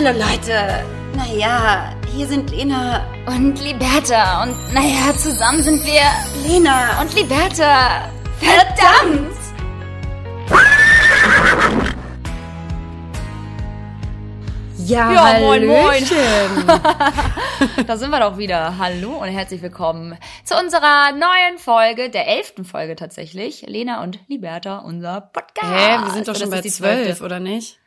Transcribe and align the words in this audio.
Hallo 0.00 0.16
Leute. 0.16 0.84
Naja, 1.16 1.92
hier 2.14 2.28
sind 2.28 2.52
Lena 2.52 3.04
und 3.26 3.60
Liberta. 3.60 4.44
Und 4.44 4.72
naja, 4.72 5.12
zusammen 5.16 5.60
sind 5.60 5.84
wir 5.84 6.02
Lena 6.46 7.00
und 7.00 7.12
Liberta. 7.16 8.08
Verdammt! 8.38 9.36
Ja, 14.86 15.12
ja 15.12 15.40
moin, 15.40 15.66
moin. 15.66 16.04
da 17.88 17.96
sind 17.96 18.10
wir 18.10 18.20
doch 18.20 18.38
wieder. 18.38 18.78
Hallo 18.78 19.16
und 19.16 19.28
herzlich 19.30 19.62
willkommen 19.62 20.16
zu 20.44 20.54
unserer 20.56 21.10
neuen 21.10 21.58
Folge, 21.58 22.08
der 22.08 22.28
elften 22.28 22.64
Folge 22.64 22.94
tatsächlich. 22.94 23.62
Lena 23.66 24.04
und 24.04 24.20
Liberta, 24.28 24.78
unser 24.78 25.22
Podcast. 25.22 25.72
Hä, 25.72 25.98
wir 26.04 26.10
sind 26.12 26.28
doch 26.28 26.36
schon 26.36 26.50
bei 26.50 26.60
zwölf, 26.60 27.20
oder 27.20 27.40
nicht? 27.40 27.80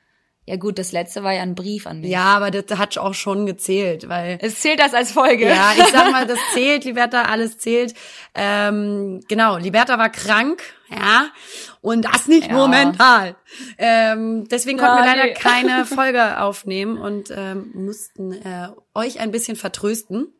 Ja 0.51 0.57
gut, 0.57 0.77
das 0.77 0.91
letzte 0.91 1.23
war 1.23 1.31
ja 1.31 1.43
ein 1.43 1.55
Brief 1.55 1.87
an 1.87 2.01
mich. 2.01 2.09
Ja, 2.09 2.25
aber 2.35 2.51
das 2.51 2.77
hat 2.77 2.97
auch 2.97 3.13
schon 3.13 3.45
gezählt, 3.45 4.09
weil 4.09 4.37
es 4.41 4.59
zählt 4.59 4.81
das 4.81 4.93
als 4.93 5.13
Folge. 5.13 5.47
Ja, 5.47 5.71
ich 5.77 5.85
sag 5.85 6.11
mal, 6.11 6.27
das 6.27 6.39
zählt, 6.53 6.83
Liberta, 6.83 7.21
alles 7.21 7.57
zählt. 7.57 7.93
Ähm, 8.35 9.21
genau, 9.29 9.55
Liberta 9.55 9.97
war 9.97 10.09
krank, 10.09 10.61
ja, 10.89 11.29
und 11.79 12.01
das 12.03 12.27
nicht 12.27 12.47
ja. 12.47 12.53
nur 12.53 12.67
mental. 12.67 13.37
Ähm, 13.77 14.45
deswegen 14.49 14.77
konnten 14.77 14.97
ja, 14.97 15.03
wir 15.03 15.05
leider 15.05 15.23
nee. 15.27 15.33
keine 15.39 15.85
Folge 15.85 16.41
aufnehmen 16.41 16.97
und 16.97 17.31
ähm, 17.33 17.71
mussten 17.73 18.33
äh, 18.33 18.71
euch 18.93 19.21
ein 19.21 19.31
bisschen 19.31 19.55
vertrösten. 19.55 20.33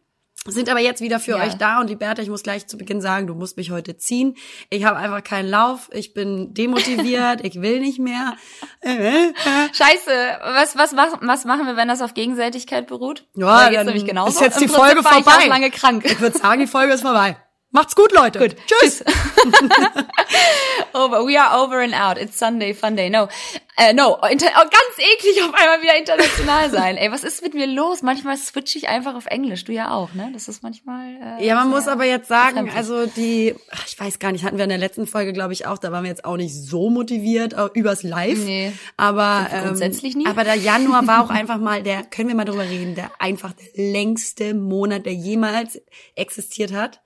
Sind 0.47 0.69
aber 0.69 0.79
jetzt 0.79 1.01
wieder 1.01 1.19
für 1.19 1.37
ja. 1.37 1.43
euch 1.43 1.53
da 1.53 1.79
und 1.79 1.87
Liberta, 1.87 2.19
ich 2.23 2.29
muss 2.29 2.41
gleich 2.41 2.65
zu 2.65 2.75
Beginn 2.75 2.99
sagen, 2.99 3.27
du 3.27 3.35
musst 3.35 3.57
mich 3.57 3.69
heute 3.69 3.97
ziehen. 3.97 4.35
Ich 4.71 4.85
habe 4.85 4.97
einfach 4.97 5.23
keinen 5.23 5.47
Lauf, 5.47 5.89
ich 5.93 6.15
bin 6.15 6.55
demotiviert, 6.55 7.41
ich 7.43 7.61
will 7.61 7.79
nicht 7.79 7.99
mehr. 7.99 8.35
Scheiße, 8.83 10.11
was, 10.41 10.75
was, 10.75 10.95
was, 10.97 11.13
was 11.21 11.45
machen 11.45 11.67
wir, 11.67 11.75
wenn 11.75 11.87
das 11.87 12.01
auf 12.01 12.15
Gegenseitigkeit 12.15 12.87
beruht? 12.87 13.27
Ja, 13.35 13.69
dann 13.69 13.85
nämlich 13.85 14.05
genauso. 14.05 14.31
ist 14.31 14.41
jetzt 14.41 14.61
die 14.61 14.67
Folge 14.67 15.03
vorbei. 15.03 15.41
Ich 15.41 15.47
lange 15.47 15.69
krank. 15.69 16.05
Ich 16.05 16.19
würde 16.19 16.35
sagen, 16.35 16.59
die 16.59 16.67
Folge 16.67 16.93
ist 16.93 17.01
vorbei. 17.01 17.37
Macht's 17.73 17.95
gut, 17.95 18.11
Leute. 18.11 18.39
Gut. 18.39 18.55
Tschüss. 18.67 19.01
over. 20.93 21.25
We 21.25 21.39
are 21.39 21.63
over 21.63 21.79
and 21.79 21.93
out. 21.93 22.17
It's 22.17 22.37
Sunday, 22.37 22.73
fun 22.73 22.97
day. 22.97 23.09
No. 23.09 23.29
Äh, 23.77 23.93
no. 23.93 24.17
Inter 24.29 24.47
oh, 24.57 24.63
ganz 24.63 24.97
eklig 24.97 25.41
auf 25.41 25.53
einmal 25.53 25.81
wieder 25.81 25.97
international 25.97 26.69
sein. 26.71 26.97
Ey, 26.97 27.11
was 27.13 27.23
ist 27.23 27.41
mit 27.41 27.53
mir 27.53 27.67
los? 27.67 28.01
Manchmal 28.01 28.35
switche 28.35 28.77
ich 28.77 28.89
einfach 28.89 29.15
auf 29.15 29.25
Englisch. 29.27 29.63
Du 29.63 29.71
ja 29.71 29.91
auch, 29.91 30.13
ne? 30.13 30.31
Das 30.33 30.49
ist 30.49 30.63
manchmal. 30.63 31.39
Äh, 31.39 31.45
ja, 31.45 31.55
man 31.55 31.69
muss 31.69 31.87
aber 31.87 32.03
jetzt 32.03 32.27
sagen, 32.27 32.69
also 32.75 33.05
die, 33.05 33.55
ich 33.87 33.97
weiß 33.97 34.19
gar 34.19 34.33
nicht, 34.33 34.43
hatten 34.43 34.57
wir 34.57 34.65
in 34.65 34.69
der 34.69 34.77
letzten 34.77 35.07
Folge, 35.07 35.31
glaube 35.31 35.53
ich, 35.53 35.65
auch, 35.65 35.77
da 35.77 35.93
waren 35.93 36.03
wir 36.03 36.09
jetzt 36.09 36.25
auch 36.25 36.35
nicht 36.35 36.53
so 36.53 36.89
motiviert 36.89 37.55
übers 37.73 38.03
Live. 38.03 38.39
Nee. 38.39 38.73
Aber 38.97 39.47
ähm, 39.49 39.63
grundsätzlich 39.63 40.17
nie. 40.17 40.27
Aber 40.27 40.43
der 40.43 40.55
Januar 40.55 41.07
war 41.07 41.23
auch 41.23 41.29
einfach 41.31 41.57
mal 41.57 41.83
der, 41.83 42.03
können 42.03 42.27
wir 42.27 42.35
mal 42.35 42.43
drüber 42.43 42.67
reden, 42.67 42.95
der 42.95 43.11
einfach 43.19 43.53
der 43.53 43.91
längste 43.91 44.53
Monat, 44.53 45.05
der 45.05 45.13
jemals 45.13 45.81
existiert 46.15 46.73
hat. 46.73 47.01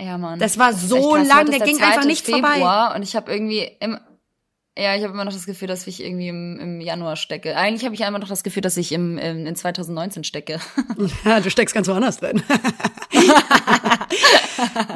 Ja, 0.00 0.18
Mann. 0.18 0.38
Das 0.38 0.58
war 0.58 0.72
das 0.72 0.82
so 0.82 1.16
lang, 1.16 1.50
der, 1.50 1.58
der 1.58 1.66
ging 1.66 1.80
einfach 1.80 2.04
nicht 2.04 2.24
Februar 2.24 2.54
vorbei. 2.54 2.96
Und 2.96 3.02
ich 3.02 3.14
habe 3.16 3.30
irgendwie 3.30 3.70
im, 3.80 3.98
ja, 4.78 4.96
ich 4.96 5.02
habe 5.02 5.12
immer 5.12 5.24
noch 5.24 5.32
das 5.32 5.46
Gefühl, 5.46 5.68
dass 5.68 5.86
ich 5.86 6.02
irgendwie 6.02 6.28
im, 6.28 6.58
im 6.58 6.80
Januar 6.80 7.16
stecke. 7.16 7.54
Eigentlich 7.56 7.84
habe 7.84 7.94
ich 7.94 8.00
immer 8.00 8.18
noch 8.18 8.28
das 8.28 8.42
Gefühl, 8.42 8.62
dass 8.62 8.78
ich 8.78 8.92
im, 8.92 9.18
im 9.18 9.44
in 9.46 9.54
2019 9.56 10.24
stecke. 10.24 10.58
Ja, 11.24 11.40
du 11.40 11.50
steckst 11.50 11.74
ganz 11.74 11.88
woanders 11.88 12.18
drin. 12.18 12.42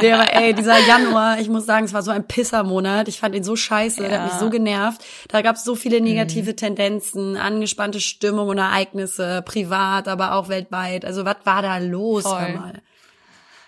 nee, 0.01 0.13
aber 0.13 0.33
ey, 0.33 0.55
dieser 0.55 0.79
Januar, 0.79 1.39
ich 1.41 1.49
muss 1.49 1.67
sagen, 1.67 1.85
es 1.85 1.93
war 1.93 2.03
so 2.03 2.13
ein 2.13 2.27
Pissermonat. 2.27 3.09
Ich 3.09 3.21
fand 3.21 3.35
ihn 3.35 3.45
so 3.45 3.57
scheiße, 3.57 4.03
ja. 4.03 4.09
der 4.09 4.23
hat 4.23 4.33
mich 4.33 4.41
so 4.41 4.49
genervt. 4.49 5.05
Da 5.29 5.43
gab 5.43 5.57
es 5.57 5.65
so 5.65 5.75
viele 5.75 6.01
negative 6.01 6.53
mhm. 6.53 6.57
Tendenzen, 6.57 7.37
angespannte 7.37 8.01
Stimmung 8.01 8.49
und 8.49 8.59
Ereignisse, 8.59 9.43
privat, 9.45 10.09
aber 10.09 10.35
auch 10.35 10.49
weltweit. 10.49 11.05
Also 11.05 11.25
was 11.25 11.37
war 11.45 11.61
da 11.61 11.79
los? 11.79 12.23
Voll. 12.23 12.55
Mal. 12.55 12.83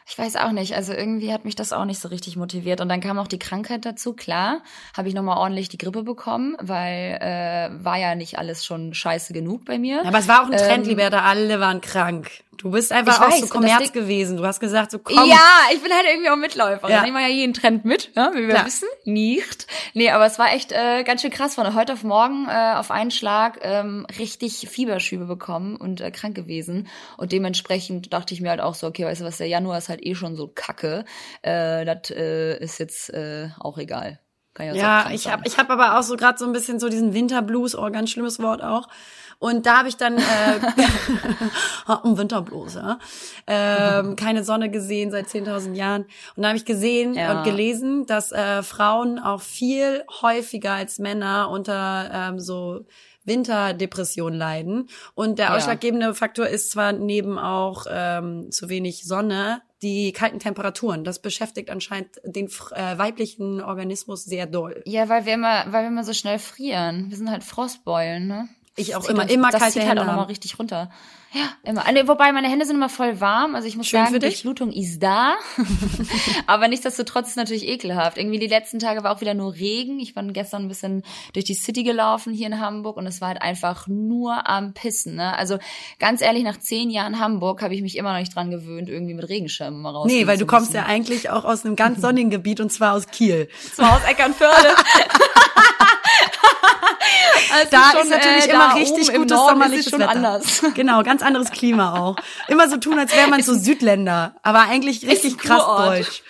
Ich 0.08 0.16
weiß 0.16 0.36
auch 0.36 0.52
nicht. 0.52 0.76
Also 0.76 0.92
irgendwie 0.92 1.32
hat 1.32 1.44
mich 1.44 1.56
das 1.56 1.72
auch 1.72 1.84
nicht 1.84 2.00
so 2.00 2.06
richtig 2.08 2.36
motiviert. 2.36 2.80
Und 2.80 2.88
dann 2.88 3.00
kam 3.00 3.18
auch 3.18 3.26
die 3.26 3.40
Krankheit 3.40 3.84
dazu. 3.84 4.12
Klar, 4.12 4.62
habe 4.96 5.08
ich 5.08 5.14
nochmal 5.14 5.36
ordentlich 5.36 5.68
die 5.68 5.78
Grippe 5.78 6.04
bekommen, 6.04 6.56
weil 6.60 7.18
äh, 7.20 7.84
war 7.84 7.98
ja 7.98 8.14
nicht 8.14 8.38
alles 8.38 8.64
schon 8.64 8.94
scheiße 8.94 9.32
genug 9.32 9.64
bei 9.64 9.78
mir. 9.78 10.06
Aber 10.06 10.18
es 10.18 10.28
war 10.28 10.42
auch 10.42 10.50
ein 10.50 10.56
Trend, 10.56 10.84
ähm, 10.84 10.90
Liberta. 10.90 11.22
Alle 11.22 11.58
waren 11.58 11.80
krank. 11.80 12.30
Du 12.56 12.70
bist 12.70 12.92
einfach 12.92 13.20
auch 13.20 13.32
weiß, 13.32 13.40
so 13.40 13.46
Kommerz 13.48 13.92
gewesen. 13.92 14.36
Du 14.36 14.44
hast 14.44 14.60
gesagt, 14.60 14.90
so 14.90 14.98
komm. 14.98 15.28
Ja, 15.28 15.38
ich 15.72 15.82
bin 15.82 15.92
halt 15.92 16.06
irgendwie 16.08 16.30
auch 16.30 16.36
Mitläufer. 16.36 16.88
Ja. 16.88 17.04
Ich 17.04 17.12
mache 17.12 17.24
ja 17.24 17.28
jeden 17.28 17.54
Trend 17.54 17.84
mit, 17.84 18.10
ja, 18.14 18.32
wie 18.34 18.46
wir 18.46 18.54
Klar. 18.54 18.66
wissen. 18.66 18.88
Nicht. 19.04 19.66
Nee, 19.94 20.10
aber 20.10 20.26
es 20.26 20.38
war 20.38 20.52
echt 20.52 20.72
äh, 20.72 21.04
ganz 21.04 21.22
schön 21.22 21.30
krass. 21.30 21.54
Von 21.54 21.74
heute 21.74 21.92
auf 21.92 22.04
morgen 22.04 22.48
äh, 22.48 22.74
auf 22.74 22.90
einen 22.90 23.10
Schlag 23.10 23.58
ähm, 23.62 24.06
richtig 24.18 24.68
Fieberschübe 24.68 25.26
bekommen 25.26 25.76
und 25.76 26.00
äh, 26.00 26.10
krank 26.10 26.34
gewesen. 26.34 26.88
Und 27.16 27.32
dementsprechend 27.32 28.12
dachte 28.12 28.34
ich 28.34 28.40
mir 28.40 28.50
halt 28.50 28.60
auch 28.60 28.74
so, 28.74 28.86
okay, 28.86 29.04
weißt 29.04 29.20
du 29.20 29.24
was, 29.24 29.38
der 29.38 29.48
Januar 29.48 29.78
ist 29.78 29.88
halt 29.88 30.04
eh 30.04 30.14
schon 30.14 30.36
so 30.36 30.48
kacke. 30.48 31.04
Äh, 31.42 31.84
das 31.84 32.10
äh, 32.10 32.58
ist 32.58 32.78
jetzt 32.78 33.10
äh, 33.10 33.50
auch 33.58 33.78
egal. 33.78 34.20
Kann 34.56 34.66
ja, 34.68 34.74
ja 34.74 35.10
ich 35.12 35.30
habe 35.30 35.42
ich 35.44 35.58
hab 35.58 35.68
aber 35.68 35.98
auch 35.98 36.02
so 36.02 36.16
gerade 36.16 36.38
so 36.38 36.46
ein 36.46 36.52
bisschen 36.52 36.80
so 36.80 36.88
diesen 36.88 37.12
Winterblues, 37.12 37.76
oh, 37.76 37.90
ganz 37.90 38.10
schlimmes 38.10 38.40
Wort 38.40 38.62
auch. 38.62 38.88
Und 39.38 39.66
da 39.66 39.78
habe 39.78 39.88
ich 39.88 39.96
dann 39.96 40.18
äh, 40.18 40.22
im 42.04 42.16
Winterblues, 42.16 42.74
ja, 42.74 42.98
ähm, 43.46 44.16
keine 44.16 44.44
Sonne 44.44 44.70
gesehen 44.70 45.10
seit 45.10 45.26
10.000 45.26 45.74
Jahren. 45.74 46.02
Und 46.36 46.42
da 46.42 46.48
habe 46.48 46.58
ich 46.58 46.64
gesehen 46.64 47.14
ja. 47.14 47.38
und 47.38 47.44
gelesen, 47.44 48.06
dass 48.06 48.32
äh, 48.32 48.62
Frauen 48.62 49.18
auch 49.18 49.42
viel 49.42 50.04
häufiger 50.22 50.72
als 50.72 50.98
Männer 50.98 51.50
unter 51.50 52.10
ähm, 52.12 52.40
so 52.40 52.86
Winterdepression 53.26 54.32
leiden. 54.32 54.88
Und 55.14 55.38
der 55.38 55.54
ausschlaggebende 55.54 56.14
Faktor 56.14 56.46
ist 56.46 56.70
zwar 56.70 56.92
neben 56.92 57.38
auch 57.38 57.86
ähm, 57.90 58.50
zu 58.50 58.68
wenig 58.68 59.04
Sonne, 59.04 59.62
die 59.82 60.12
kalten 60.12 60.38
Temperaturen. 60.38 61.04
Das 61.04 61.20
beschäftigt 61.20 61.70
anscheinend 61.70 62.10
den 62.24 62.46
äh, 62.46 62.98
weiblichen 62.98 63.60
Organismus 63.60 64.24
sehr 64.24 64.46
doll. 64.46 64.82
Ja, 64.86 65.08
weil 65.08 65.26
wir 65.26 65.34
immer, 65.34 65.64
weil 65.66 65.82
wir 65.82 65.88
immer 65.88 66.04
so 66.04 66.14
schnell 66.14 66.38
frieren. 66.38 67.10
Wir 67.10 67.16
sind 67.16 67.30
halt 67.30 67.44
Frostbeulen, 67.44 68.26
ne? 68.26 68.48
Ich 68.76 68.94
auch 68.94 69.08
immer, 69.08 69.22
uns, 69.22 69.32
immer 69.32 69.50
das 69.50 69.60
kalte 69.60 69.80
zieht 69.80 69.88
halt 69.88 69.98
auch 69.98 70.04
nochmal 70.04 70.26
richtig 70.26 70.58
runter. 70.58 70.90
Ja, 71.32 71.50
immer. 71.64 71.84
Wobei 72.08 72.32
meine 72.32 72.48
Hände 72.48 72.64
sind 72.64 72.76
immer 72.76 72.88
voll 72.88 73.20
warm. 73.20 73.54
Also 73.54 73.68
ich 73.68 73.76
muss 73.76 73.86
Schön 73.86 74.04
sagen, 74.04 74.20
die 74.20 74.30
Flutung 74.30 74.72
ist 74.72 75.00
da. 75.00 75.34
Aber 76.46 76.68
nichtsdestotrotz 76.68 77.28
ist 77.28 77.36
natürlich 77.36 77.66
ekelhaft. 77.66 78.16
Irgendwie 78.16 78.38
die 78.38 78.46
letzten 78.46 78.78
Tage 78.78 79.02
war 79.02 79.14
auch 79.14 79.20
wieder 79.20 79.34
nur 79.34 79.54
Regen. 79.54 79.98
Ich 79.98 80.16
war 80.16 80.22
gestern 80.24 80.62
ein 80.62 80.68
bisschen 80.68 81.02
durch 81.34 81.44
die 81.44 81.54
City 81.54 81.82
gelaufen 81.82 82.32
hier 82.32 82.46
in 82.46 82.60
Hamburg 82.60 82.96
und 82.96 83.06
es 83.06 83.20
war 83.20 83.28
halt 83.28 83.42
einfach 83.42 83.86
nur 83.86 84.48
am 84.48 84.72
Pissen. 84.72 85.16
Ne? 85.16 85.36
Also 85.36 85.58
ganz 85.98 86.22
ehrlich, 86.22 86.44
nach 86.44 86.58
zehn 86.58 86.90
Jahren 86.90 87.18
Hamburg 87.18 87.60
habe 87.60 87.74
ich 87.74 87.82
mich 87.82 87.96
immer 87.96 88.12
noch 88.12 88.20
nicht 88.20 88.34
dran 88.34 88.50
gewöhnt, 88.50 88.88
irgendwie 88.88 89.14
mit 89.14 89.28
Regenschirmen 89.28 89.82
mal 89.82 89.90
raus. 89.90 90.06
Nee, 90.06 90.26
weil 90.26 90.38
du 90.38 90.46
kommst 90.46 90.72
ja 90.72 90.86
eigentlich 90.86 91.28
auch 91.28 91.44
aus 91.44 91.66
einem 91.66 91.76
ganz 91.76 92.00
sonnigen 92.00 92.30
Gebiet 92.30 92.60
und 92.60 92.72
zwar 92.72 92.94
aus 92.94 93.08
Kiel. 93.08 93.48
Zwar 93.74 93.96
aus 93.96 94.04
Eckernförde. 94.08 94.68
Also 97.56 97.70
da 97.70 97.90
schon, 97.92 98.02
ist 98.02 98.10
natürlich 98.10 98.48
äh, 98.48 98.52
immer 98.52 98.74
richtig 98.74 99.14
gutes 99.14 99.38
sommerliches 99.38 99.90
schon 99.90 100.00
Wetter. 100.00 100.10
anders. 100.10 100.62
Genau, 100.74 101.02
ganz 101.02 101.22
anderes 101.22 101.50
Klima 101.50 101.98
auch. 101.98 102.16
Immer 102.48 102.68
so 102.68 102.76
tun, 102.76 102.98
als 102.98 103.14
wäre 103.16 103.28
man 103.28 103.42
so 103.42 103.54
Südländer, 103.54 104.34
aber 104.42 104.60
eigentlich 104.60 105.06
richtig 105.06 105.38
krass 105.38 105.64
deutsch. 105.64 106.22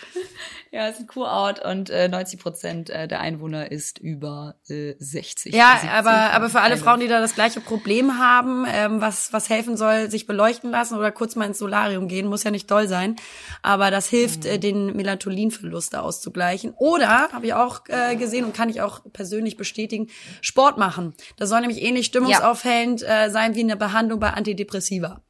Ja, 0.73 0.89
es 0.89 0.97
ist 0.97 1.03
ein 1.03 1.07
Kurort 1.07 1.65
und 1.65 1.91
äh, 1.91 2.09
90 2.09 2.41
Prozent 2.41 2.91
äh, 2.91 3.07
der 3.07 3.21
Einwohner 3.21 3.71
ist 3.71 3.99
über 3.99 4.57
äh, 4.69 4.95
60. 4.99 5.55
Ja, 5.55 5.79
70, 5.81 5.91
aber, 5.91 6.33
aber 6.33 6.51
für 6.51 6.61
alle 6.61 6.77
Frauen, 6.77 7.01
die 7.01 7.09
da 7.09 7.21
das 7.21 7.35
gleiche 7.35 7.61
Problem 7.61 8.19
haben, 8.19 8.67
ähm, 8.69 9.01
was, 9.01 9.33
was 9.33 9.49
helfen 9.49 9.77
soll, 9.77 10.11
sich 10.11 10.27
beleuchten 10.27 10.71
lassen 10.71 10.99
oder 10.99 11.13
kurz 11.13 11.37
mal 11.37 11.47
ins 11.47 11.59
Solarium 11.59 12.09
gehen, 12.09 12.27
muss 12.27 12.43
ja 12.43 12.51
nicht 12.51 12.71
doll 12.71 12.89
sein. 12.89 13.17
Aber 13.63 13.91
das 13.91 14.09
hilft, 14.09 14.45
mhm. 14.45 14.51
äh, 14.51 14.59
den 14.59 14.97
Melatoninverlust 14.97 15.95
auszugleichen. 15.95 16.75
Oder, 16.77 17.29
habe 17.33 17.47
ich 17.47 17.55
auch 17.55 17.83
äh, 17.89 18.17
gesehen 18.17 18.45
und 18.45 18.55
kann 18.55 18.69
ich 18.69 18.81
auch 18.81 19.01
persönlich 19.13 19.57
bestätigen, 19.57 20.09
Sport 20.41 20.79
machen. 20.79 21.15
Das 21.37 21.49
soll 21.49 21.61
nämlich 21.61 21.83
ähnlich 21.83 22.07
stimmungsaufhellend 22.07 23.03
äh, 23.03 23.31
sein 23.31 23.55
wie 23.55 23.61
eine 23.61 23.77
Behandlung 23.77 24.21
bei 24.21 24.31
Antidepressiva. 24.31 25.23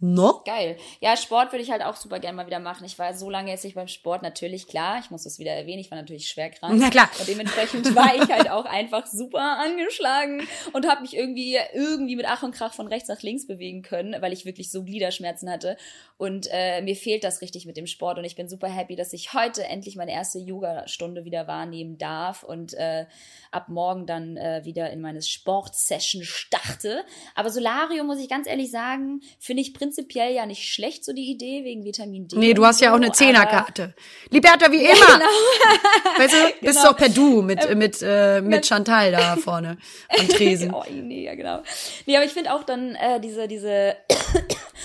No? 0.00 0.42
Geil. 0.44 0.76
Ja, 1.00 1.16
Sport 1.16 1.50
würde 1.50 1.64
ich 1.64 1.72
halt 1.72 1.82
auch 1.82 1.96
super 1.96 2.20
gerne 2.20 2.36
mal 2.36 2.46
wieder 2.46 2.60
machen. 2.60 2.84
Ich 2.84 3.00
war 3.00 3.14
so 3.14 3.28
lange 3.30 3.50
jetzt 3.50 3.64
nicht 3.64 3.74
beim 3.74 3.88
Sport, 3.88 4.22
natürlich, 4.22 4.68
klar. 4.68 5.00
Ich 5.02 5.10
muss 5.10 5.24
das 5.24 5.40
wieder 5.40 5.50
erwähnen. 5.50 5.80
Ich 5.80 5.90
war 5.90 5.98
natürlich 5.98 6.28
schwer 6.28 6.50
krank. 6.50 6.78
Na 6.78 6.88
klar. 6.88 7.10
Und 7.18 7.26
dementsprechend 7.26 7.96
war 7.96 8.14
ich 8.14 8.30
halt 8.30 8.48
auch 8.48 8.64
einfach 8.64 9.06
super 9.08 9.58
angeschlagen 9.58 10.46
und 10.72 10.86
habe 10.86 11.02
mich 11.02 11.16
irgendwie, 11.16 11.58
irgendwie 11.74 12.14
mit 12.14 12.26
Ach 12.28 12.44
und 12.44 12.52
Krach 12.52 12.74
von 12.74 12.86
rechts 12.86 13.08
nach 13.08 13.22
links 13.22 13.48
bewegen 13.48 13.82
können, 13.82 14.14
weil 14.22 14.32
ich 14.32 14.44
wirklich 14.44 14.70
so 14.70 14.84
Gliederschmerzen 14.84 15.50
hatte. 15.50 15.76
Und 16.16 16.48
äh, 16.52 16.80
mir 16.80 16.94
fehlt 16.94 17.24
das 17.24 17.40
richtig 17.40 17.66
mit 17.66 17.76
dem 17.76 17.88
Sport. 17.88 18.18
Und 18.18 18.24
ich 18.24 18.36
bin 18.36 18.48
super 18.48 18.68
happy, 18.68 18.94
dass 18.94 19.12
ich 19.12 19.34
heute 19.34 19.64
endlich 19.64 19.96
meine 19.96 20.12
erste 20.12 20.38
Yoga-Stunde 20.38 21.24
wieder 21.24 21.48
wahrnehmen 21.48 21.98
darf 21.98 22.44
und 22.44 22.74
äh, 22.74 23.06
ab 23.50 23.68
morgen 23.68 24.06
dann 24.06 24.36
äh, 24.36 24.60
wieder 24.64 24.90
in 24.90 25.00
meine 25.00 25.22
Sportsession 25.22 26.22
starte. 26.22 27.04
Aber 27.34 27.50
Solarium, 27.50 28.06
muss 28.06 28.20
ich 28.20 28.28
ganz 28.28 28.46
ehrlich 28.46 28.70
sagen, 28.70 29.22
finde 29.40 29.62
ich 29.62 29.74
prinzipiell 29.74 29.87
prinzipiell 29.88 30.34
ja 30.34 30.44
nicht 30.44 30.68
schlecht, 30.68 31.04
so 31.04 31.12
die 31.12 31.30
Idee, 31.30 31.64
wegen 31.64 31.82
Vitamin 31.84 32.28
D. 32.28 32.36
Nee, 32.36 32.52
du 32.52 32.64
hast 32.64 32.80
ja 32.80 32.92
auch 32.92 32.96
eine 32.96 33.10
Zehnerkarte. 33.10 33.94
Liberta, 34.30 34.70
wie 34.70 34.84
immer. 34.84 34.94
Ja, 34.94 35.18
genau. 35.18 36.18
Weißt 36.18 36.34
du, 36.34 36.38
bist 36.60 36.78
genau. 36.78 36.82
du 36.82 36.88
auch 36.88 36.96
per 36.96 37.08
Du 37.08 37.42
mit, 37.42 37.64
ähm, 37.68 37.78
mit, 37.78 37.98
äh, 38.02 38.42
mit 38.42 38.66
Chantal 38.66 39.12
da 39.12 39.36
vorne 39.42 39.78
am 40.08 40.28
Tresen. 40.28 40.74
oh, 40.74 40.84
nee, 40.90 41.24
ja, 41.24 41.34
genau. 41.34 41.62
Nee, 42.04 42.16
aber 42.16 42.26
ich 42.26 42.32
finde 42.32 42.52
auch 42.52 42.64
dann 42.64 42.94
äh, 42.96 43.18
diese, 43.20 43.48
diese 43.48 43.96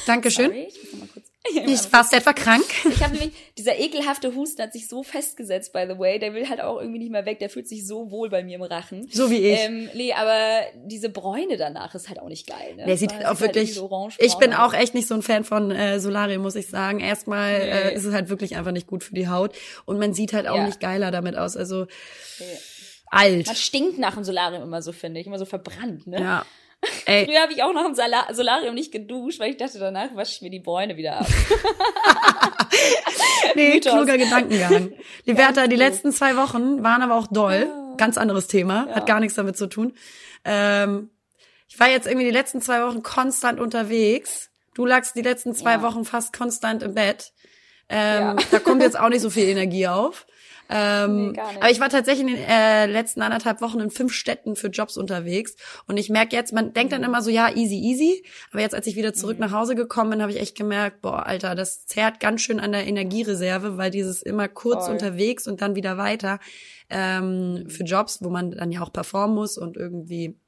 Dankeschön. 0.05 0.45
Sorry, 0.51 0.67
ich 0.69 0.91
muss 0.91 0.99
mal 1.01 1.09
kurz 1.13 1.22
ich 1.45 1.91
warst 1.91 2.13
etwa 2.13 2.31
krank? 2.33 2.65
Ich 2.89 3.03
habe 3.03 3.13
nämlich, 3.15 3.33
dieser 3.57 3.77
ekelhafte 3.77 4.33
Husten 4.33 4.61
hat 4.61 4.73
sich 4.73 4.87
so 4.87 5.03
festgesetzt, 5.03 5.73
by 5.73 5.85
the 5.89 5.99
way. 5.99 6.17
Der 6.17 6.33
will 6.33 6.47
halt 6.47 6.61
auch 6.61 6.79
irgendwie 6.79 6.99
nicht 6.99 7.11
mehr 7.11 7.25
weg. 7.25 7.39
Der 7.39 7.49
fühlt 7.49 7.67
sich 7.67 7.85
so 7.85 8.11
wohl 8.11 8.29
bei 8.29 8.43
mir 8.43 8.55
im 8.55 8.61
Rachen. 8.61 9.07
So 9.11 9.29
wie 9.29 9.37
ich. 9.37 9.59
Ähm, 9.59 9.89
nee, 9.93 10.13
aber 10.13 10.61
diese 10.85 11.09
Bräune 11.09 11.57
danach 11.57 11.95
ist 11.95 12.07
halt 12.07 12.19
auch 12.19 12.29
nicht 12.29 12.47
geil. 12.47 12.75
Ne? 12.77 12.85
Der 12.85 12.97
sieht 12.97 13.13
halt 13.13 13.25
auch 13.25 13.39
wirklich. 13.41 13.77
Halt 13.77 14.15
ich 14.19 14.35
bin 14.35 14.53
auch 14.53 14.73
echt 14.73 14.93
nicht 14.93 15.07
so 15.07 15.15
ein 15.15 15.21
Fan 15.21 15.43
von 15.43 15.71
äh, 15.71 15.99
Solarium, 15.99 16.41
muss 16.41 16.55
ich 16.55 16.67
sagen. 16.67 16.99
Erstmal 16.99 17.59
nee. 17.59 17.69
äh, 17.69 17.95
ist 17.95 18.05
es 18.05 18.13
halt 18.13 18.29
wirklich 18.29 18.55
einfach 18.55 18.71
nicht 18.71 18.87
gut 18.87 19.03
für 19.03 19.15
die 19.15 19.27
Haut. 19.27 19.53
Und 19.85 19.99
man 19.99 20.13
sieht 20.13 20.33
halt 20.33 20.47
auch 20.47 20.57
ja. 20.57 20.65
nicht 20.65 20.79
geiler 20.79 21.11
damit 21.11 21.35
aus. 21.35 21.57
Also 21.57 21.87
nee. 22.39 22.45
alt. 23.07 23.47
Man 23.47 23.55
stinkt 23.55 23.99
nach 23.99 24.13
dem 24.13 24.23
Solarium 24.23 24.63
immer 24.63 24.81
so, 24.81 24.93
finde 24.93 25.19
ich. 25.19 25.27
Immer 25.27 25.39
so 25.39 25.45
verbrannt, 25.45 26.07
ne? 26.07 26.21
Ja. 26.21 26.45
Ey. 27.05 27.25
Früher 27.25 27.41
habe 27.41 27.53
ich 27.53 27.63
auch 27.63 27.73
nach 27.73 27.85
dem 27.85 28.35
Solarium 28.35 28.75
nicht 28.75 28.91
geduscht, 28.91 29.39
weil 29.39 29.51
ich 29.51 29.57
dachte, 29.57 29.79
danach 29.79 30.15
wasche 30.15 30.33
ich 30.35 30.41
mir 30.41 30.49
die 30.49 30.59
Bräune 30.59 30.97
wieder 30.97 31.19
ab. 31.19 31.27
nee, 33.55 33.75
Mythos. 33.75 33.93
kluger 33.93 34.17
Gedankengang. 34.17 34.93
Liberta, 35.25 35.67
die 35.67 35.75
letzten 35.75 36.11
zwei 36.11 36.35
Wochen 36.35 36.83
waren 36.83 37.01
aber 37.01 37.15
auch 37.15 37.27
doll. 37.27 37.67
Ja. 37.69 37.95
Ganz 37.97 38.17
anderes 38.17 38.47
Thema, 38.47 38.87
ja. 38.89 38.95
hat 38.95 39.05
gar 39.05 39.19
nichts 39.19 39.35
damit 39.35 39.55
zu 39.55 39.67
tun. 39.67 39.93
Ähm, 40.45 41.11
ich 41.67 41.79
war 41.79 41.89
jetzt 41.89 42.07
irgendwie 42.07 42.25
die 42.25 42.31
letzten 42.31 42.61
zwei 42.61 42.85
Wochen 42.85 43.03
konstant 43.03 43.59
unterwegs. 43.59 44.49
Du 44.73 44.85
lagst 44.85 45.15
die 45.15 45.21
letzten 45.21 45.53
zwei 45.53 45.73
ja. 45.73 45.81
Wochen 45.83 46.05
fast 46.05 46.33
konstant 46.33 46.83
im 46.83 46.95
Bett. 46.95 47.31
Ähm, 47.89 48.37
Da 48.51 48.59
kommt 48.59 48.81
jetzt 48.81 48.95
auch 48.99 49.09
nicht 49.09 49.21
so 49.21 49.29
viel 49.29 49.47
Energie 49.47 49.87
auf. 49.87 50.25
Ähm, 50.75 51.33
nee, 51.33 51.39
aber 51.39 51.69
ich 51.69 51.79
war 51.79 51.89
tatsächlich 51.89 52.27
in 52.27 52.35
den 52.35 52.43
äh, 52.43 52.87
letzten 52.87 53.21
anderthalb 53.21 53.61
Wochen 53.61 53.79
in 53.79 53.91
fünf 53.91 54.11
Städten 54.11 54.55
für 54.55 54.69
Jobs 54.69 54.97
unterwegs 54.97 55.55
und 55.85 55.97
ich 55.97 56.09
merke 56.09 56.35
jetzt, 56.35 56.51
man 56.51 56.73
denkt 56.73 56.93
dann 56.93 57.01
mhm. 57.01 57.09
immer 57.09 57.21
so, 57.21 57.29
ja, 57.29 57.55
easy, 57.55 57.75
easy. 57.75 58.25
Aber 58.51 58.61
jetzt, 58.61 58.73
als 58.73 58.87
ich 58.87 58.95
wieder 58.95 59.13
zurück 59.13 59.37
mhm. 59.37 59.45
nach 59.45 59.51
Hause 59.51 59.75
gekommen 59.75 60.09
bin, 60.09 60.21
habe 60.23 60.31
ich 60.31 60.39
echt 60.39 60.57
gemerkt, 60.57 61.01
boah, 61.01 61.27
Alter, 61.27 61.53
das 61.53 61.85
zerrt 61.85 62.19
ganz 62.19 62.41
schön 62.41 62.59
an 62.59 62.71
der 62.71 62.87
Energiereserve, 62.87 63.77
weil 63.77 63.91
dieses 63.91 64.23
immer 64.23 64.47
kurz 64.47 64.85
Voll. 64.85 64.93
unterwegs 64.93 65.47
und 65.47 65.61
dann 65.61 65.75
wieder 65.75 65.99
weiter 65.99 66.39
ähm, 66.89 67.65
für 67.67 67.83
Jobs, 67.83 68.23
wo 68.23 68.29
man 68.29 68.49
dann 68.49 68.71
ja 68.71 68.81
auch 68.81 68.91
performen 68.91 69.35
muss 69.35 69.59
und 69.59 69.77
irgendwie 69.77 70.39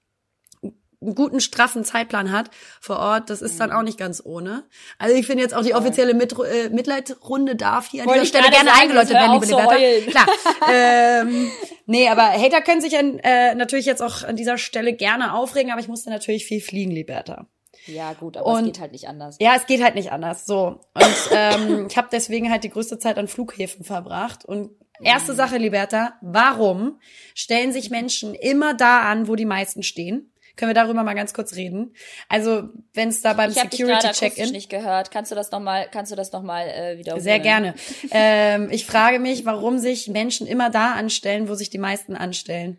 einen 1.05 1.15
guten, 1.15 1.39
straffen 1.39 1.83
Zeitplan 1.83 2.31
hat 2.31 2.49
vor 2.81 2.99
Ort, 2.99 3.29
das 3.29 3.41
ist 3.41 3.59
dann 3.59 3.69
mhm. 3.69 3.75
auch 3.75 3.83
nicht 3.83 3.97
ganz 3.97 4.21
ohne. 4.23 4.63
Also 4.97 5.15
ich 5.15 5.25
finde 5.25 5.43
jetzt 5.43 5.55
auch 5.55 5.63
die 5.63 5.73
offizielle 5.73 6.13
Mit 6.13 6.33
äh, 6.33 6.69
Mitleidrunde 6.69 7.55
darf 7.55 7.89
hier 7.89 8.03
an 8.03 8.09
dieser 8.13 8.25
Stelle 8.25 8.49
gerne 8.49 8.69
sagen, 8.69 8.81
eingeläutet 8.81 9.13
werden, 9.13 9.33
liebe 9.33 9.45
so 9.45 9.57
Liberta. 9.57 10.11
Klar. 10.11 10.27
ähm, 10.71 11.51
nee, 11.85 12.09
aber 12.09 12.23
Hater 12.23 12.61
können 12.61 12.81
sich 12.81 12.97
an, 12.97 13.19
äh, 13.19 13.55
natürlich 13.55 13.85
jetzt 13.85 14.01
auch 14.01 14.23
an 14.23 14.35
dieser 14.35 14.57
Stelle 14.57 14.93
gerne 14.93 15.33
aufregen, 15.33 15.71
aber 15.71 15.81
ich 15.81 15.87
musste 15.87 16.09
natürlich 16.09 16.45
viel 16.45 16.61
fliegen, 16.61 16.91
Liberta. 16.91 17.47
Ja, 17.87 18.13
gut, 18.13 18.37
aber 18.37 18.47
und, 18.47 18.59
es 18.59 18.65
geht 18.65 18.79
halt 18.79 18.91
nicht 18.91 19.07
anders. 19.07 19.37
Ja, 19.39 19.55
es 19.55 19.65
geht 19.65 19.83
halt 19.83 19.95
nicht 19.95 20.11
anders. 20.11 20.45
So. 20.45 20.79
Und 20.93 21.29
ähm, 21.31 21.87
ich 21.89 21.97
habe 21.97 22.07
deswegen 22.11 22.51
halt 22.51 22.63
die 22.63 22.69
größte 22.69 22.97
Zeit 22.97 23.17
an 23.17 23.27
Flughäfen 23.27 23.83
verbracht. 23.83 24.45
Und 24.45 24.71
erste 25.01 25.33
mhm. 25.33 25.37
Sache, 25.37 25.57
Liberta, 25.57 26.13
warum 26.21 26.99
stellen 27.33 27.71
sich 27.71 27.89
Menschen 27.89 28.33
immer 28.33 28.73
da 28.73 29.01
an, 29.01 29.27
wo 29.27 29.35
die 29.35 29.45
meisten 29.45 29.83
stehen? 29.83 30.31
Können 30.55 30.69
wir 30.69 30.73
darüber 30.73 31.03
mal 31.03 31.13
ganz 31.13 31.33
kurz 31.33 31.55
reden? 31.55 31.93
Also, 32.29 32.69
wenn 32.93 33.09
es 33.09 33.21
da 33.21 33.33
beim 33.33 33.51
Security 33.51 34.11
Check-in 34.11 34.51
nicht 34.51 34.69
gehört, 34.69 35.11
kannst 35.11 35.31
du 35.31 35.35
das 35.35 35.51
noch 35.51 35.59
mal, 35.59 35.87
kannst 35.91 36.11
du 36.11 36.15
das 36.15 36.31
noch 36.31 36.43
mal 36.43 36.67
äh, 36.67 36.97
wiederholen? 36.97 37.23
Sehr 37.23 37.39
gerne. 37.39 37.75
ähm, 38.11 38.69
ich 38.71 38.85
frage 38.85 39.19
mich, 39.19 39.45
warum 39.45 39.79
sich 39.79 40.07
Menschen 40.07 40.47
immer 40.47 40.69
da 40.69 40.93
anstellen, 40.93 41.49
wo 41.49 41.55
sich 41.55 41.69
die 41.69 41.77
meisten 41.77 42.15
anstellen. 42.15 42.77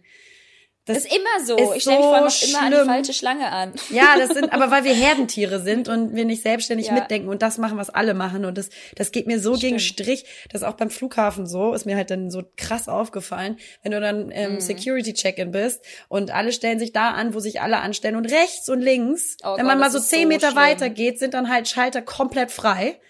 Das 0.87 0.99
ist 0.99 1.13
immer 1.13 1.45
so. 1.45 1.57
Ist 1.57 1.77
ich 1.77 1.83
stelle 1.83 1.99
mich 1.99 2.07
vor 2.07 2.21
noch 2.21 2.43
immer 2.43 2.63
an 2.63 2.71
die 2.71 2.89
falsche 2.89 3.13
Schlange 3.13 3.51
an. 3.51 3.73
Ja, 3.91 4.17
das 4.19 4.31
sind, 4.31 4.53
aber 4.53 4.71
weil 4.71 4.85
wir 4.85 4.95
Herdentiere 4.95 5.61
sind 5.61 5.89
und 5.89 6.15
wir 6.15 6.25
nicht 6.25 6.43
selbstständig 6.43 6.87
ja. 6.87 6.95
mitdenken 6.95 7.29
und 7.29 7.43
das 7.43 7.59
machen, 7.59 7.77
was 7.77 7.91
alle 7.91 8.15
machen. 8.15 8.45
Und 8.45 8.57
das, 8.57 8.71
das 8.95 9.11
geht 9.11 9.27
mir 9.27 9.41
so 9.41 9.57
Stimmt. 9.57 9.63
gegen 9.63 9.81
Strich. 9.81 10.25
Das 10.53 10.63
ist 10.63 10.69
auch 10.69 10.75
beim 10.75 10.91
Flughafen 10.91 11.47
so, 11.47 11.75
ist 11.75 11.87
mir 11.87 11.97
halt 11.97 12.11
dann 12.13 12.31
so 12.31 12.45
krass 12.57 12.89
aufgefallen, 12.89 13.59
wenn 13.83 13.91
du 13.91 14.01
dann 14.01 14.31
im 14.31 14.55
mhm. 14.55 14.61
Security-Check-In 14.61 15.51
bist 15.51 15.85
und 16.09 16.31
alle 16.31 16.53
stellen 16.53 16.79
sich 16.79 16.93
da 16.93 17.11
an, 17.11 17.35
wo 17.35 17.41
sich 17.41 17.61
alle 17.61 17.79
anstellen. 17.79 18.15
Und 18.15 18.27
rechts 18.27 18.69
und 18.69 18.81
links, 18.81 19.39
oh 19.43 19.57
wenn 19.57 19.57
Gott, 19.57 19.67
man 19.67 19.79
mal 19.81 19.91
so 19.91 19.99
zehn 19.99 20.23
so 20.23 20.29
Meter 20.29 20.51
schlimm. 20.53 20.63
weiter 20.63 20.89
geht, 20.89 21.19
sind 21.19 21.35
dann 21.35 21.51
halt 21.51 21.69
Schalter 21.69 22.01
komplett 22.01 22.53
frei. 22.53 23.01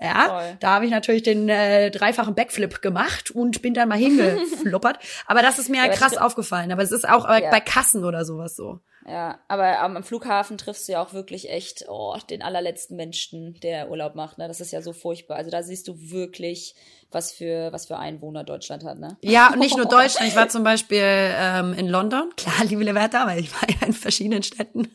Ja, 0.00 0.28
Toll. 0.28 0.56
da 0.60 0.74
habe 0.74 0.84
ich 0.86 0.90
natürlich 0.90 1.22
den 1.22 1.48
äh, 1.48 1.90
dreifachen 1.90 2.34
Backflip 2.34 2.82
gemacht 2.82 3.30
und 3.30 3.62
bin 3.62 3.74
dann 3.74 3.88
mal 3.88 3.98
hingefluppert. 3.98 4.98
aber 5.26 5.42
das 5.42 5.58
ist 5.58 5.68
mir 5.68 5.84
ja, 5.86 5.88
krass 5.88 6.16
aufgefallen. 6.16 6.72
Aber 6.72 6.82
es 6.82 6.92
ist 6.92 7.08
auch 7.08 7.28
ja. 7.28 7.50
bei 7.50 7.60
Kassen 7.60 8.04
oder 8.04 8.24
sowas 8.24 8.56
so. 8.56 8.80
Ja, 9.06 9.38
aber 9.48 9.80
am 9.80 10.02
Flughafen 10.02 10.56
triffst 10.56 10.88
du 10.88 10.92
ja 10.92 11.02
auch 11.02 11.12
wirklich 11.12 11.50
echt 11.50 11.84
oh, 11.88 12.16
den 12.30 12.42
allerletzten 12.42 12.96
Menschen, 12.96 13.54
der 13.62 13.90
Urlaub 13.90 14.14
macht. 14.14 14.38
Ne? 14.38 14.48
Das 14.48 14.60
ist 14.60 14.72
ja 14.72 14.80
so 14.80 14.92
furchtbar. 14.92 15.36
Also 15.36 15.50
da 15.50 15.62
siehst 15.62 15.88
du 15.88 16.10
wirklich, 16.10 16.74
was 17.10 17.32
für 17.32 17.70
was 17.72 17.86
für 17.86 17.98
Einwohner 17.98 18.44
Deutschland 18.44 18.82
hat. 18.84 18.98
Ne? 18.98 19.18
Ja, 19.20 19.52
und 19.52 19.58
nicht 19.58 19.76
nur 19.76 19.86
Deutschland. 19.86 20.28
Ich 20.28 20.36
war 20.36 20.48
zum 20.48 20.64
Beispiel 20.64 21.02
ähm, 21.02 21.74
in 21.74 21.88
London. 21.88 22.30
Klar, 22.36 22.64
liebe 22.64 22.82
Leverta, 22.82 23.26
weil 23.26 23.40
ich 23.40 23.52
war 23.52 23.68
ja 23.68 23.86
in 23.86 23.92
verschiedenen 23.92 24.42
Städten. 24.42 24.88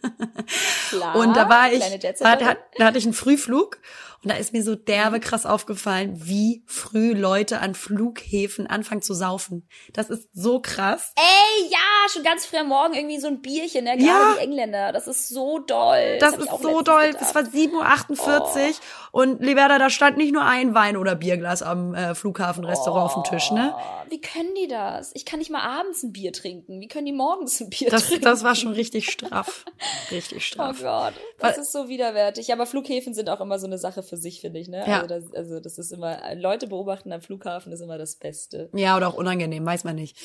Klar, 0.90 1.16
und 1.16 1.36
da 1.36 1.48
war 1.48 1.72
ich, 1.72 1.84
da, 2.20 2.36
da 2.36 2.86
hatte 2.86 2.98
ich 2.98 3.06
einen 3.06 3.14
Frühflug 3.14 3.80
und 4.22 4.32
da 4.32 4.36
ist 4.36 4.52
mir 4.52 4.64
so 4.64 4.76
derbe 4.76 5.18
mhm. 5.18 5.22
krass 5.22 5.46
aufgefallen, 5.46 6.20
wie 6.26 6.64
früh 6.66 7.14
Leute 7.14 7.60
an 7.60 7.74
Flughäfen 7.74 8.68
anfangen 8.68 9.02
zu 9.02 9.14
saufen. 9.14 9.68
Das 9.94 10.10
ist 10.10 10.28
so 10.34 10.62
krass. 10.62 11.14
Ey, 11.16 11.70
ja, 11.70 12.10
schon 12.12 12.24
ganz 12.24 12.46
früh 12.46 12.58
am 12.58 12.68
Morgen 12.68 12.94
irgendwie 12.94 13.20
so 13.20 13.28
ein 13.28 13.42
Bierchen, 13.42 13.86
ne? 13.86 13.96
Gerade 14.00 14.10
ja. 14.10 14.34
die 14.38 14.44
Engländer. 14.44 14.92
Das 14.92 15.08
ist 15.08 15.30
so 15.30 15.60
doll. 15.60 16.18
Das, 16.20 16.36
das 16.36 16.46
ist 16.46 16.62
so 16.62 16.82
doll. 16.82 17.16
Es 17.20 17.36
war 17.36 17.44
7.48 17.44 18.18
Uhr 18.18 18.74
oh. 19.12 19.20
und 19.20 19.42
Liberta, 19.42 19.78
da 19.78 19.90
stand 19.90 20.18
nicht 20.18 20.34
nur 20.34 20.44
ein 20.44 20.74
Wein- 20.74 20.98
oder 20.98 21.16
Bierglas 21.16 21.62
am 21.62 21.94
äh, 21.94 22.16
Flughafenrestaurant 22.16 23.04
oh. 23.04 23.06
auf 23.06 23.14
dem 23.14 23.24
Tisch, 23.24 23.52
ne? 23.52 23.74
Oh, 23.76 24.10
wie 24.10 24.22
können 24.22 24.56
die 24.56 24.68
das? 24.68 25.12
Ich 25.14 25.26
kann 25.26 25.40
nicht 25.40 25.52
mal 25.52 25.62
abends 25.62 26.04
ein 26.04 26.12
Bier 26.12 26.34
trinken. 26.34 26.80
Wie 26.80 26.88
können 26.88 27.06
die 27.06 27.14
morgens 27.14 27.60
ein 27.60 27.70
Bier 27.70 27.90
das, 27.90 28.08
trinken? 28.08 28.26
Das 28.26 28.44
war 28.44 28.56
schon 28.56 28.74
richtig 28.74 29.12
straff. 29.12 29.66
richtig 30.12 30.46
straff. 30.48 30.78
Oh 30.80 30.84
Gott, 30.84 31.14
das 31.40 31.56
Weil, 31.56 31.62
ist 31.64 31.72
so 31.72 31.90
widerwärtig. 31.90 32.48
Ja, 32.48 32.56
aber 32.56 32.66
Flughäfen 32.66 33.14
sind 33.14 33.30
auch 33.30 33.42
immer 33.42 33.60
so 33.60 33.68
eine 33.68 33.78
Sache 33.78 34.04
für 34.04 34.18
sich, 34.18 34.42
finde 34.42 34.60
ich. 34.60 34.68
Ne? 34.68 34.84
Ja. 34.88 35.02
Also, 35.02 35.08
das, 35.08 35.34
also 35.34 35.60
das 35.60 35.78
ist 35.78 35.92
immer, 35.92 36.20
Leute 36.36 36.68
beobachten 36.68 37.12
am 37.12 37.22
Flughafen 37.22 37.72
ist 37.72 37.82
immer 37.82 37.98
das 37.98 38.16
Beste. 38.16 38.70
Ja, 38.74 38.98
oder 38.98 39.08
auch 39.10 39.16
unangenehm, 39.16 39.66
weiß 39.66 39.84
man 39.84 39.96
nicht. 39.96 40.18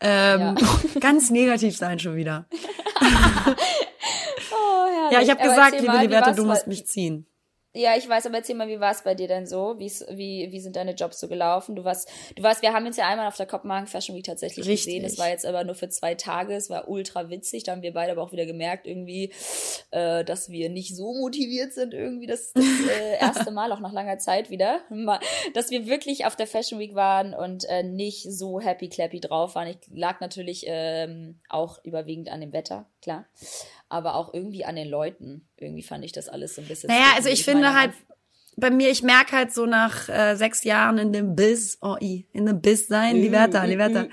Ähm, 0.00 0.40
ja. 0.40 0.54
ganz 1.00 1.30
negativ 1.30 1.76
sein 1.76 1.98
schon 1.98 2.16
wieder. 2.16 2.46
oh, 4.52 5.12
ja, 5.12 5.20
ich 5.20 5.30
habe 5.30 5.42
gesagt, 5.42 5.80
liebe 5.80 5.96
Liberta, 5.98 6.32
du 6.32 6.44
musst 6.44 6.66
mich 6.66 6.86
ziehen. 6.86 7.26
Ja, 7.76 7.94
ich 7.94 8.08
weiß, 8.08 8.24
aber 8.24 8.36
erzähl 8.36 8.56
mal, 8.56 8.68
wie 8.68 8.80
war 8.80 8.90
es 8.90 9.02
bei 9.02 9.14
dir 9.14 9.28
denn 9.28 9.46
so? 9.46 9.74
Wie's, 9.76 10.02
wie, 10.08 10.48
wie 10.50 10.60
sind 10.60 10.76
deine 10.76 10.92
Jobs 10.92 11.20
so 11.20 11.28
gelaufen? 11.28 11.76
Du 11.76 11.84
warst, 11.84 12.10
du 12.34 12.42
warst, 12.42 12.62
wir 12.62 12.72
haben 12.72 12.86
uns 12.86 12.96
ja 12.96 13.06
einmal 13.06 13.26
auf 13.26 13.36
der 13.36 13.44
Kopenhagen 13.44 13.86
Fashion 13.86 14.16
Week 14.16 14.24
tatsächlich 14.24 14.66
Richtig. 14.66 14.86
gesehen. 14.86 15.02
Das 15.02 15.18
war 15.18 15.28
jetzt 15.28 15.44
aber 15.44 15.62
nur 15.62 15.74
für 15.74 15.90
zwei 15.90 16.14
Tage. 16.14 16.54
Es 16.54 16.70
war 16.70 16.88
ultra 16.88 17.28
witzig. 17.28 17.64
Da 17.64 17.72
haben 17.72 17.82
wir 17.82 17.92
beide 17.92 18.12
aber 18.12 18.22
auch 18.22 18.32
wieder 18.32 18.46
gemerkt, 18.46 18.86
irgendwie, 18.86 19.30
äh, 19.90 20.24
dass 20.24 20.48
wir 20.48 20.70
nicht 20.70 20.96
so 20.96 21.12
motiviert 21.12 21.74
sind, 21.74 21.92
irgendwie 21.92 22.26
das, 22.26 22.54
das 22.54 22.64
äh, 22.64 23.18
erste 23.20 23.50
Mal, 23.50 23.70
auch 23.72 23.80
nach 23.80 23.92
langer 23.92 24.16
Zeit 24.16 24.48
wieder. 24.48 24.80
Dass 25.52 25.70
wir 25.70 25.86
wirklich 25.86 26.24
auf 26.24 26.34
der 26.34 26.46
Fashion 26.46 26.78
Week 26.78 26.94
waren 26.94 27.34
und 27.34 27.68
äh, 27.68 27.82
nicht 27.82 28.22
so 28.32 28.58
happy 28.58 28.88
clappy 28.88 29.20
drauf 29.20 29.54
waren. 29.54 29.68
Ich 29.68 29.76
lag 29.92 30.20
natürlich 30.20 30.64
ähm, 30.66 31.40
auch 31.50 31.84
überwiegend 31.84 32.30
an 32.30 32.40
dem 32.40 32.54
Wetter, 32.54 32.86
klar 33.02 33.26
aber 33.88 34.14
auch 34.14 34.34
irgendwie 34.34 34.64
an 34.64 34.76
den 34.76 34.88
Leuten. 34.88 35.48
Irgendwie 35.56 35.82
fand 35.82 36.04
ich 36.04 36.12
das 36.12 36.28
alles 36.28 36.54
so 36.54 36.62
ein 36.62 36.68
bisschen. 36.68 36.88
Naja, 36.88 37.12
also 37.16 37.28
ich 37.28 37.44
finde 37.44 37.74
halt, 37.74 37.92
bei 38.58 38.70
mir, 38.70 38.90
ich 38.90 39.02
merke 39.02 39.36
halt 39.36 39.52
so 39.52 39.66
nach 39.66 40.08
äh, 40.08 40.34
sechs 40.34 40.64
Jahren 40.64 40.96
in 40.96 41.12
dem 41.12 41.36
Biz, 41.36 41.78
oh, 41.82 41.96
i, 42.00 42.26
in 42.32 42.46
dem 42.46 42.62
Biz 42.62 42.88
sein, 42.88 43.20
die 43.20 43.30
Werte, 43.30 43.62
die 43.68 43.76
Werte, 43.76 44.08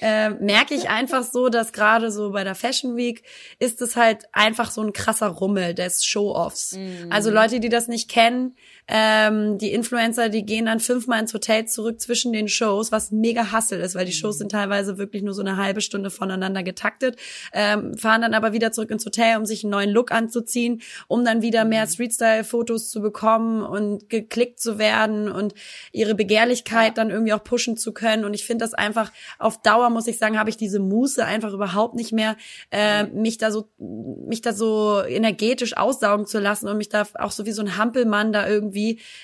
äh, 0.00 0.30
merke 0.30 0.74
ich 0.74 0.90
einfach 0.90 1.22
so, 1.22 1.48
dass 1.48 1.72
gerade 1.72 2.10
so 2.10 2.30
bei 2.30 2.44
der 2.44 2.54
Fashion 2.54 2.94
Week 2.94 3.22
ist 3.58 3.80
es 3.80 3.96
halt 3.96 4.26
einfach 4.32 4.70
so 4.70 4.82
ein 4.82 4.92
krasser 4.92 5.28
Rummel 5.28 5.72
des 5.72 6.04
Show-Offs. 6.04 6.76
Mm. 6.76 7.10
Also 7.10 7.30
Leute, 7.30 7.58
die 7.58 7.70
das 7.70 7.88
nicht 7.88 8.10
kennen, 8.10 8.54
ähm, 8.88 9.58
die 9.58 9.72
Influencer, 9.72 10.28
die 10.28 10.44
gehen 10.44 10.66
dann 10.66 10.78
fünfmal 10.78 11.20
ins 11.20 11.34
Hotel 11.34 11.66
zurück 11.66 12.00
zwischen 12.00 12.32
den 12.32 12.46
Shows, 12.46 12.92
was 12.92 13.10
mega 13.10 13.50
Hassel 13.50 13.80
ist, 13.80 13.96
weil 13.96 14.06
die 14.06 14.12
Shows 14.12 14.38
sind 14.38 14.52
teilweise 14.52 14.96
wirklich 14.96 15.22
nur 15.22 15.34
so 15.34 15.42
eine 15.42 15.56
halbe 15.56 15.80
Stunde 15.80 16.10
voneinander 16.10 16.62
getaktet, 16.62 17.16
ähm, 17.52 17.96
fahren 17.98 18.22
dann 18.22 18.34
aber 18.34 18.52
wieder 18.52 18.70
zurück 18.70 18.90
ins 18.90 19.04
Hotel, 19.04 19.38
um 19.38 19.44
sich 19.44 19.64
einen 19.64 19.72
neuen 19.72 19.90
Look 19.90 20.12
anzuziehen, 20.12 20.82
um 21.08 21.24
dann 21.24 21.42
wieder 21.42 21.64
mehr 21.64 21.86
Streetstyle-Fotos 21.86 22.90
zu 22.90 23.00
bekommen 23.00 23.62
und 23.62 24.08
geklickt 24.08 24.60
zu 24.60 24.78
werden 24.78 25.32
und 25.32 25.54
ihre 25.90 26.14
Begehrlichkeit 26.14 26.96
dann 26.96 27.10
irgendwie 27.10 27.32
auch 27.32 27.42
pushen 27.42 27.76
zu 27.76 27.92
können. 27.92 28.24
Und 28.24 28.34
ich 28.34 28.44
finde 28.44 28.64
das 28.64 28.74
einfach 28.74 29.10
auf 29.40 29.60
Dauer, 29.62 29.90
muss 29.90 30.06
ich 30.06 30.18
sagen, 30.18 30.38
habe 30.38 30.50
ich 30.50 30.56
diese 30.56 30.78
Muße 30.78 31.24
einfach 31.24 31.52
überhaupt 31.52 31.96
nicht 31.96 32.12
mehr, 32.12 32.36
äh, 32.70 33.04
mich 33.04 33.38
da 33.38 33.50
so, 33.50 33.68
mich 33.78 34.42
da 34.42 34.52
so 34.52 35.02
energetisch 35.02 35.76
aussaugen 35.76 36.26
zu 36.26 36.38
lassen 36.38 36.68
und 36.68 36.78
mich 36.78 36.88
da 36.88 37.04
auch 37.18 37.32
so 37.32 37.46
wie 37.46 37.52
so 37.52 37.62
ein 37.62 37.76
Hampelmann 37.76 38.32
da 38.32 38.46
irgendwie 38.46 38.75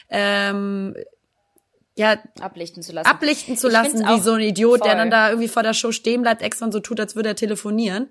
ähm, 0.08 0.94
ja, 2.02 2.18
ablichten 2.40 2.82
zu 2.82 2.92
lassen. 2.92 3.06
Ablichten 3.08 3.56
zu 3.56 3.68
lassen, 3.68 4.04
wie 4.06 4.20
so 4.20 4.32
ein 4.32 4.40
Idiot, 4.40 4.80
voll. 4.80 4.88
der 4.88 4.96
dann 4.96 5.10
da 5.10 5.28
irgendwie 5.28 5.48
vor 5.48 5.62
der 5.62 5.72
Show 5.72 5.92
stehen 5.92 6.22
bleibt, 6.22 6.42
extra 6.42 6.66
und 6.66 6.72
so 6.72 6.80
tut, 6.80 6.98
als 6.98 7.14
würde 7.14 7.28
er 7.30 7.36
telefonieren. 7.36 8.10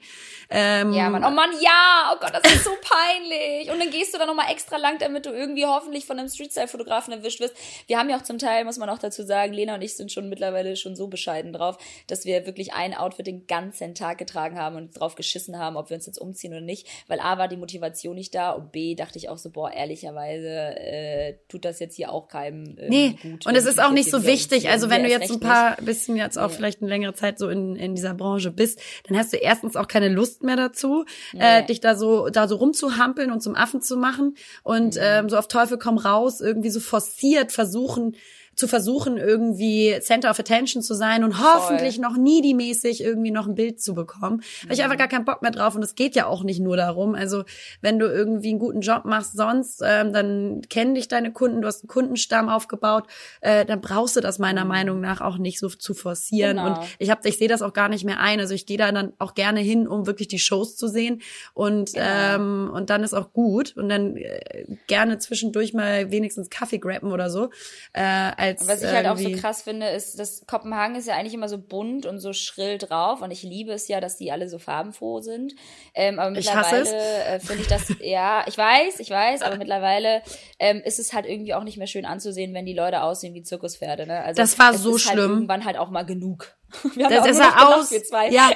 Ähm, 0.49 0.93
ja, 0.93 1.09
Mann. 1.09 1.23
Oh 1.25 1.29
Mann, 1.29 1.49
ja. 1.61 2.13
Oh 2.13 2.17
Gott, 2.19 2.31
das 2.33 2.53
ist 2.53 2.63
so 2.63 2.71
peinlich. 2.81 3.69
Und 3.71 3.79
dann 3.79 3.89
gehst 3.89 4.13
du 4.13 4.17
da 4.17 4.25
nochmal 4.25 4.51
extra 4.51 4.77
lang, 4.77 4.97
damit 4.99 5.25
du 5.25 5.31
irgendwie 5.31 5.65
hoffentlich 5.65 6.05
von 6.05 6.19
einem 6.19 6.29
Streetstyle-Fotografen 6.29 7.13
erwischt 7.13 7.39
wirst. 7.39 7.55
Wir 7.87 7.97
haben 7.97 8.09
ja 8.09 8.17
auch 8.17 8.21
zum 8.21 8.37
Teil, 8.37 8.63
muss 8.63 8.77
man 8.77 8.89
auch 8.89 8.99
dazu 8.99 9.23
sagen, 9.23 9.53
Lena 9.53 9.75
und 9.75 9.81
ich 9.81 9.95
sind 9.95 10.11
schon 10.11 10.29
mittlerweile 10.29 10.75
schon 10.77 10.95
so 10.95 11.07
bescheiden 11.07 11.51
drauf, 11.53 11.77
dass 12.07 12.25
wir 12.25 12.45
wirklich 12.45 12.73
ein 12.73 12.93
Outfit 12.93 13.27
den 13.27 13.47
ganzen 13.47 13.95
Tag 13.95 14.17
getragen 14.17 14.57
haben 14.57 14.75
und 14.77 14.99
drauf 14.99 15.15
geschissen 15.15 15.57
haben, 15.57 15.75
ob 15.75 15.89
wir 15.89 15.95
uns 15.95 16.05
jetzt 16.05 16.19
umziehen 16.19 16.51
oder 16.51 16.61
nicht. 16.61 16.87
Weil 17.07 17.19
A 17.19 17.37
war 17.37 17.47
die 17.49 17.57
Motivation 17.57 18.15
nicht 18.15 18.33
da 18.35 18.51
und 18.51 18.71
B 18.71 18.95
dachte 18.95 19.17
ich 19.17 19.29
auch 19.29 19.37
so, 19.37 19.49
boah, 19.49 19.71
ehrlicherweise 19.71 20.47
äh, 20.47 21.37
tut 21.47 21.65
das 21.65 21.79
jetzt 21.79 21.95
hier 21.95 22.11
auch 22.11 22.27
keinem 22.27 22.77
äh, 22.77 22.89
nee. 22.89 23.17
gut. 23.21 23.45
Und 23.45 23.55
es 23.55 23.65
ist 23.65 23.80
auch 23.81 23.91
nicht 23.91 24.09
so 24.09 24.23
wichtig. 24.23 24.69
Also 24.69 24.89
wenn 24.89 25.03
du 25.03 25.09
jetzt 25.09 25.31
ein 25.31 25.39
paar 25.39 25.75
bisschen 25.77 26.15
jetzt 26.15 26.37
auch 26.37 26.49
nee. 26.49 26.55
vielleicht 26.55 26.81
eine 26.81 26.89
längere 26.89 27.13
Zeit 27.13 27.39
so 27.39 27.49
in, 27.49 27.75
in 27.75 27.95
dieser 27.95 28.13
Branche 28.13 28.51
bist, 28.51 28.79
dann 29.07 29.17
hast 29.17 29.33
du 29.33 29.37
erstens 29.37 29.75
auch 29.75 29.87
keine 29.87 30.09
Lust 30.09 30.43
mehr 30.43 30.55
dazu, 30.55 31.05
nee. 31.33 31.39
äh, 31.41 31.65
dich 31.65 31.79
da 31.79 31.95
so 31.95 32.29
da 32.29 32.47
so 32.47 32.55
rumzuhampeln 32.55 33.31
und 33.31 33.41
zum 33.41 33.55
Affen 33.55 33.81
zu 33.81 33.97
machen 33.97 34.35
und 34.63 34.95
mhm. 34.95 35.01
ähm, 35.01 35.29
so 35.29 35.37
auf 35.37 35.47
Teufel 35.47 35.77
komm 35.77 35.97
raus 35.97 36.41
irgendwie 36.41 36.69
so 36.69 36.79
forciert 36.79 37.51
versuchen 37.51 38.15
zu 38.61 38.67
versuchen, 38.67 39.17
irgendwie 39.17 39.97
Center 40.01 40.29
of 40.29 40.39
Attention 40.39 40.83
zu 40.83 40.93
sein 40.93 41.23
und 41.23 41.39
hoffentlich 41.43 41.95
Voll. 41.95 42.03
noch 42.03 42.15
needy-mäßig 42.15 43.03
irgendwie 43.03 43.31
noch 43.31 43.47
ein 43.47 43.55
Bild 43.55 43.81
zu 43.81 43.95
bekommen. 43.95 44.37
Mhm. 44.37 44.69
Weil 44.69 44.75
ich 44.75 44.83
einfach 44.83 44.99
gar 44.99 45.07
keinen 45.07 45.25
Bock 45.25 45.41
mehr 45.41 45.49
drauf 45.49 45.75
und 45.75 45.81
es 45.81 45.95
geht 45.95 46.13
ja 46.15 46.27
auch 46.27 46.43
nicht 46.43 46.59
nur 46.59 46.77
darum. 46.77 47.15
Also 47.15 47.43
wenn 47.81 47.97
du 47.97 48.05
irgendwie 48.05 48.49
einen 48.49 48.59
guten 48.59 48.81
Job 48.81 49.05
machst 49.05 49.35
sonst, 49.35 49.81
ähm, 49.83 50.13
dann 50.13 50.61
kennen 50.69 50.93
dich 50.93 51.07
deine 51.07 51.33
Kunden, 51.33 51.61
du 51.61 51.67
hast 51.67 51.81
einen 51.81 51.87
Kundenstamm 51.87 52.49
aufgebaut, 52.49 53.05
äh, 53.41 53.65
dann 53.65 53.81
brauchst 53.81 54.15
du 54.15 54.21
das 54.21 54.37
meiner 54.37 54.61
mhm. 54.63 54.69
Meinung 54.69 55.01
nach 55.01 55.21
auch 55.21 55.39
nicht 55.39 55.57
so 55.57 55.67
zu 55.67 55.95
forcieren. 55.95 56.57
Genau. 56.57 56.67
Und 56.67 56.87
ich 56.99 57.09
habe, 57.09 57.27
ich 57.27 57.39
sehe 57.39 57.47
das 57.47 57.63
auch 57.63 57.73
gar 57.73 57.89
nicht 57.89 58.05
mehr 58.05 58.19
ein. 58.19 58.39
Also 58.39 58.53
ich 58.53 58.67
gehe 58.67 58.77
da 58.77 58.91
dann 58.91 59.13
auch 59.17 59.33
gerne 59.33 59.61
hin, 59.61 59.87
um 59.87 60.05
wirklich 60.05 60.27
die 60.27 60.37
Shows 60.37 60.77
zu 60.77 60.87
sehen 60.87 61.23
und 61.55 61.93
genau. 61.93 62.05
ähm, 62.05 62.71
und 62.71 62.91
dann 62.91 63.03
ist 63.03 63.15
auch 63.15 63.33
gut 63.33 63.75
und 63.75 63.89
dann 63.89 64.17
äh, 64.17 64.65
gerne 64.85 65.17
zwischendurch 65.17 65.73
mal 65.73 66.11
wenigstens 66.11 66.51
Kaffee 66.51 66.77
grappen 66.77 67.11
oder 67.11 67.31
so. 67.31 67.49
Äh, 67.93 68.50
als 68.51 68.67
Was 68.67 68.83
ich 68.83 68.89
halt 68.89 69.07
auch 69.07 69.17
so 69.17 69.31
krass 69.31 69.61
finde, 69.61 69.89
ist, 69.89 70.19
dass 70.19 70.45
Kopenhagen 70.47 70.95
ist 70.95 71.07
ja 71.07 71.15
eigentlich 71.15 71.33
immer 71.33 71.49
so 71.49 71.57
bunt 71.57 72.05
und 72.05 72.19
so 72.19 72.33
schrill 72.33 72.77
drauf 72.77 73.21
und 73.21 73.31
ich 73.31 73.43
liebe 73.43 73.71
es 73.71 73.87
ja, 73.87 73.99
dass 74.01 74.17
die 74.17 74.31
alle 74.31 74.49
so 74.49 74.59
farbenfroh 74.59 75.21
sind. 75.21 75.53
Ähm, 75.93 76.19
aber 76.19 76.31
mittlerweile 76.31 76.89
äh, 77.25 77.39
finde 77.39 77.61
ich 77.61 77.67
das, 77.67 77.93
ja, 77.99 78.43
ich 78.47 78.57
weiß, 78.57 78.99
ich 78.99 79.09
weiß, 79.09 79.41
aber 79.41 79.57
mittlerweile 79.57 80.21
ähm, 80.59 80.81
ist 80.83 80.99
es 80.99 81.13
halt 81.13 81.25
irgendwie 81.25 81.53
auch 81.53 81.63
nicht 81.63 81.77
mehr 81.77 81.87
schön 81.87 82.05
anzusehen, 82.05 82.53
wenn 82.53 82.65
die 82.65 82.73
Leute 82.73 83.03
aussehen 83.03 83.33
wie 83.33 83.43
Zirkuspferde. 83.43 84.05
Ne? 84.05 84.21
Also 84.21 84.41
das 84.41 84.57
war 84.59 84.73
so 84.73 84.95
ist 84.95 85.05
halt 85.05 85.13
schlimm. 85.13 85.21
Halt 85.21 85.35
irgendwann 85.35 85.65
halt 85.65 85.77
auch 85.77 85.89
mal 85.89 86.05
genug. 86.05 86.53
Wir 86.95 87.05
haben 87.05 87.15
das, 87.15 87.27
das 87.27 87.37
sah 87.37 87.75
aus, 87.75 87.91
ja, 88.31 88.49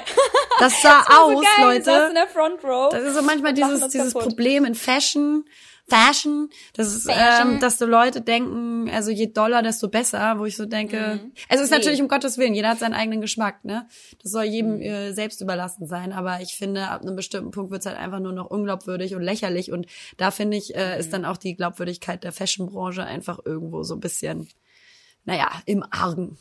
das 0.58 0.80
sah 0.82 1.04
das 1.06 1.16
aus, 1.16 1.44
so 1.56 1.62
Leute. 1.62 2.06
in 2.08 2.14
der 2.14 2.26
Front 2.26 2.64
Row. 2.64 2.88
Das 2.90 3.02
ist 3.02 3.14
so 3.14 3.22
manchmal 3.22 3.52
dieses, 3.52 3.88
dieses 3.88 4.14
Problem 4.14 4.64
in 4.64 4.74
Fashion 4.74 5.44
Fashion, 5.88 6.50
das 6.74 6.94
ist, 6.94 7.08
Fashion. 7.08 7.54
Ähm, 7.54 7.60
dass 7.60 7.78
so 7.78 7.86
Leute 7.86 8.20
denken, 8.20 8.90
also 8.90 9.12
je 9.12 9.28
doller, 9.28 9.62
desto 9.62 9.88
besser, 9.88 10.38
wo 10.38 10.44
ich 10.44 10.56
so 10.56 10.66
denke. 10.66 11.20
Mhm. 11.22 11.32
Es 11.48 11.60
ist 11.60 11.70
nee. 11.70 11.76
natürlich 11.76 12.02
um 12.02 12.08
Gottes 12.08 12.38
Willen, 12.38 12.54
jeder 12.54 12.70
hat 12.70 12.80
seinen 12.80 12.94
eigenen 12.94 13.20
Geschmack, 13.20 13.64
ne? 13.64 13.86
Das 14.20 14.32
soll 14.32 14.44
jedem 14.44 14.76
mhm. 14.76 14.82
äh, 14.82 15.12
selbst 15.12 15.40
überlassen 15.40 15.86
sein. 15.86 16.12
Aber 16.12 16.40
ich 16.40 16.56
finde, 16.56 16.88
ab 16.88 17.02
einem 17.02 17.14
bestimmten 17.14 17.52
Punkt 17.52 17.70
wird's 17.70 17.86
halt 17.86 17.98
einfach 17.98 18.18
nur 18.18 18.32
noch 18.32 18.50
unglaubwürdig 18.50 19.14
und 19.14 19.22
lächerlich. 19.22 19.70
Und 19.70 19.86
da 20.16 20.32
finde 20.32 20.56
ich, 20.56 20.74
äh, 20.74 20.94
mhm. 20.94 21.00
ist 21.00 21.12
dann 21.12 21.24
auch 21.24 21.36
die 21.36 21.54
Glaubwürdigkeit 21.54 22.24
der 22.24 22.32
Fashionbranche 22.32 23.04
einfach 23.04 23.38
irgendwo 23.44 23.84
so 23.84 23.94
ein 23.94 24.00
bisschen, 24.00 24.48
naja, 25.24 25.50
im 25.66 25.84
Argen 25.88 26.36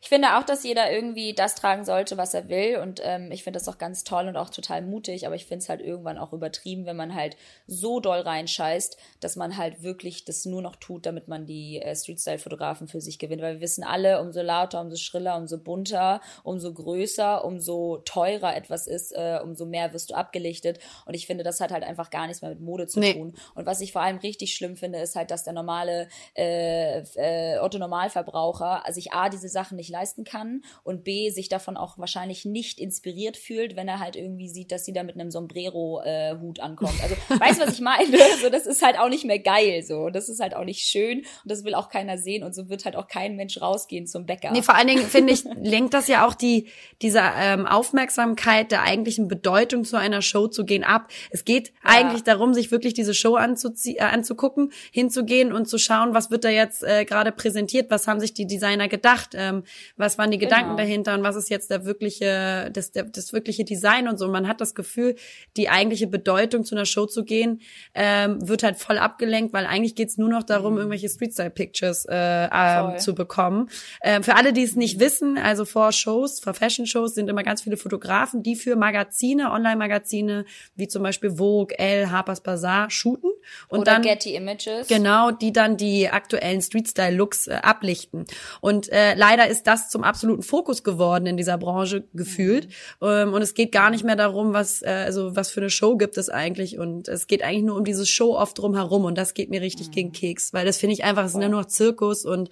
ich 0.00 0.08
finde 0.08 0.36
auch, 0.36 0.42
dass 0.42 0.64
jeder 0.64 0.90
irgendwie 0.92 1.34
das 1.34 1.54
tragen 1.54 1.84
sollte, 1.84 2.16
was 2.16 2.34
er 2.34 2.48
will. 2.48 2.78
Und 2.78 3.00
ähm, 3.02 3.30
ich 3.32 3.42
finde 3.42 3.58
das 3.58 3.68
auch 3.68 3.78
ganz 3.78 4.04
toll 4.04 4.28
und 4.28 4.36
auch 4.36 4.50
total 4.50 4.82
mutig. 4.82 5.26
Aber 5.26 5.34
ich 5.34 5.46
finde 5.46 5.62
es 5.62 5.68
halt 5.68 5.80
irgendwann 5.80 6.18
auch 6.18 6.32
übertrieben, 6.32 6.86
wenn 6.86 6.96
man 6.96 7.14
halt 7.14 7.36
so 7.66 8.00
doll 8.00 8.20
reinscheißt, 8.20 8.96
dass 9.20 9.36
man 9.36 9.56
halt 9.56 9.82
wirklich 9.82 10.24
das 10.24 10.44
nur 10.44 10.62
noch 10.62 10.76
tut, 10.76 11.06
damit 11.06 11.28
man 11.28 11.46
die 11.46 11.80
äh, 11.80 11.94
Streetstyle-Fotografen 11.94 12.88
für 12.88 13.00
sich 13.00 13.18
gewinnt. 13.18 13.42
Weil 13.42 13.54
wir 13.54 13.60
wissen 13.60 13.84
alle, 13.84 14.20
umso 14.20 14.42
lauter, 14.42 14.80
umso 14.80 14.96
schriller, 14.96 15.36
umso 15.36 15.58
bunter, 15.58 16.20
umso 16.42 16.72
größer, 16.72 17.44
umso 17.44 17.98
teurer 18.04 18.56
etwas 18.56 18.86
ist, 18.86 19.12
äh, 19.12 19.40
umso 19.42 19.66
mehr 19.66 19.92
wirst 19.92 20.10
du 20.10 20.14
abgelichtet. 20.14 20.78
Und 21.06 21.14
ich 21.14 21.26
finde, 21.26 21.44
das 21.44 21.60
hat 21.60 21.72
halt 21.72 21.84
einfach 21.84 22.10
gar 22.10 22.26
nichts 22.26 22.42
mehr 22.42 22.50
mit 22.50 22.60
Mode 22.60 22.86
zu 22.86 23.00
nee. 23.00 23.14
tun. 23.14 23.34
Und 23.54 23.66
was 23.66 23.80
ich 23.80 23.92
vor 23.92 24.02
allem 24.02 24.18
richtig 24.18 24.54
schlimm 24.54 24.76
finde, 24.76 25.00
ist 25.00 25.16
halt, 25.16 25.30
dass 25.30 25.44
der 25.44 25.52
normale 25.52 26.08
äh, 26.34 27.00
äh, 27.00 27.58
Otto-Normalverbraucher 27.58 28.84
sich 28.92 29.12
A, 29.12 29.28
diese 29.28 29.48
Sachen 29.48 29.76
nicht 29.76 29.85
leisten 29.88 30.24
kann 30.24 30.62
und 30.82 31.04
B, 31.04 31.30
sich 31.30 31.48
davon 31.48 31.76
auch 31.76 31.98
wahrscheinlich 31.98 32.44
nicht 32.44 32.80
inspiriert 32.80 33.36
fühlt, 33.36 33.76
wenn 33.76 33.88
er 33.88 34.00
halt 34.00 34.16
irgendwie 34.16 34.48
sieht, 34.48 34.72
dass 34.72 34.84
sie 34.84 34.92
da 34.92 35.02
mit 35.02 35.14
einem 35.14 35.30
Sombrero-Hut 35.30 36.58
äh, 36.58 36.62
ankommt. 36.62 37.00
Also, 37.02 37.16
weißt 37.40 37.60
du, 37.60 37.66
was 37.66 37.74
ich 37.74 37.80
meine? 37.80 38.16
So, 38.42 38.50
das 38.50 38.66
ist 38.66 38.82
halt 38.82 38.98
auch 38.98 39.08
nicht 39.08 39.24
mehr 39.24 39.38
geil, 39.38 39.82
so. 39.82 40.10
Das 40.10 40.28
ist 40.28 40.40
halt 40.40 40.54
auch 40.54 40.64
nicht 40.64 40.86
schön 40.86 41.18
und 41.18 41.50
das 41.50 41.64
will 41.64 41.74
auch 41.74 41.88
keiner 41.88 42.18
sehen 42.18 42.42
und 42.42 42.54
so 42.54 42.68
wird 42.68 42.84
halt 42.84 42.96
auch 42.96 43.08
kein 43.08 43.36
Mensch 43.36 43.60
rausgehen 43.60 44.06
zum 44.06 44.26
Bäcker. 44.26 44.50
Nee, 44.52 44.62
vor 44.62 44.74
allen 44.74 44.88
Dingen, 44.88 45.04
finde 45.04 45.32
ich, 45.32 45.44
lenkt 45.62 45.94
das 45.94 46.08
ja 46.08 46.26
auch 46.26 46.34
die, 46.34 46.68
diese 47.02 47.20
ähm, 47.38 47.66
Aufmerksamkeit 47.66 48.72
der 48.72 48.82
eigentlichen 48.82 49.28
Bedeutung 49.28 49.84
zu 49.84 49.96
einer 49.96 50.22
Show 50.22 50.48
zu 50.48 50.64
gehen 50.64 50.84
ab. 50.84 51.08
Es 51.30 51.44
geht 51.44 51.68
ja. 51.68 51.74
eigentlich 51.84 52.24
darum, 52.24 52.54
sich 52.54 52.70
wirklich 52.70 52.94
diese 52.94 53.14
Show 53.14 53.34
anzuzie 53.34 53.96
äh, 53.96 54.02
anzugucken, 54.02 54.72
hinzugehen 54.90 55.52
und 55.52 55.66
zu 55.66 55.78
schauen, 55.78 56.14
was 56.14 56.30
wird 56.30 56.44
da 56.44 56.48
jetzt 56.48 56.82
äh, 56.82 57.04
gerade 57.04 57.32
präsentiert, 57.32 57.90
was 57.90 58.06
haben 58.08 58.20
sich 58.20 58.34
die 58.34 58.46
Designer 58.46 58.88
gedacht, 58.88 59.30
ähm, 59.34 59.64
was 59.96 60.18
waren 60.18 60.30
die 60.30 60.38
Gedanken 60.38 60.70
genau. 60.70 60.76
dahinter 60.76 61.14
und 61.14 61.22
was 61.22 61.36
ist 61.36 61.50
jetzt 61.50 61.70
der 61.70 61.84
wirkliche, 61.84 62.70
das, 62.72 62.92
der, 62.92 63.04
das 63.04 63.32
wirkliche 63.32 63.64
Design 63.64 64.08
und 64.08 64.18
so. 64.18 64.26
Und 64.26 64.32
man 64.32 64.48
hat 64.48 64.60
das 64.60 64.74
Gefühl, 64.74 65.16
die 65.56 65.68
eigentliche 65.68 66.06
Bedeutung 66.06 66.64
zu 66.64 66.74
einer 66.74 66.86
Show 66.86 67.06
zu 67.06 67.24
gehen, 67.24 67.60
ähm, 67.94 68.46
wird 68.46 68.62
halt 68.62 68.76
voll 68.76 68.98
abgelenkt, 68.98 69.52
weil 69.52 69.66
eigentlich 69.66 69.94
geht's 69.94 70.18
nur 70.18 70.28
noch 70.28 70.42
darum, 70.42 70.74
mhm. 70.74 70.78
irgendwelche 70.78 71.08
Street-Style-Pictures 71.08 72.06
äh, 72.08 72.46
äh, 72.46 72.96
zu 72.98 73.14
bekommen. 73.14 73.68
Ähm, 74.02 74.22
für 74.22 74.36
alle, 74.36 74.52
die 74.52 74.62
es 74.62 74.76
nicht 74.76 75.00
wissen, 75.00 75.38
also 75.38 75.64
vor 75.64 75.92
Shows, 75.92 76.40
vor 76.40 76.54
Fashion-Shows 76.54 77.14
sind 77.14 77.28
immer 77.28 77.42
ganz 77.42 77.62
viele 77.62 77.76
Fotografen, 77.76 78.42
die 78.42 78.56
für 78.56 78.76
Magazine, 78.76 79.50
Online-Magazine, 79.50 80.44
wie 80.74 80.88
zum 80.88 81.02
Beispiel 81.02 81.36
Vogue, 81.36 81.76
Elle, 81.78 82.10
Harper's 82.10 82.40
Bazaar, 82.40 82.90
shooten. 82.90 83.30
Und 83.68 83.80
Oder 83.80 83.92
dann, 83.92 84.02
Getty 84.02 84.34
Images. 84.34 84.88
Genau, 84.88 85.30
die 85.30 85.52
dann 85.52 85.76
die 85.76 86.08
aktuellen 86.08 86.60
Street-Style-Looks 86.60 87.46
äh, 87.48 87.54
ablichten. 87.62 88.24
Und 88.60 88.90
äh, 88.92 89.14
leider 89.14 89.48
ist 89.48 89.65
das 89.66 89.90
zum 89.90 90.04
absoluten 90.04 90.42
Fokus 90.42 90.84
geworden 90.84 91.26
in 91.26 91.36
dieser 91.36 91.58
Branche 91.58 92.04
gefühlt. 92.14 92.68
Mhm. 93.00 93.32
Und 93.32 93.42
es 93.42 93.54
geht 93.54 93.72
gar 93.72 93.90
nicht 93.90 94.04
mehr 94.04 94.16
darum, 94.16 94.52
was, 94.52 94.82
äh, 94.82 95.04
also 95.06 95.36
was 95.36 95.50
für 95.50 95.60
eine 95.60 95.70
Show 95.70 95.96
gibt 95.96 96.18
es 96.18 96.28
eigentlich. 96.28 96.78
Und 96.78 97.08
es 97.08 97.26
geht 97.26 97.42
eigentlich 97.42 97.64
nur 97.64 97.76
um 97.76 97.84
dieses 97.84 98.08
Show-off 98.08 98.54
drumherum. 98.54 99.04
Und 99.04 99.16
das 99.18 99.34
geht 99.34 99.50
mir 99.50 99.60
richtig 99.60 99.88
mhm. 99.88 99.92
gegen 99.92 100.12
Keks, 100.12 100.52
weil 100.52 100.64
das 100.64 100.78
finde 100.78 100.94
ich 100.94 101.04
einfach, 101.04 101.24
es 101.24 101.32
sind 101.32 101.42
ja 101.42 101.48
nur 101.48 101.62
noch 101.62 101.68
Zirkus 101.68 102.24
und 102.24 102.50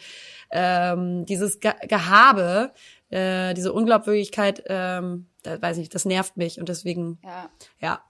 ähm, 0.50 1.26
dieses 1.26 1.60
Ge 1.60 1.72
Gehabe, 1.88 2.72
äh, 3.10 3.54
diese 3.54 3.72
Unglaubwürdigkeit, 3.72 4.64
ähm, 4.66 5.26
da 5.42 5.60
weiß 5.60 5.78
ich, 5.78 5.88
das 5.88 6.04
nervt 6.04 6.36
mich 6.36 6.58
und 6.58 6.68
deswegen, 6.68 7.18
ja. 7.22 7.50
ja. 7.80 8.02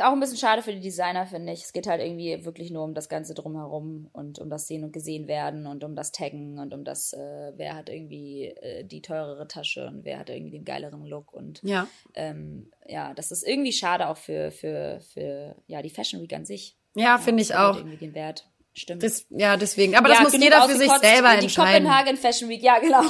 Ist 0.00 0.06
auch 0.06 0.12
ein 0.12 0.20
bisschen 0.20 0.38
schade 0.38 0.62
für 0.62 0.72
die 0.72 0.80
Designer, 0.80 1.26
finde 1.26 1.52
ich. 1.52 1.62
Es 1.62 1.74
geht 1.74 1.86
halt 1.86 2.00
irgendwie 2.00 2.42
wirklich 2.46 2.70
nur 2.70 2.84
um 2.84 2.94
das 2.94 3.10
Ganze 3.10 3.34
drumherum 3.34 4.08
und 4.14 4.38
um 4.38 4.48
das 4.48 4.66
Sehen 4.66 4.82
und 4.82 4.94
Gesehen 4.94 5.28
werden 5.28 5.66
und 5.66 5.84
um 5.84 5.94
das 5.94 6.10
Taggen 6.10 6.58
und 6.58 6.72
um 6.72 6.84
das, 6.84 7.12
äh, 7.12 7.52
wer 7.56 7.76
hat 7.76 7.90
irgendwie 7.90 8.46
äh, 8.46 8.82
die 8.82 9.02
teurere 9.02 9.46
Tasche 9.46 9.86
und 9.86 10.06
wer 10.06 10.18
hat 10.18 10.30
irgendwie 10.30 10.52
den 10.52 10.64
geileren 10.64 11.04
Look. 11.04 11.34
Und 11.34 11.60
ja, 11.62 11.86
ähm, 12.14 12.70
ja 12.88 13.12
das 13.12 13.30
ist 13.30 13.46
irgendwie 13.46 13.74
schade 13.74 14.08
auch 14.08 14.16
für, 14.16 14.50
für, 14.50 15.00
für 15.00 15.54
ja, 15.66 15.82
die 15.82 15.90
Fashion 15.90 16.22
Week 16.22 16.32
an 16.32 16.46
sich. 16.46 16.78
Ja, 16.94 17.18
finde 17.18 17.42
ich 17.42 17.54
auch. 17.54 17.76
Irgendwie 17.76 17.98
den 17.98 18.14
Wert. 18.14 18.48
Stimmt. 18.72 19.02
Das, 19.02 19.26
ja, 19.30 19.56
deswegen. 19.56 19.96
Aber 19.96 20.08
ja, 20.08 20.22
das 20.22 20.32
muss 20.32 20.40
jeder 20.40 20.62
für 20.68 20.76
sich 20.76 20.90
selber 20.90 21.36
die 21.36 21.44
entscheiden. 21.44 21.82
Die 21.82 21.88
Kopenhagen 21.88 22.16
Fashion 22.16 22.48
Week, 22.48 22.62
ja, 22.62 22.78
genau. 22.78 23.02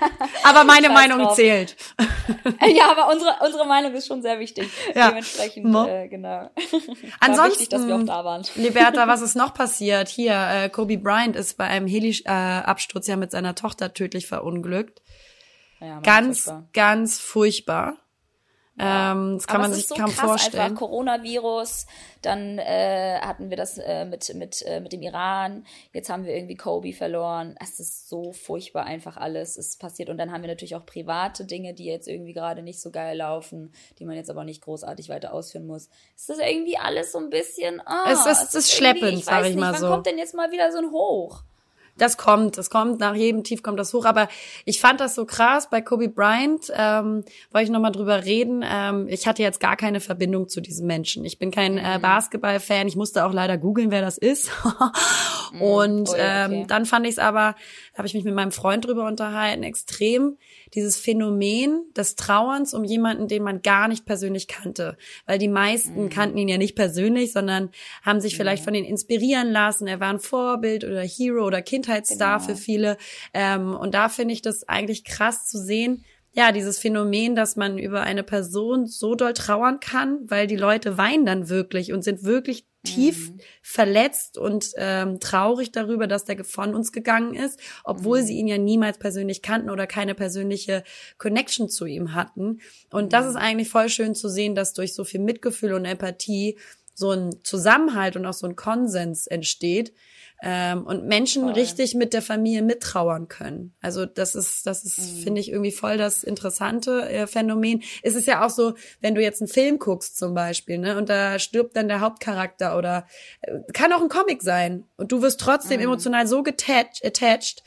aber 0.42 0.64
meine 0.64 0.88
Meinung 0.88 1.20
drauf. 1.20 1.36
zählt. 1.36 1.76
ja, 2.74 2.90
aber 2.90 3.12
unsere, 3.12 3.36
unsere 3.44 3.64
Meinung 3.64 3.94
ist 3.94 4.08
schon 4.08 4.22
sehr 4.22 4.40
wichtig. 4.40 4.68
Ja. 4.92 5.10
Dementsprechend, 5.10 5.66
Mo. 5.66 5.86
äh, 5.86 6.08
genau. 6.08 6.50
Ansonsten, 7.20 7.52
wichtig, 7.52 7.68
dass 7.68 7.86
wir 7.86 7.94
auch 7.94 8.02
da 8.02 8.24
waren. 8.24 8.44
Liberta, 8.56 9.06
was 9.06 9.22
ist 9.22 9.36
noch 9.36 9.54
passiert? 9.54 10.08
Hier, 10.08 10.34
äh, 10.34 10.68
Kobe 10.68 10.98
Bryant 10.98 11.36
ist 11.36 11.56
bei 11.56 11.64
einem 11.64 11.86
Heli-Absturz 11.86 13.06
ja 13.06 13.16
mit 13.16 13.30
seiner 13.30 13.54
Tochter 13.54 13.94
tödlich 13.94 14.26
verunglückt. 14.26 15.00
Ja, 15.80 16.00
ganz, 16.00 16.44
furchtbar. 16.44 16.68
ganz 16.72 17.20
furchtbar. 17.20 17.96
Ähm, 18.76 19.36
das 19.36 19.46
kann 19.46 19.60
Aber 19.60 19.68
man 19.68 19.72
sich 19.72 19.86
so 19.86 19.94
kaum 19.94 20.10
krass, 20.10 20.26
vorstellen. 20.26 20.64
Einfach 20.64 20.80
Coronavirus, 20.80 21.86
dann 22.22 22.58
äh, 22.58 23.20
hatten 23.20 23.48
wir 23.48 23.56
das 23.56 23.78
äh, 23.78 24.04
mit, 24.04 24.34
mit, 24.34 24.62
äh, 24.62 24.80
mit 24.80 24.92
dem 24.92 25.02
Iran, 25.02 25.64
jetzt 25.92 26.08
haben 26.08 26.24
wir 26.24 26.34
irgendwie 26.34 26.56
Kobe 26.56 26.92
verloren. 26.92 27.54
Es 27.62 27.78
ist 27.78 28.08
so 28.08 28.32
furchtbar 28.32 28.84
einfach 28.84 29.16
alles, 29.16 29.56
ist 29.56 29.78
passiert. 29.78 30.08
Und 30.10 30.18
dann 30.18 30.32
haben 30.32 30.42
wir 30.42 30.48
natürlich 30.48 30.74
auch 30.74 30.86
private 30.86 31.44
Dinge, 31.44 31.72
die 31.74 31.84
jetzt 31.84 32.08
irgendwie 32.08 32.32
gerade 32.32 32.62
nicht 32.62 32.80
so 32.80 32.90
geil 32.90 33.16
laufen, 33.16 33.72
die 34.00 34.04
man 34.04 34.16
jetzt 34.16 34.30
aber 34.30 34.42
nicht 34.42 34.62
großartig 34.62 35.08
weiter 35.08 35.32
ausführen 35.32 35.66
muss. 35.66 35.88
Es 36.16 36.28
ist 36.28 36.40
irgendwie 36.40 36.76
alles 36.76 37.12
so 37.12 37.18
ein 37.18 37.30
bisschen. 37.30 37.80
Ah, 37.86 38.10
es 38.10 38.26
ist, 38.26 38.48
es 38.48 38.54
ist 38.54 38.72
schleppend, 38.72 39.24
sag 39.24 39.44
ich 39.46 39.54
mal 39.54 39.70
nicht, 39.70 39.80
so. 39.80 39.86
Wann 39.86 39.92
kommt 39.92 40.06
denn 40.06 40.18
jetzt 40.18 40.34
mal 40.34 40.50
wieder 40.50 40.72
so 40.72 40.78
ein 40.78 40.90
Hoch? 40.90 41.44
Das 41.96 42.16
kommt, 42.16 42.58
das 42.58 42.70
kommt, 42.70 43.00
nach 43.00 43.14
jedem 43.14 43.44
Tief 43.44 43.62
kommt 43.62 43.78
das 43.78 43.92
hoch. 43.92 44.04
Aber 44.04 44.28
ich 44.64 44.80
fand 44.80 45.00
das 45.00 45.14
so 45.14 45.24
krass 45.24 45.70
bei 45.70 45.80
Kobe 45.80 46.08
Bryant, 46.08 46.72
ähm, 46.74 47.24
wollte 47.52 47.64
ich 47.64 47.70
nochmal 47.70 47.92
drüber 47.92 48.24
reden. 48.24 48.64
Ähm, 48.68 49.06
ich 49.08 49.26
hatte 49.26 49.42
jetzt 49.42 49.60
gar 49.60 49.76
keine 49.76 50.00
Verbindung 50.00 50.48
zu 50.48 50.60
diesem 50.60 50.86
Menschen. 50.86 51.24
Ich 51.24 51.38
bin 51.38 51.50
kein 51.50 51.78
äh, 51.78 51.98
mhm. 51.98 52.02
Basketball-Fan. 52.02 52.88
Ich 52.88 52.96
musste 52.96 53.24
auch 53.24 53.32
leider 53.32 53.58
googeln, 53.58 53.90
wer 53.90 54.00
das 54.00 54.18
ist. 54.18 54.50
Mhm. 55.54 55.62
Und 55.62 56.08
oh, 56.08 56.16
ähm, 56.16 56.66
dann 56.66 56.84
fand 56.84 57.06
ich 57.06 57.12
es 57.12 57.18
aber, 57.18 57.54
habe 57.96 58.06
ich 58.06 58.14
mich 58.14 58.24
mit 58.24 58.34
meinem 58.34 58.50
Freund 58.50 58.84
drüber 58.84 59.06
unterhalten, 59.06 59.62
extrem 59.62 60.36
dieses 60.74 60.96
Phänomen 60.96 61.84
des 61.96 62.16
Trauerns 62.16 62.74
um 62.74 62.84
jemanden, 62.84 63.28
den 63.28 63.42
man 63.42 63.62
gar 63.62 63.88
nicht 63.88 64.04
persönlich 64.04 64.48
kannte. 64.48 64.96
Weil 65.26 65.38
die 65.38 65.48
meisten 65.48 66.04
mhm. 66.04 66.08
kannten 66.10 66.38
ihn 66.38 66.48
ja 66.48 66.58
nicht 66.58 66.74
persönlich, 66.74 67.32
sondern 67.32 67.70
haben 68.02 68.20
sich 68.20 68.36
vielleicht 68.36 68.62
mhm. 68.62 68.64
von 68.64 68.74
ihm 68.74 68.84
inspirieren 68.84 69.50
lassen. 69.50 69.86
Er 69.86 70.00
war 70.00 70.10
ein 70.10 70.20
Vorbild 70.20 70.84
oder 70.84 71.02
Hero 71.02 71.46
oder 71.46 71.62
Kindheitsstar 71.62 72.38
genau. 72.38 72.48
für 72.48 72.56
viele. 72.56 72.96
Ähm, 73.32 73.74
und 73.74 73.94
da 73.94 74.08
finde 74.08 74.34
ich 74.34 74.42
das 74.42 74.68
eigentlich 74.68 75.04
krass 75.04 75.46
zu 75.46 75.58
sehen, 75.58 76.04
ja, 76.34 76.50
dieses 76.50 76.78
Phänomen, 76.78 77.36
dass 77.36 77.54
man 77.54 77.78
über 77.78 78.02
eine 78.02 78.24
Person 78.24 78.86
so 78.86 79.14
doll 79.14 79.34
trauern 79.34 79.78
kann, 79.78 80.18
weil 80.24 80.48
die 80.48 80.56
Leute 80.56 80.98
weinen 80.98 81.24
dann 81.24 81.48
wirklich 81.48 81.92
und 81.92 82.02
sind 82.02 82.24
wirklich 82.24 82.66
tief 82.82 83.30
mhm. 83.30 83.38
verletzt 83.62 84.36
und 84.36 84.72
ähm, 84.76 85.20
traurig 85.20 85.72
darüber, 85.72 86.06
dass 86.06 86.24
der 86.24 86.44
von 86.44 86.74
uns 86.74 86.92
gegangen 86.92 87.34
ist, 87.34 87.58
obwohl 87.84 88.20
mhm. 88.20 88.26
sie 88.26 88.34
ihn 88.34 88.48
ja 88.48 88.58
niemals 88.58 88.98
persönlich 88.98 89.42
kannten 89.42 89.70
oder 89.70 89.86
keine 89.86 90.14
persönliche 90.14 90.82
Connection 91.18 91.68
zu 91.68 91.86
ihm 91.86 92.14
hatten. 92.14 92.60
Und 92.90 93.04
mhm. 93.04 93.08
das 93.10 93.26
ist 93.26 93.36
eigentlich 93.36 93.68
voll 93.68 93.88
schön 93.88 94.14
zu 94.16 94.28
sehen, 94.28 94.56
dass 94.56 94.74
durch 94.74 94.92
so 94.92 95.04
viel 95.04 95.20
Mitgefühl 95.20 95.72
und 95.72 95.84
Empathie 95.84 96.58
so 96.94 97.10
ein 97.10 97.30
Zusammenhalt 97.44 98.16
und 98.16 98.26
auch 98.26 98.34
so 98.34 98.46
ein 98.46 98.56
Konsens 98.56 99.26
entsteht, 99.28 99.92
ähm, 100.42 100.84
und 100.86 101.06
Menschen 101.06 101.44
voll. 101.44 101.52
richtig 101.52 101.94
mit 101.94 102.12
der 102.12 102.22
Familie 102.22 102.62
mittrauern 102.62 103.28
können. 103.28 103.74
Also 103.80 104.04
das 104.04 104.34
ist, 104.34 104.66
das 104.66 104.84
ist, 104.84 104.98
mhm. 104.98 105.22
finde 105.22 105.40
ich, 105.40 105.50
irgendwie 105.50 105.72
voll 105.72 105.96
das 105.96 106.22
interessante 106.22 107.08
äh, 107.08 107.26
Phänomen. 107.26 107.82
Es 108.02 108.14
ist 108.14 108.26
ja 108.26 108.44
auch 108.44 108.50
so, 108.50 108.74
wenn 109.00 109.14
du 109.14 109.22
jetzt 109.22 109.40
einen 109.40 109.48
Film 109.48 109.78
guckst 109.78 110.18
zum 110.18 110.34
Beispiel, 110.34 110.78
ne, 110.78 110.98
und 110.98 111.08
da 111.08 111.38
stirbt 111.38 111.76
dann 111.76 111.88
der 111.88 112.00
Hauptcharakter 112.00 112.76
oder 112.76 113.06
äh, 113.40 113.52
kann 113.72 113.92
auch 113.92 114.02
ein 114.02 114.08
Comic 114.08 114.42
sein 114.42 114.84
und 114.96 115.12
du 115.12 115.22
wirst 115.22 115.40
trotzdem 115.40 115.78
mhm. 115.78 115.86
emotional 115.86 116.26
so 116.26 116.42
getached, 116.42 117.04
attached 117.04 117.62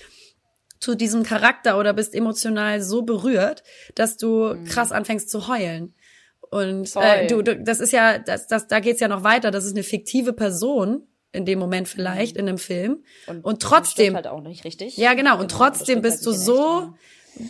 zu 0.80 0.96
diesem 0.96 1.24
Charakter 1.24 1.80
oder 1.80 1.94
bist 1.94 2.14
emotional 2.14 2.82
so 2.82 3.02
berührt, 3.02 3.64
dass 3.96 4.18
du 4.18 4.54
mhm. 4.54 4.66
krass 4.66 4.92
anfängst 4.92 5.30
zu 5.30 5.48
heulen. 5.48 5.96
Und 6.50 6.96
äh, 6.96 7.28
du, 7.28 7.42
du, 7.42 7.58
das 7.58 7.80
ist 7.80 7.92
ja, 7.92 8.20
das, 8.20 8.48
das, 8.48 8.68
da 8.68 8.80
geht's 8.80 9.02
ja 9.02 9.08
noch 9.08 9.24
weiter. 9.24 9.52
Das 9.52 9.66
ist 9.66 9.74
eine 9.74 9.84
fiktive 9.84 10.34
Person, 10.34 11.08
in 11.38 11.46
dem 11.46 11.60
Moment 11.60 11.88
vielleicht 11.88 12.36
mhm. 12.36 12.42
in 12.42 12.50
einem 12.50 12.58
Film. 12.58 13.04
Und, 13.28 13.46
und 13.46 13.62
trotzdem. 13.62 14.16
halt 14.16 14.28
auch 14.28 14.42
nicht 14.42 14.66
richtig. 14.66 14.98
Ja, 14.98 15.14
genau. 15.14 15.40
Und 15.40 15.52
genau, 15.52 15.58
trotzdem 15.58 16.02
bist 16.02 16.26
halt 16.26 16.36
du 16.36 16.40
so 16.40 16.94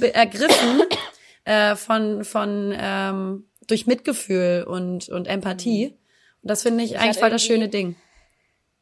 echt, 0.02 0.16
ergriffen 0.16 0.82
äh, 1.46 1.76
von, 1.76 2.24
von 2.24 2.76
ähm, 2.78 3.46
durch 3.68 3.88
Mitgefühl 3.88 4.66
und, 4.68 5.10
und 5.10 5.28
Empathie. 5.28 5.88
Mhm. 5.88 5.94
Und 6.44 6.52
das 6.52 6.64
finde 6.64 6.84
ich, 6.84 6.92
ich 6.92 7.00
eigentlich 7.00 7.18
voll 7.18 7.30
das 7.30 7.44
schöne 7.44 7.70
Ding. 7.70 7.96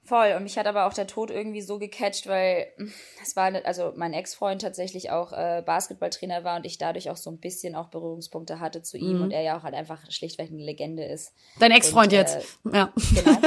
Voll. 0.06 0.34
Und 0.38 0.44
mich 0.44 0.58
hat 0.58 0.68
aber 0.68 0.86
auch 0.86 0.94
der 0.94 1.08
Tod 1.08 1.32
irgendwie 1.32 1.62
so 1.62 1.80
gecatcht, 1.80 2.28
weil 2.28 2.68
es 3.24 3.36
war, 3.36 3.54
also 3.66 3.94
mein 3.96 4.14
Ex-Freund 4.14 4.62
tatsächlich 4.62 5.10
auch 5.10 5.34
äh, 5.34 5.64
Basketballtrainer 5.66 6.44
war 6.44 6.58
und 6.58 6.66
ich 6.66 6.78
dadurch 6.78 7.10
auch 7.10 7.18
so 7.18 7.32
ein 7.32 7.40
bisschen 7.40 7.76
auch 7.76 7.90
Berührungspunkte 7.90 8.60
hatte 8.60 8.84
zu 8.84 8.98
ihm 8.98 9.18
mhm. 9.18 9.24
und 9.24 9.32
er 9.32 9.42
ja 9.42 9.58
auch 9.58 9.64
halt 9.64 9.74
einfach 9.74 10.00
schlichtweg 10.12 10.52
eine 10.52 10.64
Legende 10.64 11.04
ist. 11.04 11.34
Dein 11.60 11.72
Ex-Freund 11.72 12.14
äh, 12.14 12.18
jetzt. 12.18 12.60
Ja. 12.72 12.94
Genau. 13.14 13.38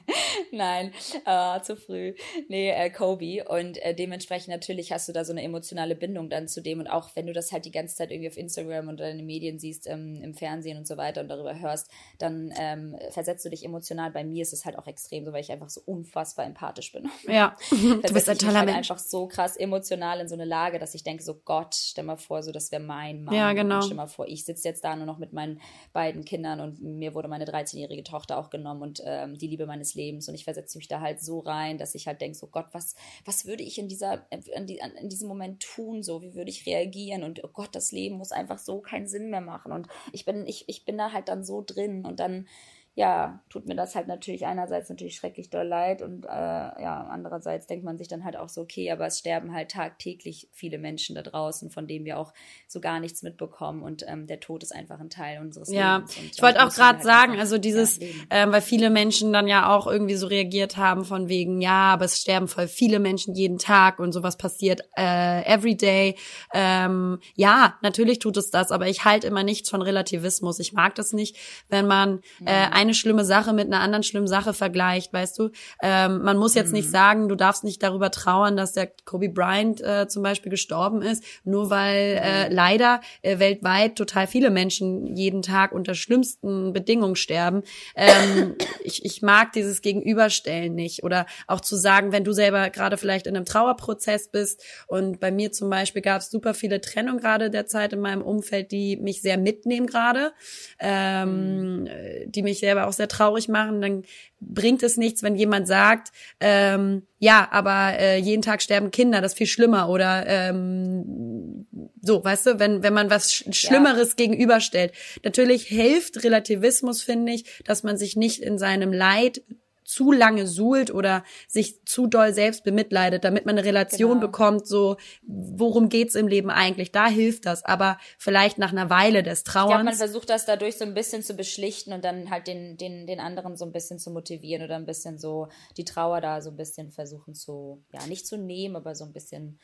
Nein, 0.52 0.92
äh, 1.24 1.60
zu 1.62 1.76
früh. 1.76 2.14
Nee, 2.48 2.70
äh, 2.70 2.90
Kobe. 2.90 3.44
Und 3.48 3.78
äh, 3.82 3.94
dementsprechend 3.94 4.48
natürlich 4.48 4.92
hast 4.92 5.08
du 5.08 5.12
da 5.12 5.24
so 5.24 5.32
eine 5.32 5.42
emotionale 5.42 5.94
Bindung 5.94 6.28
dann 6.28 6.48
zu 6.48 6.60
dem. 6.60 6.80
Und 6.80 6.88
auch 6.88 7.10
wenn 7.14 7.26
du 7.26 7.32
das 7.32 7.52
halt 7.52 7.64
die 7.64 7.70
ganze 7.70 7.96
Zeit 7.96 8.10
irgendwie 8.10 8.28
auf 8.28 8.36
Instagram 8.36 8.88
und 8.88 9.00
in 9.00 9.18
den 9.18 9.26
Medien 9.26 9.58
siehst, 9.58 9.86
ähm, 9.86 10.20
im 10.22 10.34
Fernsehen 10.34 10.78
und 10.78 10.86
so 10.86 10.96
weiter 10.96 11.20
und 11.20 11.28
darüber 11.28 11.58
hörst, 11.58 11.90
dann 12.18 12.52
ähm, 12.58 12.96
versetzt 13.10 13.44
du 13.44 13.50
dich 13.50 13.64
emotional. 13.64 14.10
Bei 14.10 14.24
mir 14.24 14.42
ist 14.42 14.52
es 14.52 14.64
halt 14.64 14.76
auch 14.80 14.86
extrem 14.86 15.24
so, 15.24 15.32
weil 15.32 15.42
ich 15.42 15.52
einfach 15.52 15.68
so 15.68 15.80
unfassbar 15.84 16.46
empathisch 16.46 16.92
bin. 16.92 17.08
Ja, 17.26 17.56
du 17.70 18.00
bist 18.12 18.28
ein 18.28 18.38
toller 18.38 18.58
halt 18.58 18.66
Mensch. 18.66 18.90
einfach 18.90 18.98
so 18.98 19.28
krass 19.28 19.56
emotional 19.56 20.20
in 20.20 20.28
so 20.28 20.34
eine 20.34 20.44
Lage, 20.44 20.78
dass 20.78 20.94
ich 20.94 21.02
denke, 21.02 21.22
so 21.22 21.34
Gott, 21.34 21.74
stell 21.74 22.04
mal 22.04 22.16
vor, 22.16 22.42
so 22.42 22.52
das 22.52 22.72
wäre 22.72 22.82
mein 22.82 23.24
Mann. 23.24 23.34
Ja, 23.34 23.52
genau. 23.52 23.76
Und 23.76 23.84
stell 23.84 23.96
mal 23.96 24.06
vor, 24.06 24.26
ich 24.26 24.44
sitze 24.44 24.68
jetzt 24.68 24.84
da 24.84 24.96
nur 24.96 25.06
noch 25.06 25.18
mit 25.18 25.32
meinen 25.32 25.60
beiden 25.92 26.24
Kindern 26.24 26.60
und 26.60 26.82
mir 26.82 27.14
wurde 27.14 27.28
meine 27.28 27.44
13-jährige 27.44 28.04
Tochter 28.04 28.38
auch 28.38 28.50
genommen 28.50 28.82
und 28.82 29.02
ähm, 29.04 29.36
die 29.38 29.46
Liebe 29.46 29.66
meines 29.66 29.94
Lebens 29.94 30.28
und 30.28 30.34
ich 30.34 30.44
versetze 30.44 30.78
mich 30.78 30.88
da 30.88 31.00
halt 31.00 31.20
so 31.20 31.40
rein, 31.40 31.78
dass 31.78 31.94
ich 31.94 32.06
halt 32.06 32.20
denke, 32.20 32.36
so 32.36 32.46
Gott, 32.46 32.66
was, 32.72 32.94
was 33.24 33.46
würde 33.46 33.62
ich 33.62 33.78
in 33.78 33.88
dieser, 33.88 34.26
in, 34.30 34.66
die, 34.66 34.80
in 35.00 35.08
diesem 35.08 35.28
Moment 35.28 35.62
tun, 35.62 36.02
so, 36.02 36.22
wie 36.22 36.34
würde 36.34 36.50
ich 36.50 36.66
reagieren 36.66 37.22
und 37.22 37.42
oh 37.44 37.50
Gott, 37.52 37.70
das 37.72 37.92
Leben 37.92 38.16
muss 38.16 38.32
einfach 38.32 38.58
so 38.58 38.80
keinen 38.80 39.06
Sinn 39.06 39.30
mehr 39.30 39.40
machen 39.40 39.72
und 39.72 39.88
ich 40.12 40.24
bin, 40.24 40.46
ich, 40.46 40.68
ich 40.68 40.84
bin 40.84 40.98
da 40.98 41.12
halt 41.12 41.28
dann 41.28 41.44
so 41.44 41.62
drin 41.64 42.04
und 42.04 42.20
dann 42.20 42.46
ja, 42.94 43.40
tut 43.48 43.66
mir 43.66 43.76
das 43.76 43.94
halt 43.94 44.08
natürlich 44.08 44.46
einerseits 44.46 44.88
natürlich 44.88 45.14
schrecklich 45.14 45.48
doll 45.48 45.66
leid 45.66 46.02
und 46.02 46.24
äh, 46.24 46.28
ja, 46.28 47.06
andererseits 47.08 47.66
denkt 47.66 47.84
man 47.84 47.96
sich 47.96 48.08
dann 48.08 48.24
halt 48.24 48.36
auch 48.36 48.48
so, 48.48 48.62
okay, 48.62 48.90
aber 48.90 49.06
es 49.06 49.20
sterben 49.20 49.54
halt 49.54 49.70
tagtäglich 49.70 50.48
viele 50.52 50.78
Menschen 50.78 51.14
da 51.14 51.22
draußen, 51.22 51.70
von 51.70 51.86
denen 51.86 52.04
wir 52.04 52.18
auch 52.18 52.34
so 52.66 52.80
gar 52.80 52.98
nichts 52.98 53.22
mitbekommen 53.22 53.82
und 53.82 54.04
ähm, 54.08 54.26
der 54.26 54.40
Tod 54.40 54.64
ist 54.64 54.74
einfach 54.74 54.98
ein 54.98 55.08
Teil 55.08 55.40
unseres 55.40 55.70
ja, 55.70 55.98
Lebens. 55.98 56.16
Ja, 56.16 56.22
ich 56.34 56.42
wollte 56.42 56.64
auch 56.64 56.74
gerade 56.74 56.98
halt 56.98 57.04
sagen, 57.04 57.38
also 57.38 57.58
dieses, 57.58 57.98
ja, 57.98 58.06
ähm, 58.30 58.52
weil 58.52 58.60
viele 58.60 58.90
Menschen 58.90 59.32
dann 59.32 59.46
ja 59.46 59.74
auch 59.74 59.86
irgendwie 59.86 60.16
so 60.16 60.26
reagiert 60.26 60.76
haben 60.76 61.04
von 61.04 61.28
wegen, 61.28 61.60
ja, 61.60 61.92
aber 61.92 62.06
es 62.06 62.20
sterben 62.20 62.48
voll 62.48 62.66
viele 62.66 62.98
Menschen 62.98 63.34
jeden 63.34 63.58
Tag 63.58 64.00
und 64.00 64.12
sowas 64.12 64.36
passiert 64.36 64.82
äh, 64.96 65.44
every 65.44 65.76
day. 65.76 66.16
Ähm, 66.52 67.20
ja, 67.36 67.78
natürlich 67.82 68.18
tut 68.18 68.36
es 68.36 68.50
das, 68.50 68.72
aber 68.72 68.88
ich 68.88 69.04
halte 69.04 69.28
immer 69.28 69.44
nichts 69.44 69.70
von 69.70 69.80
Relativismus. 69.80 70.58
Ich 70.58 70.72
mag 70.72 70.96
das 70.96 71.12
nicht, 71.12 71.36
wenn 71.68 71.86
man 71.86 72.20
äh, 72.44 72.79
eine 72.80 72.94
schlimme 72.94 73.24
Sache 73.24 73.52
mit 73.52 73.66
einer 73.66 73.80
anderen 73.80 74.02
schlimmen 74.02 74.26
Sache 74.26 74.54
vergleicht, 74.54 75.12
weißt 75.12 75.38
du? 75.38 75.50
Ähm, 75.82 76.22
man 76.22 76.36
muss 76.38 76.54
jetzt 76.54 76.68
mhm. 76.68 76.74
nicht 76.74 76.90
sagen, 76.90 77.28
du 77.28 77.34
darfst 77.34 77.62
nicht 77.62 77.82
darüber 77.82 78.10
trauern, 78.10 78.56
dass 78.56 78.72
der 78.72 78.90
Kobe 79.04 79.28
Bryant 79.28 79.80
äh, 79.82 80.08
zum 80.08 80.22
Beispiel 80.22 80.50
gestorben 80.50 81.02
ist, 81.02 81.22
nur 81.44 81.70
weil 81.70 82.20
äh, 82.22 82.48
mhm. 82.48 82.54
leider 82.54 83.00
äh, 83.22 83.38
weltweit 83.38 83.96
total 83.96 84.26
viele 84.26 84.50
Menschen 84.50 85.06
jeden 85.14 85.42
Tag 85.42 85.72
unter 85.72 85.94
schlimmsten 85.94 86.72
Bedingungen 86.72 87.16
sterben. 87.16 87.62
Ähm, 87.94 88.56
ich, 88.84 89.04
ich 89.04 89.22
mag 89.22 89.52
dieses 89.52 89.82
Gegenüberstellen 89.82 90.74
nicht. 90.74 91.04
Oder 91.04 91.26
auch 91.46 91.60
zu 91.60 91.76
sagen, 91.76 92.12
wenn 92.12 92.24
du 92.24 92.32
selber 92.32 92.70
gerade 92.70 92.96
vielleicht 92.96 93.26
in 93.26 93.36
einem 93.36 93.44
Trauerprozess 93.44 94.28
bist 94.28 94.64
und 94.86 95.20
bei 95.20 95.30
mir 95.30 95.52
zum 95.52 95.68
Beispiel 95.70 96.02
gab 96.02 96.22
es 96.22 96.30
super 96.30 96.54
viele 96.54 96.80
Trennungen 96.80 97.20
gerade 97.20 97.50
derzeit 97.50 97.92
in 97.92 98.00
meinem 98.00 98.22
Umfeld, 98.22 98.72
die 98.72 98.96
mich 98.96 99.22
sehr 99.22 99.38
mitnehmen 99.38 99.86
gerade, 99.86 100.32
ähm, 100.78 101.82
mhm. 101.82 101.88
die 102.26 102.42
mich 102.42 102.58
sehr 102.60 102.69
selber 102.70 102.86
auch 102.86 102.92
sehr 102.92 103.08
traurig 103.08 103.48
machen, 103.48 103.80
dann 103.80 104.04
bringt 104.40 104.82
es 104.84 104.96
nichts, 104.96 105.22
wenn 105.24 105.34
jemand 105.34 105.66
sagt, 105.66 106.12
ähm, 106.38 107.02
ja, 107.18 107.48
aber 107.50 107.98
äh, 107.98 108.16
jeden 108.18 108.42
Tag 108.42 108.62
sterben 108.62 108.92
Kinder, 108.92 109.20
das 109.20 109.32
ist 109.32 109.38
viel 109.38 109.48
schlimmer 109.48 109.88
oder 109.88 110.24
ähm, 110.26 111.66
so, 112.00 112.22
weißt 112.22 112.46
du, 112.46 112.58
wenn 112.60 112.82
wenn 112.84 112.94
man 112.94 113.10
was 113.10 113.32
Schlimmeres 113.32 114.10
ja. 114.10 114.14
gegenüberstellt. 114.16 114.92
Natürlich 115.24 115.64
hilft 115.64 116.22
Relativismus, 116.22 117.02
finde 117.02 117.32
ich, 117.32 117.62
dass 117.64 117.82
man 117.82 117.96
sich 117.96 118.16
nicht 118.16 118.40
in 118.40 118.56
seinem 118.56 118.92
Leid 118.92 119.42
zu 119.90 120.12
lange 120.12 120.46
suhlt 120.46 120.92
oder 120.92 121.24
sich 121.48 121.84
zu 121.84 122.06
doll 122.06 122.32
selbst 122.32 122.62
bemitleidet, 122.62 123.24
damit 123.24 123.44
man 123.44 123.58
eine 123.58 123.66
Relation 123.66 124.20
genau. 124.20 124.26
bekommt, 124.26 124.66
so 124.66 124.96
worum 125.22 125.88
geht's 125.88 126.14
im 126.14 126.28
Leben 126.28 126.48
eigentlich? 126.48 126.92
Da 126.92 127.08
hilft 127.08 127.46
das, 127.46 127.64
aber 127.64 127.98
vielleicht 128.16 128.58
nach 128.58 128.70
einer 128.70 128.88
Weile 128.88 129.22
des 129.22 129.42
Trauerns. 129.42 129.70
Glaube, 129.70 129.84
man 129.84 129.94
versucht 129.94 130.30
das 130.30 130.46
dadurch 130.46 130.78
so 130.78 130.84
ein 130.84 130.94
bisschen 130.94 131.22
zu 131.22 131.34
beschlichten 131.34 131.92
und 131.92 132.04
dann 132.04 132.30
halt 132.30 132.46
den 132.46 132.76
den 132.76 133.06
den 133.06 133.18
anderen 133.18 133.56
so 133.56 133.64
ein 133.64 133.72
bisschen 133.72 133.98
zu 133.98 134.10
motivieren 134.10 134.64
oder 134.64 134.76
ein 134.76 134.86
bisschen 134.86 135.18
so 135.18 135.48
die 135.76 135.84
Trauer 135.84 136.20
da 136.20 136.40
so 136.40 136.50
ein 136.50 136.56
bisschen 136.56 136.92
versuchen 136.92 137.34
zu 137.34 137.82
ja, 137.92 138.06
nicht 138.06 138.26
zu 138.26 138.36
nehmen, 138.36 138.76
aber 138.76 138.94
so 138.94 139.04
ein 139.04 139.12
bisschen 139.12 139.58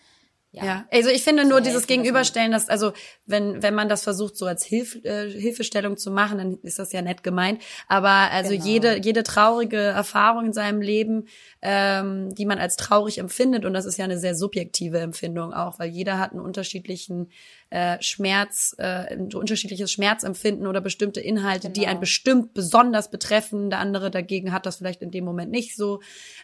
ja, 0.56 0.64
ja, 0.64 0.86
also 0.90 1.10
ich 1.10 1.22
finde 1.22 1.46
nur 1.46 1.60
dieses 1.60 1.86
Gegenüberstellen, 1.86 2.50
dass 2.50 2.70
also 2.70 2.92
wenn 3.26 3.62
wenn 3.62 3.74
man 3.74 3.90
das 3.90 4.02
versucht 4.02 4.38
so 4.38 4.46
als 4.46 4.64
Hilf, 4.64 4.94
äh, 5.04 5.28
Hilfestellung 5.30 5.98
zu 5.98 6.10
machen, 6.10 6.38
dann 6.38 6.58
ist 6.62 6.78
das 6.78 6.92
ja 6.92 7.02
nett 7.02 7.22
gemeint. 7.22 7.62
Aber 7.88 8.08
also 8.08 8.52
genau. 8.52 8.64
jede 8.64 8.98
jede 9.02 9.22
traurige 9.22 9.76
Erfahrung 9.76 10.46
in 10.46 10.52
seinem 10.54 10.80
Leben, 10.80 11.28
ähm, 11.60 12.34
die 12.34 12.46
man 12.46 12.58
als 12.58 12.76
traurig 12.76 13.18
empfindet, 13.18 13.66
und 13.66 13.74
das 13.74 13.84
ist 13.84 13.98
ja 13.98 14.06
eine 14.06 14.18
sehr 14.18 14.34
subjektive 14.34 14.98
Empfindung 14.98 15.52
auch, 15.52 15.78
weil 15.78 15.90
jeder 15.90 16.18
hat 16.18 16.32
einen 16.32 16.40
unterschiedlichen 16.40 17.28
äh, 17.70 18.00
Schmerz, 18.00 18.74
äh, 18.78 19.16
unterschiedliches 19.16 19.90
Schmerzempfinden 19.90 20.66
oder 20.66 20.80
bestimmte 20.80 21.20
Inhalte, 21.20 21.68
genau. 21.68 21.74
die 21.74 21.86
einen 21.86 22.00
bestimmt 22.00 22.54
besonders 22.54 23.10
betreffen. 23.10 23.70
Der 23.70 23.80
andere 23.80 24.10
dagegen 24.10 24.52
hat 24.52 24.66
das 24.66 24.76
vielleicht 24.76 25.02
in 25.02 25.10
dem 25.10 25.24
Moment 25.24 25.50
nicht 25.50 25.76
so. 25.76 26.00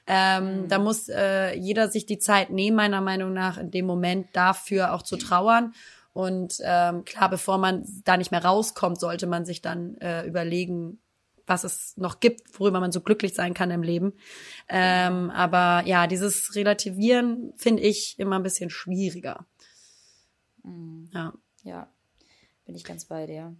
Ähm, 0.06 0.62
mhm. 0.62 0.68
Da 0.68 0.78
muss 0.78 1.08
äh, 1.08 1.54
jeder 1.54 1.88
sich 1.88 2.06
die 2.06 2.18
Zeit 2.18 2.50
nehmen, 2.50 2.76
meiner 2.76 3.00
Meinung 3.00 3.32
nach, 3.32 3.58
in 3.58 3.70
dem 3.70 3.86
Moment 3.86 4.28
dafür 4.32 4.94
auch 4.94 5.02
zu 5.02 5.16
trauern. 5.16 5.74
Und 6.12 6.58
ähm, 6.62 7.04
klar, 7.04 7.30
bevor 7.30 7.58
man 7.58 7.84
da 8.04 8.16
nicht 8.16 8.32
mehr 8.32 8.44
rauskommt, 8.44 9.00
sollte 9.00 9.26
man 9.26 9.44
sich 9.44 9.62
dann 9.62 9.96
äh, 9.98 10.26
überlegen, 10.26 10.98
was 11.46 11.64
es 11.64 11.96
noch 11.96 12.20
gibt, 12.20 12.58
worüber 12.58 12.80
man 12.80 12.92
so 12.92 13.00
glücklich 13.00 13.34
sein 13.34 13.54
kann 13.54 13.70
im 13.70 13.82
Leben. 13.82 14.12
Ähm, 14.68 15.30
aber 15.30 15.86
ja, 15.86 16.06
dieses 16.06 16.54
Relativieren 16.54 17.52
finde 17.56 17.82
ich 17.82 18.18
immer 18.18 18.38
ein 18.38 18.42
bisschen 18.42 18.70
schwieriger. 18.70 19.46
Mhm. 20.62 21.10
Ja. 21.12 21.32
Ja, 21.64 21.88
bin 22.64 22.74
ich 22.74 22.84
ganz 22.84 23.04
bei 23.04 23.26
dir. 23.26 23.54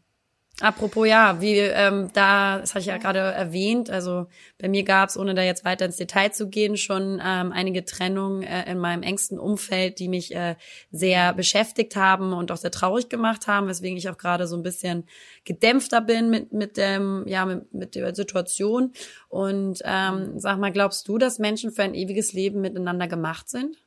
Apropos 0.61 1.09
ja, 1.09 1.41
wie 1.41 1.57
ähm, 1.57 2.11
da, 2.13 2.59
das 2.59 2.71
hatte 2.71 2.81
ich 2.81 2.87
ja 2.87 2.99
gerade 2.99 3.19
erwähnt, 3.19 3.89
also 3.89 4.27
bei 4.59 4.69
mir 4.69 4.85
gab 4.85 5.09
es, 5.09 5.17
ohne 5.17 5.35
da 5.35 5.43
jetzt 5.43 5.65
weiter 5.65 5.87
ins 5.87 5.97
Detail 5.97 6.31
zu 6.31 6.51
gehen, 6.51 6.77
schon 6.77 7.21
ähm, 7.25 7.53
einige 7.53 7.85
Trennungen 7.87 8.43
äh, 8.43 8.71
in 8.71 8.79
meinem 8.79 9.03
engsten 9.03 9.39
Umfeld, 9.39 9.99
die 9.99 10.09
mich 10.09 10.35
äh, 10.37 10.57
sehr 10.91 11.33
beschäftigt 11.33 11.97
haben 11.97 12.35
und 12.35 12.53
auch 12.53 12.59
sehr 12.59 12.71
traurig 12.71 13.09
gemacht 13.09 13.47
haben, 13.47 13.67
weswegen 13.67 13.97
ich 13.97 14.11
auch 14.11 14.19
gerade 14.19 14.47
so 14.47 14.55
ein 14.55 14.63
bisschen 14.63 15.05
gedämpfter 15.45 16.03
bin 16.03 16.29
mit 16.29 16.53
mit 16.53 16.77
dem 16.77 17.25
ja 17.27 17.47
mit, 17.47 17.73
mit 17.73 17.95
der 17.95 18.15
Situation. 18.15 18.93
Und 19.29 19.81
ähm, 19.85 20.39
sag 20.39 20.59
mal, 20.59 20.71
glaubst 20.71 21.09
du, 21.09 21.17
dass 21.17 21.39
Menschen 21.39 21.73
für 21.73 21.83
ein 21.83 21.95
ewiges 21.95 22.35
Leben 22.35 22.61
miteinander 22.61 23.09
gemacht 23.09 23.49
sind? 23.49 23.79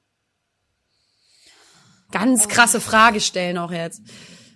Ganz 2.12 2.48
krasse 2.48 2.80
Frage 2.80 3.20
stellen 3.20 3.58
auch 3.58 3.72
jetzt. 3.72 4.02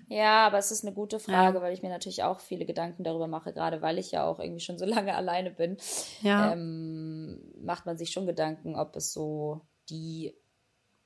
Ja, 0.09 0.47
aber 0.47 0.57
es 0.57 0.71
ist 0.71 0.83
eine 0.83 0.93
gute 0.93 1.19
Frage, 1.19 1.57
ja. 1.57 1.63
weil 1.63 1.73
ich 1.73 1.83
mir 1.83 1.89
natürlich 1.89 2.23
auch 2.23 2.39
viele 2.39 2.65
Gedanken 2.65 3.03
darüber 3.03 3.27
mache, 3.27 3.53
gerade 3.53 3.83
weil 3.83 3.99
ich 3.99 4.11
ja 4.11 4.25
auch 4.25 4.39
irgendwie 4.39 4.59
schon 4.59 4.79
so 4.79 4.85
lange 4.85 5.15
alleine 5.15 5.51
bin. 5.51 5.77
Ja. 6.21 6.53
Ähm, 6.53 7.39
macht 7.61 7.85
man 7.85 7.97
sich 7.97 8.11
schon 8.11 8.25
Gedanken, 8.25 8.75
ob 8.75 8.95
es 8.95 9.13
so 9.13 9.61
die, 9.89 10.35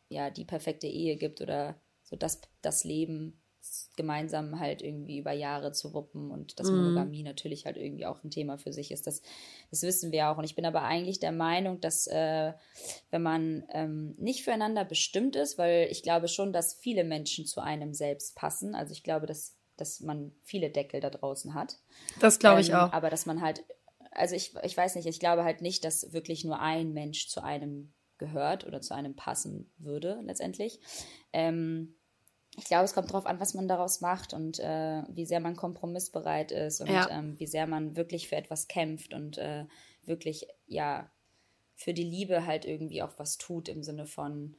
ja, 0.08 0.30
die 0.30 0.46
perfekte 0.46 0.88
Ehe 0.88 1.18
gibt 1.18 1.42
oder 1.42 1.76
so 2.04 2.16
das, 2.16 2.42
das 2.62 2.86
Leben, 2.86 3.43
gemeinsam 3.96 4.60
halt 4.60 4.82
irgendwie 4.82 5.18
über 5.18 5.32
Jahre 5.32 5.72
zu 5.72 5.94
wuppen 5.94 6.32
und 6.32 6.60
dass 6.60 6.70
mhm. 6.70 6.78
Monogamie 6.78 7.24
natürlich 7.24 7.66
halt 7.66 7.78
irgendwie 7.78 8.06
auch 8.06 8.24
ein 8.24 8.32
Thema 8.32 8.58
für 8.58 8.74
sich 8.74 8.92
ist. 8.92 9.08
Das, 9.08 9.22
das 9.70 9.84
wissen 9.84 10.12
wir 10.12 10.30
auch. 10.30 10.38
Und 10.38 10.44
ich 10.44 10.56
bin 10.56 10.66
aber 10.66 10.82
eigentlich 10.82 11.20
der 11.20 11.32
Meinung, 11.32 11.80
dass 11.80 12.08
äh, 12.08 12.54
wenn 13.12 13.22
man 13.22 13.64
ähm, 13.70 14.16
nicht 14.18 14.44
füreinander 14.44 14.84
bestimmt 14.84 15.36
ist, 15.36 15.58
weil 15.58 15.88
ich 15.92 16.04
glaube 16.04 16.28
schon, 16.28 16.54
dass 16.54 16.74
viele 16.74 17.04
Menschen 17.04 17.46
zu 17.46 17.62
einem 17.62 17.94
selbst 17.94 18.36
passen. 18.36 18.76
Also 18.76 18.94
ich 18.94 19.04
glaube, 19.04 19.28
dass, 19.28 19.56
dass 19.78 20.00
man 20.02 20.34
viele 20.42 20.70
Deckel 20.70 21.00
da 21.00 21.10
draußen 21.10 21.54
hat. 21.54 21.78
Das 22.20 22.40
glaube 22.40 22.62
ich 22.62 22.70
ähm, 22.70 22.76
auch. 22.76 22.94
Aber 22.94 23.10
dass 23.10 23.26
man 23.26 23.42
halt, 23.42 23.64
also 24.12 24.36
ich, 24.36 24.54
ich 24.64 24.76
weiß 24.76 24.96
nicht, 24.96 25.08
ich 25.08 25.20
glaube 25.20 25.44
halt 25.44 25.62
nicht, 25.62 25.86
dass 25.86 26.14
wirklich 26.14 26.44
nur 26.44 26.60
ein 26.60 26.94
Mensch 26.94 27.30
zu 27.30 27.44
einem 27.44 27.94
gehört 28.18 28.66
oder 28.66 28.82
zu 28.82 28.94
einem 28.94 29.16
passen 29.16 29.72
würde 29.78 30.20
letztendlich. 30.24 30.80
Ähm, 31.32 31.96
ich 32.56 32.66
glaube, 32.66 32.86
es 32.86 32.94
kommt 32.94 33.10
darauf 33.10 33.26
an, 33.26 33.40
was 33.40 33.54
man 33.54 33.68
daraus 33.68 34.02
macht 34.02 34.34
und 34.34 34.60
äh, 34.60 35.04
wie 35.10 35.26
sehr 35.26 35.40
man 35.40 35.56
kompromissbereit 35.56 36.52
ist 36.52 36.82
und 36.82 36.90
ja. 36.90 37.10
ähm, 37.10 37.40
wie 37.40 37.48
sehr 37.48 37.66
man 37.68 37.96
wirklich 37.96 38.28
für 38.28 38.36
etwas 38.36 38.68
kämpft 38.68 39.14
und 39.14 39.38
äh, 39.38 39.66
wirklich, 40.06 40.48
ja, 40.68 41.10
für 41.76 41.94
die 41.94 42.04
Liebe 42.04 42.46
halt 42.46 42.66
irgendwie 42.66 43.02
auch 43.02 43.14
was 43.18 43.38
tut 43.38 43.70
im 43.70 43.82
Sinne 43.82 44.06
von, 44.06 44.56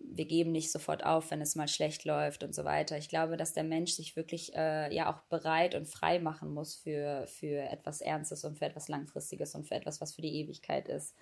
wir 0.00 0.24
geben 0.24 0.52
nicht 0.52 0.72
sofort 0.72 1.04
auf, 1.04 1.30
wenn 1.30 1.42
es 1.42 1.54
mal 1.54 1.68
schlecht 1.68 2.04
läuft 2.04 2.44
und 2.44 2.54
so 2.54 2.64
weiter. 2.64 2.96
Ich 2.96 3.10
glaube, 3.10 3.36
dass 3.36 3.52
der 3.52 3.64
Mensch 3.64 3.92
sich 3.92 4.16
wirklich 4.16 4.54
äh, 4.54 4.94
ja 4.94 5.12
auch 5.12 5.20
bereit 5.28 5.74
und 5.74 5.86
frei 5.86 6.20
machen 6.20 6.54
muss 6.54 6.76
für, 6.76 7.26
für 7.26 7.60
etwas 7.68 8.00
Ernstes 8.00 8.44
und 8.44 8.58
für 8.58 8.64
etwas 8.64 8.88
Langfristiges 8.88 9.54
und 9.54 9.66
für 9.66 9.74
etwas, 9.74 10.00
was 10.00 10.14
für 10.14 10.22
die 10.22 10.36
Ewigkeit 10.36 10.88
ist. 10.88 11.14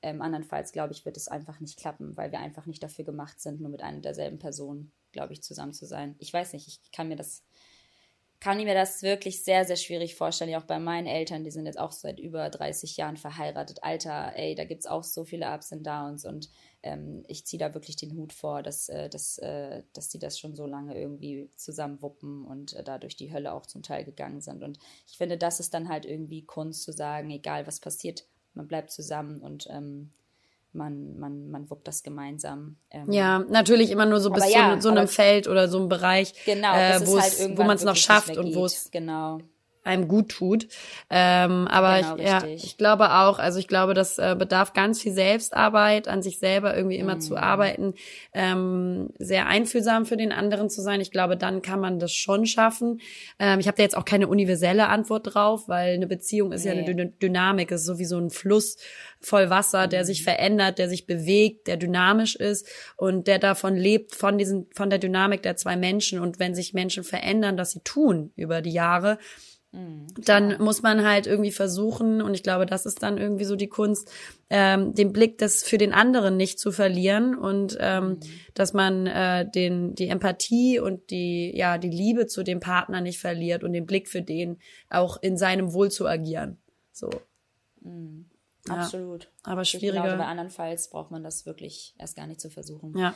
Ähm, 0.00 0.22
andernfalls, 0.22 0.72
glaube 0.72 0.92
ich, 0.92 1.04
wird 1.04 1.16
es 1.16 1.28
einfach 1.28 1.60
nicht 1.60 1.78
klappen, 1.78 2.16
weil 2.16 2.32
wir 2.32 2.40
einfach 2.40 2.66
nicht 2.66 2.82
dafür 2.82 3.04
gemacht 3.04 3.40
sind, 3.40 3.60
nur 3.60 3.70
mit 3.70 3.82
einer 3.82 4.00
derselben 4.00 4.38
Person 4.38 4.90
glaube 5.12 5.32
ich, 5.32 5.42
zusammen 5.42 5.72
zu 5.72 5.86
sein. 5.86 6.16
Ich 6.18 6.32
weiß 6.32 6.52
nicht, 6.52 6.68
ich 6.68 6.92
kann 6.92 7.08
mir 7.08 7.16
das 7.16 7.44
kann 8.42 8.56
mir 8.56 8.74
das 8.74 9.04
wirklich 9.04 9.44
sehr, 9.44 9.64
sehr 9.64 9.76
schwierig 9.76 10.16
vorstellen. 10.16 10.50
Ja, 10.50 10.58
auch 10.58 10.64
bei 10.66 10.80
meinen 10.80 11.06
Eltern, 11.06 11.44
die 11.44 11.52
sind 11.52 11.64
jetzt 11.64 11.78
auch 11.78 11.92
seit 11.92 12.18
über 12.18 12.50
30 12.50 12.96
Jahren 12.96 13.16
verheiratet. 13.16 13.84
Alter, 13.84 14.32
ey, 14.34 14.56
da 14.56 14.64
gibt 14.64 14.80
es 14.80 14.86
auch 14.86 15.04
so 15.04 15.24
viele 15.24 15.54
Ups 15.54 15.70
und 15.70 15.86
Downs 15.86 16.24
und 16.24 16.50
ähm, 16.82 17.22
ich 17.28 17.46
ziehe 17.46 17.60
da 17.60 17.72
wirklich 17.72 17.94
den 17.94 18.16
Hut 18.16 18.32
vor, 18.32 18.64
dass, 18.64 18.88
äh, 18.88 19.08
dass, 19.08 19.38
äh, 19.38 19.84
dass 19.92 20.08
die 20.08 20.18
das 20.18 20.40
schon 20.40 20.56
so 20.56 20.66
lange 20.66 20.98
irgendwie 20.98 21.50
zusammen 21.54 22.02
wuppen 22.02 22.44
und 22.44 22.72
äh, 22.72 22.82
da 22.82 22.98
durch 22.98 23.14
die 23.14 23.32
Hölle 23.32 23.52
auch 23.52 23.66
zum 23.66 23.84
Teil 23.84 24.04
gegangen 24.04 24.40
sind. 24.40 24.64
Und 24.64 24.80
ich 25.06 25.18
finde, 25.18 25.38
das 25.38 25.60
ist 25.60 25.72
dann 25.72 25.88
halt 25.88 26.04
irgendwie 26.04 26.42
Kunst 26.42 26.82
zu 26.82 26.90
sagen, 26.90 27.30
egal 27.30 27.68
was 27.68 27.78
passiert, 27.78 28.26
man 28.54 28.66
bleibt 28.66 28.90
zusammen 28.90 29.40
und 29.40 29.68
ähm, 29.70 30.10
man, 30.72 31.18
man, 31.18 31.50
man 31.50 31.70
wuppt 31.70 31.86
das 31.88 32.02
gemeinsam. 32.02 32.76
Ähm. 32.90 33.10
Ja, 33.10 33.40
natürlich 33.40 33.90
immer 33.90 34.06
nur 34.06 34.20
so 34.20 34.30
bis 34.30 34.52
ja, 34.52 34.74
zu 34.76 34.82
so 34.82 34.90
einem 34.90 35.08
Feld 35.08 35.48
oder 35.48 35.68
so 35.68 35.78
einem 35.78 35.88
Bereich, 35.88 36.34
genau, 36.44 36.74
äh, 36.74 37.06
wo 37.06 37.20
halt 37.20 37.56
wo 37.56 37.62
man 37.64 37.76
es 37.76 37.84
noch 37.84 37.96
schafft 37.96 38.36
und 38.36 38.54
wo 38.54 38.64
es 38.64 38.90
genau 38.90 39.38
einem 39.84 40.08
gut 40.08 40.28
tut. 40.28 40.68
Ähm, 41.10 41.66
aber 41.68 42.00
genau, 42.00 42.16
ich, 42.16 42.24
ja, 42.24 42.44
ich 42.46 42.76
glaube 42.76 43.12
auch, 43.12 43.38
also 43.38 43.58
ich 43.58 43.68
glaube, 43.68 43.94
das 43.94 44.18
äh, 44.18 44.36
bedarf 44.38 44.72
ganz 44.72 45.00
viel 45.00 45.12
Selbstarbeit, 45.12 46.08
an 46.08 46.22
sich 46.22 46.38
selber 46.38 46.76
irgendwie 46.76 46.98
immer 46.98 47.16
mm. 47.16 47.20
zu 47.20 47.36
arbeiten, 47.36 47.94
ähm, 48.32 49.10
sehr 49.18 49.46
einfühlsam 49.46 50.06
für 50.06 50.16
den 50.16 50.32
anderen 50.32 50.70
zu 50.70 50.82
sein. 50.82 51.00
Ich 51.00 51.10
glaube, 51.10 51.36
dann 51.36 51.62
kann 51.62 51.80
man 51.80 51.98
das 51.98 52.12
schon 52.12 52.46
schaffen. 52.46 53.00
Ähm, 53.38 53.58
ich 53.58 53.66
habe 53.66 53.76
da 53.76 53.82
jetzt 53.82 53.96
auch 53.96 54.04
keine 54.04 54.28
universelle 54.28 54.88
Antwort 54.88 55.34
drauf, 55.34 55.68
weil 55.68 55.94
eine 55.94 56.06
Beziehung 56.06 56.52
ist 56.52 56.64
nee. 56.64 56.70
ja 56.70 56.76
eine 56.76 56.94
D 56.94 57.12
Dynamik, 57.20 57.70
ist 57.72 57.84
sowieso 57.84 58.18
ein 58.18 58.30
Fluss 58.30 58.76
voll 59.20 59.50
Wasser, 59.50 59.88
der 59.88 60.04
sich 60.04 60.20
mhm. 60.20 60.24
verändert, 60.24 60.78
der 60.78 60.88
sich 60.88 61.06
bewegt, 61.06 61.66
der 61.66 61.76
dynamisch 61.76 62.36
ist 62.36 62.68
und 62.96 63.26
der 63.26 63.38
davon 63.38 63.76
lebt, 63.76 64.14
von 64.14 64.38
diesen, 64.38 64.66
von 64.74 64.90
der 64.90 64.98
Dynamik 64.98 65.42
der 65.42 65.56
zwei 65.56 65.76
Menschen. 65.76 66.20
Und 66.20 66.38
wenn 66.38 66.54
sich 66.54 66.74
Menschen 66.74 67.04
verändern, 67.04 67.56
das 67.56 67.72
sie 67.72 67.80
tun 67.80 68.32
über 68.36 68.62
die 68.62 68.72
Jahre, 68.72 69.18
Mhm, 69.72 70.06
dann 70.18 70.62
muss 70.62 70.82
man 70.82 71.02
halt 71.02 71.26
irgendwie 71.26 71.50
versuchen, 71.50 72.20
und 72.20 72.34
ich 72.34 72.42
glaube, 72.42 72.66
das 72.66 72.84
ist 72.84 73.02
dann 73.02 73.16
irgendwie 73.16 73.46
so 73.46 73.56
die 73.56 73.68
Kunst, 73.68 74.10
ähm, 74.50 74.94
den 74.94 75.12
Blick 75.12 75.38
des 75.38 75.62
für 75.62 75.78
den 75.78 75.94
anderen 75.94 76.36
nicht 76.36 76.58
zu 76.58 76.72
verlieren 76.72 77.34
und 77.34 77.78
ähm, 77.80 78.08
mhm. 78.08 78.20
dass 78.52 78.74
man 78.74 79.06
äh, 79.06 79.50
den 79.50 79.94
die 79.94 80.08
Empathie 80.08 80.78
und 80.78 81.10
die 81.10 81.56
ja 81.56 81.78
die 81.78 81.88
Liebe 81.88 82.26
zu 82.26 82.42
dem 82.42 82.60
Partner 82.60 83.00
nicht 83.00 83.18
verliert 83.18 83.64
und 83.64 83.72
den 83.72 83.86
Blick 83.86 84.08
für 84.08 84.20
den 84.20 84.58
auch 84.90 85.16
in 85.22 85.38
seinem 85.38 85.72
Wohl 85.72 85.90
zu 85.90 86.06
agieren. 86.06 86.58
So. 86.92 87.08
Mhm. 87.80 88.26
Ja. 88.68 88.74
Absolut. 88.74 89.30
Aber 89.42 89.64
schwieriger. 89.64 90.02
Genauso 90.02 90.18
bei 90.18 90.26
andernfalls 90.26 90.90
braucht 90.90 91.10
man 91.10 91.24
das 91.24 91.46
wirklich 91.46 91.94
erst 91.98 92.14
gar 92.14 92.26
nicht 92.26 92.40
zu 92.42 92.50
versuchen. 92.50 92.96
Ja. 92.96 93.14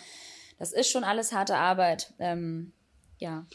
Das 0.58 0.72
ist 0.72 0.90
schon 0.90 1.04
alles 1.04 1.32
harte 1.32 1.56
Arbeit. 1.56 2.14
Ähm, 2.18 2.72
ja 3.18 3.46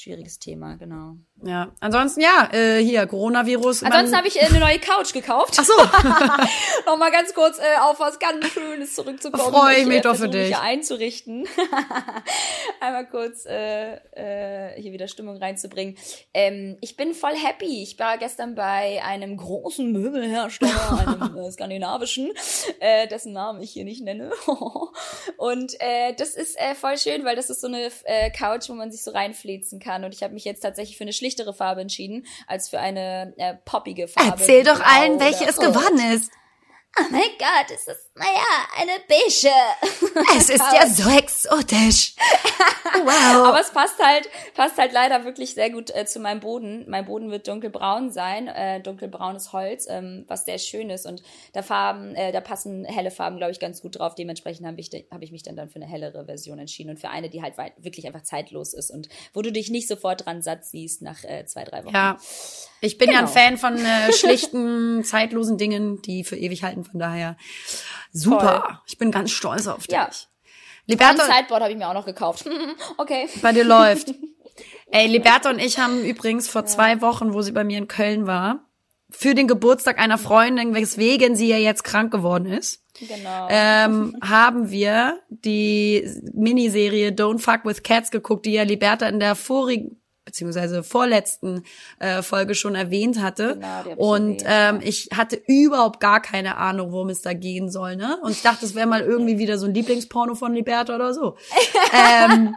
schwieriges 0.00 0.38
Thema, 0.38 0.76
genau. 0.76 1.16
Ja, 1.44 1.72
ansonsten 1.80 2.20
ja, 2.20 2.48
äh, 2.52 2.82
hier 2.82 3.06
Coronavirus. 3.06 3.84
Ansonsten 3.84 4.16
habe 4.16 4.28
ich 4.28 4.36
äh, 4.36 4.46
eine 4.46 4.60
neue 4.60 4.78
Couch 4.78 5.12
gekauft. 5.12 5.56
Ach 5.58 5.64
so. 5.64 5.72
Nochmal 6.86 7.10
ganz 7.12 7.32
kurz 7.34 7.58
äh, 7.58 7.78
auf 7.80 8.00
was 8.00 8.18
ganz 8.18 8.46
Schönes 8.46 8.94
zurückzukommen. 8.94 9.52
Freue 9.52 9.76
ich 9.76 9.86
mich 9.86 10.02
doch 10.02 10.16
für 10.16 10.28
dich. 10.28 10.48
Hier 10.48 10.60
einzurichten. 10.60 11.46
Einmal 12.80 13.08
kurz 13.08 13.46
äh, 13.46 13.94
äh, 14.12 14.80
hier 14.80 14.92
wieder 14.92 15.06
Stimmung 15.06 15.36
reinzubringen. 15.36 15.96
Ähm, 16.34 16.76
ich 16.80 16.96
bin 16.96 17.14
voll 17.14 17.34
happy. 17.34 17.82
Ich 17.82 17.98
war 17.98 18.18
gestern 18.18 18.54
bei 18.54 19.02
einem 19.04 19.36
großen 19.36 19.90
Möbelhersteller, 19.92 21.22
einem 21.22 21.36
äh, 21.38 21.50
skandinavischen, 21.50 22.32
äh, 22.80 23.06
dessen 23.06 23.32
Namen 23.32 23.62
ich 23.62 23.70
hier 23.72 23.84
nicht 23.84 24.02
nenne. 24.02 24.30
Und 25.36 25.74
äh, 25.80 26.14
das 26.14 26.34
ist 26.34 26.58
äh, 26.58 26.74
voll 26.74 26.98
schön, 26.98 27.24
weil 27.24 27.36
das 27.36 27.50
ist 27.50 27.60
so 27.60 27.68
eine 27.68 27.90
äh, 28.04 28.30
Couch, 28.30 28.68
wo 28.68 28.74
man 28.74 28.90
sich 28.90 29.02
so 29.02 29.12
reinflezen 29.12 29.78
kann. 29.78 29.87
Und 30.04 30.14
ich 30.14 30.22
habe 30.22 30.34
mich 30.34 30.44
jetzt 30.44 30.60
tatsächlich 30.60 30.96
für 30.96 31.04
eine 31.04 31.12
schlichtere 31.12 31.54
Farbe 31.54 31.80
entschieden, 31.80 32.26
als 32.46 32.68
für 32.68 32.78
eine 32.78 33.34
äh, 33.36 33.54
poppige 33.64 34.08
Farbe. 34.08 34.40
Erzähl 34.40 34.64
doch 34.64 34.80
allen, 34.80 35.20
welche 35.20 35.44
es 35.44 35.56
geworden 35.56 36.00
ist. 36.14 36.30
Oh 36.96 37.04
mein 37.10 37.20
Gott, 37.38 37.70
es 37.72 37.86
ist, 37.86 38.10
naja, 38.14 38.30
eine 38.76 38.92
beige. 39.06 39.54
Es 40.36 40.50
ist 40.50 40.64
ja 40.72 40.86
so 40.86 41.08
exotisch. 41.10 42.14
Wow. 43.04 43.48
Aber 43.48 43.60
es 43.60 43.70
passt 43.70 44.02
halt, 44.02 44.28
passt 44.54 44.78
halt 44.78 44.92
leider 44.92 45.24
wirklich 45.24 45.54
sehr 45.54 45.70
gut 45.70 45.94
äh, 45.94 46.06
zu 46.06 46.20
meinem 46.20 46.40
Boden. 46.40 46.86
Mein 46.88 47.04
Boden 47.04 47.30
wird 47.30 47.46
dunkelbraun 47.46 48.10
sein, 48.10 48.48
äh, 48.48 48.80
dunkelbraunes 48.80 49.52
Holz, 49.52 49.86
ähm, 49.88 50.24
was 50.26 50.46
sehr 50.46 50.58
schön 50.58 50.88
ist. 50.88 51.06
Und 51.06 51.22
da 51.52 51.62
Farben, 51.62 52.14
äh, 52.14 52.32
da 52.32 52.40
passen 52.40 52.86
helle 52.86 53.10
Farben, 53.10 53.36
glaube 53.36 53.52
ich, 53.52 53.60
ganz 53.60 53.82
gut 53.82 53.98
drauf. 53.98 54.14
Dementsprechend 54.14 54.66
habe 54.66 54.80
ich, 54.80 54.90
hab 55.10 55.22
ich 55.22 55.32
mich 55.32 55.42
dann, 55.42 55.54
dann 55.54 55.68
für 55.68 55.76
eine 55.76 55.86
hellere 55.86 56.24
Version 56.24 56.58
entschieden 56.58 56.90
und 56.90 56.98
für 56.98 57.10
eine, 57.10 57.28
die 57.28 57.42
halt 57.42 57.54
wirklich 57.76 58.06
einfach 58.06 58.22
zeitlos 58.22 58.72
ist 58.72 58.90
und 58.90 59.08
wo 59.34 59.42
du 59.42 59.52
dich 59.52 59.70
nicht 59.70 59.86
sofort 59.86 60.24
dran 60.24 60.42
satt 60.42 60.64
siehst 60.64 61.02
nach 61.02 61.22
äh, 61.24 61.44
zwei, 61.44 61.64
drei 61.64 61.84
Wochen. 61.84 61.94
Ja. 61.94 62.16
Ich 62.80 62.96
bin 62.96 63.08
genau. 63.08 63.20
ja 63.20 63.26
ein 63.26 63.32
genau. 63.32 63.40
Fan 63.40 63.58
von 63.58 63.84
äh, 63.84 64.12
schlichten, 64.12 65.04
zeitlosen 65.04 65.58
Dingen, 65.58 66.00
die 66.02 66.24
für 66.24 66.36
ewig 66.36 66.62
halten. 66.62 66.77
Von 66.84 67.00
daher 67.00 67.36
super. 68.12 68.62
Voll. 68.64 68.78
Ich 68.86 68.98
bin 68.98 69.10
ganz 69.10 69.30
stolz 69.30 69.66
auf 69.66 69.86
dich. 69.86 69.94
Ja. 69.94 70.10
Liberta, 70.86 71.24
ein 71.24 71.32
Sideboard 71.32 71.62
habe 71.62 71.72
ich 71.72 71.78
mir 71.78 71.88
auch 71.88 71.94
noch 71.94 72.06
gekauft. 72.06 72.48
okay. 72.96 73.28
Bei 73.42 73.52
dir 73.52 73.64
läuft. 73.64 74.14
Ey, 74.90 75.06
Liberta 75.06 75.50
und 75.50 75.58
ich 75.58 75.78
haben 75.78 76.02
übrigens 76.02 76.48
vor 76.48 76.62
ja. 76.62 76.66
zwei 76.66 77.00
Wochen, 77.02 77.34
wo 77.34 77.42
sie 77.42 77.52
bei 77.52 77.62
mir 77.62 77.78
in 77.78 77.88
Köln 77.88 78.26
war, 78.26 78.64
für 79.10 79.34
den 79.34 79.48
Geburtstag 79.48 79.98
einer 79.98 80.18
Freundin, 80.18 80.74
weswegen 80.74 81.36
sie 81.36 81.48
ja 81.48 81.56
jetzt 81.56 81.84
krank 81.84 82.10
geworden 82.10 82.46
ist, 82.46 82.82
genau. 82.98 83.48
ähm, 83.50 84.16
haben 84.22 84.70
wir 84.70 85.20
die 85.28 86.06
Miniserie 86.32 87.10
Don't 87.10 87.38
Fuck 87.38 87.64
with 87.64 87.82
Cats 87.82 88.10
geguckt, 88.10 88.46
die 88.46 88.52
ja 88.52 88.64
Liberta 88.64 89.08
in 89.08 89.20
der 89.20 89.34
vorigen 89.34 90.00
beziehungsweise 90.28 90.82
vorletzten 90.82 91.64
äh, 92.00 92.20
Folge 92.20 92.54
schon 92.54 92.74
erwähnt 92.74 93.20
hatte. 93.20 93.58
Genau, 93.84 93.96
und 93.96 94.42
ähm, 94.44 94.80
ich 94.82 95.08
hatte 95.16 95.40
überhaupt 95.46 96.00
gar 96.00 96.20
keine 96.20 96.58
Ahnung, 96.58 96.92
worum 96.92 97.08
es 97.08 97.22
da 97.22 97.32
gehen 97.32 97.70
soll. 97.70 97.96
Ne? 97.96 98.18
Und 98.22 98.32
ich 98.32 98.42
dachte, 98.42 98.66
es 98.66 98.74
wäre 98.74 98.86
mal 98.86 99.00
irgendwie 99.00 99.38
wieder 99.38 99.56
so 99.56 99.66
ein 99.66 99.72
Lieblingsporno 99.72 100.34
von 100.34 100.52
Liberta 100.52 100.94
oder 100.94 101.14
so. 101.14 101.36
ähm, 101.94 102.54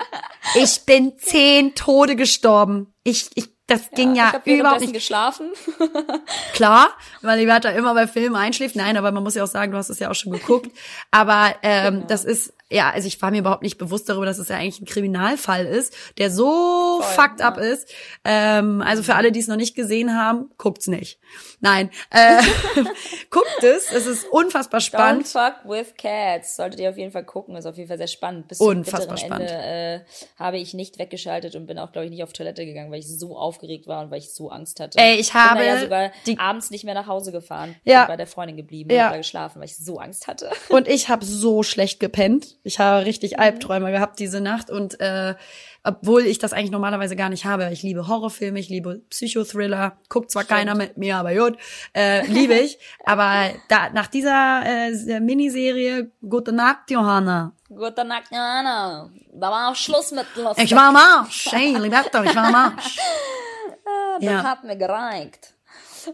ich 0.56 0.82
bin 0.86 1.18
zehn 1.18 1.74
Tode 1.74 2.18
gestorben. 2.18 2.94
Ich, 3.04 3.30
ich 3.36 3.50
das 3.68 3.90
ging 3.92 4.16
ja, 4.16 4.34
ja 4.46 4.54
überhaupt 4.54 4.82
nicht. 4.82 4.92
geschlafen. 4.94 5.52
Klar, 6.54 6.90
weil 7.22 7.38
die 7.38 7.46
Liberta 7.46 7.70
immer 7.70 7.94
bei 7.94 8.06
Filmen 8.06 8.36
einschläft. 8.36 8.76
Nein, 8.76 8.98
aber 8.98 9.14
man 9.14 9.24
muss 9.24 9.36
ja 9.36 9.46
auch 9.46 9.48
sagen, 9.48 9.72
du 9.72 9.78
hast 9.78 9.90
es 9.90 10.00
ja 10.00 10.12
auch 10.12 10.16
schon 10.16 10.34
geguckt. 10.34 10.70
Aber 11.10 11.56
ähm, 11.64 11.94
genau. 11.94 12.08
das 12.08 12.26
ist 12.26 12.54
ja, 12.72 12.90
also 12.90 13.08
ich 13.08 13.22
war 13.22 13.32
mir 13.32 13.40
überhaupt 13.40 13.64
nicht 13.64 13.78
bewusst 13.78 14.08
darüber, 14.08 14.26
dass 14.26 14.38
es 14.38 14.48
ja 14.48 14.56
eigentlich 14.56 14.82
ein 14.82 14.86
Kriminalfall 14.86 15.66
ist, 15.66 15.94
der 16.18 16.32
so 16.32 17.02
Voll, 17.02 17.14
fucked 17.14 17.40
ja. 17.42 17.48
up 17.48 17.58
ist. 17.58 17.90
Ähm, 18.24 18.82
also 18.82 19.04
für 19.04 19.16
alle, 19.16 19.32
die 19.32 19.40
es 19.40 19.48
noch 19.48 19.58
nicht 19.58 19.76
gesehen 19.76 20.16
haben, 20.16 20.50
guckt's 20.58 20.88
nicht. 20.88 21.20
Nein, 21.60 21.92
äh, 22.10 22.42
guckt 23.30 23.64
es. 23.64 23.92
Es 23.92 24.08
ist 24.08 24.26
unfassbar 24.32 24.80
spannend. 24.80 25.28
Don't 25.28 25.32
fuck 25.32 25.70
with 25.70 25.94
cats. 25.98 26.56
Solltet 26.56 26.80
ihr 26.80 26.90
auf 26.90 26.98
jeden 26.98 27.12
Fall 27.12 27.26
gucken. 27.26 27.56
Ist 27.56 27.66
auf 27.66 27.78
jeden 27.78 27.90
Fall 27.90 27.98
sehr 27.98 28.08
spannend. 28.08 28.48
Bis 28.48 28.60
unfassbar 28.60 29.18
zum 29.18 29.28
spannend. 29.28 29.52
Ende 29.52 29.64
äh, 29.64 30.00
habe 30.38 30.58
ich 30.58 30.74
nicht 30.74 30.98
weggeschaltet 30.98 31.56
und 31.56 31.68
bin 31.68 31.78
auch, 31.78 31.92
glaube 31.92 32.06
ich, 32.06 32.12
nicht 32.12 32.24
auf 32.24 32.34
Toilette 32.34 32.66
gegangen, 32.66 32.92
weil 32.92 33.00
ich 33.00 33.08
so 33.08 33.38
aufgeregt 33.38 33.88
war 33.88 34.04
und 34.04 34.12
weil 34.12 34.20
ich 34.20 34.34
so 34.34 34.50
Angst 34.50 34.80
hatte. 34.80 34.98
Ey, 34.98 35.18
ich 35.18 35.34
habe 35.34 35.60
bin 35.60 35.68
ja 35.68 35.80
sogar 35.80 36.12
die 36.26 36.40
abends 36.40 36.72
nicht 36.72 36.86
mehr 36.86 36.94
nach 36.94 37.08
Hause 37.08 37.32
gefahren. 37.32 37.76
Ja. 37.84 38.06
Bin 38.06 38.14
bei 38.14 38.18
der 38.18 38.28
Freundin 38.28 38.58
geblieben 38.58 38.90
ja. 38.92 39.08
und 39.08 39.12
da 39.12 39.18
geschlafen, 39.18 39.60
weil 39.60 39.68
ich 39.68 39.78
so 39.78 40.00
Angst 40.00 40.28
hatte. 40.28 40.50
Und 40.70 40.88
ich 40.88 41.10
habe 41.10 41.26
so 41.26 41.64
schlecht 41.64 42.00
gepennt. 42.00 42.58
Ich 42.64 42.80
habe 42.80 43.06
richtig 43.06 43.34
mhm. 43.34 43.40
Albträume 43.40 43.92
gehabt 43.92 44.20
diese 44.20 44.42
Nacht 44.42 44.70
und 44.70 45.00
äh, 45.00 45.36
obwohl 45.84 46.26
ich 46.26 46.38
das 46.38 46.54
eigentlich 46.54 46.72
normalerweise 46.72 47.16
gar 47.16 47.30
nicht 47.30 47.46
habe. 47.46 47.70
Ich 47.72 47.82
liebe 47.82 48.08
Horrorfilme, 48.08 48.60
ich 48.60 48.70
liebe 48.70 49.02
Psychothriller, 49.10 49.98
guckt 50.10 50.30
zwar 50.30 50.44
Stimmt. 50.44 50.60
keiner 50.60 50.76
mit 50.76 50.98
mir, 50.98 51.18
aber 51.18 51.34
gut, 51.34 51.58
äh, 51.96 52.26
liebe 52.28 52.54
ich. 52.54 52.78
aber 53.06 53.52
da, 53.68 53.90
nach 53.90 54.08
dieser 54.08 54.64
äh, 54.66 55.20
Miniserie 55.20 56.12
Gute 56.28 56.52
Nacht, 56.52 56.92
Johanna. 56.92 57.54
Gute 57.68 58.06
Nacht, 58.06 58.32
Johanna. 58.32 59.10
Da 59.34 59.50
war 59.50 59.72
auch 59.72 59.76
Schluss 59.76 60.12
mit 60.12 60.26
Lustig. 60.36 60.66
Ich 60.66 60.76
war 60.76 60.90
am 60.90 60.96
Arsch. 60.96 61.48
Hey, 61.52 61.76
Liberto, 61.76 62.22
ich 62.24 62.36
war 62.36 62.46
am 62.46 62.56
Arsch. 62.56 62.98
ah, 63.86 64.20
das 64.20 64.24
ja. 64.24 64.44
hat 64.44 64.64
mir 64.64 64.76
gereicht. 64.76 65.56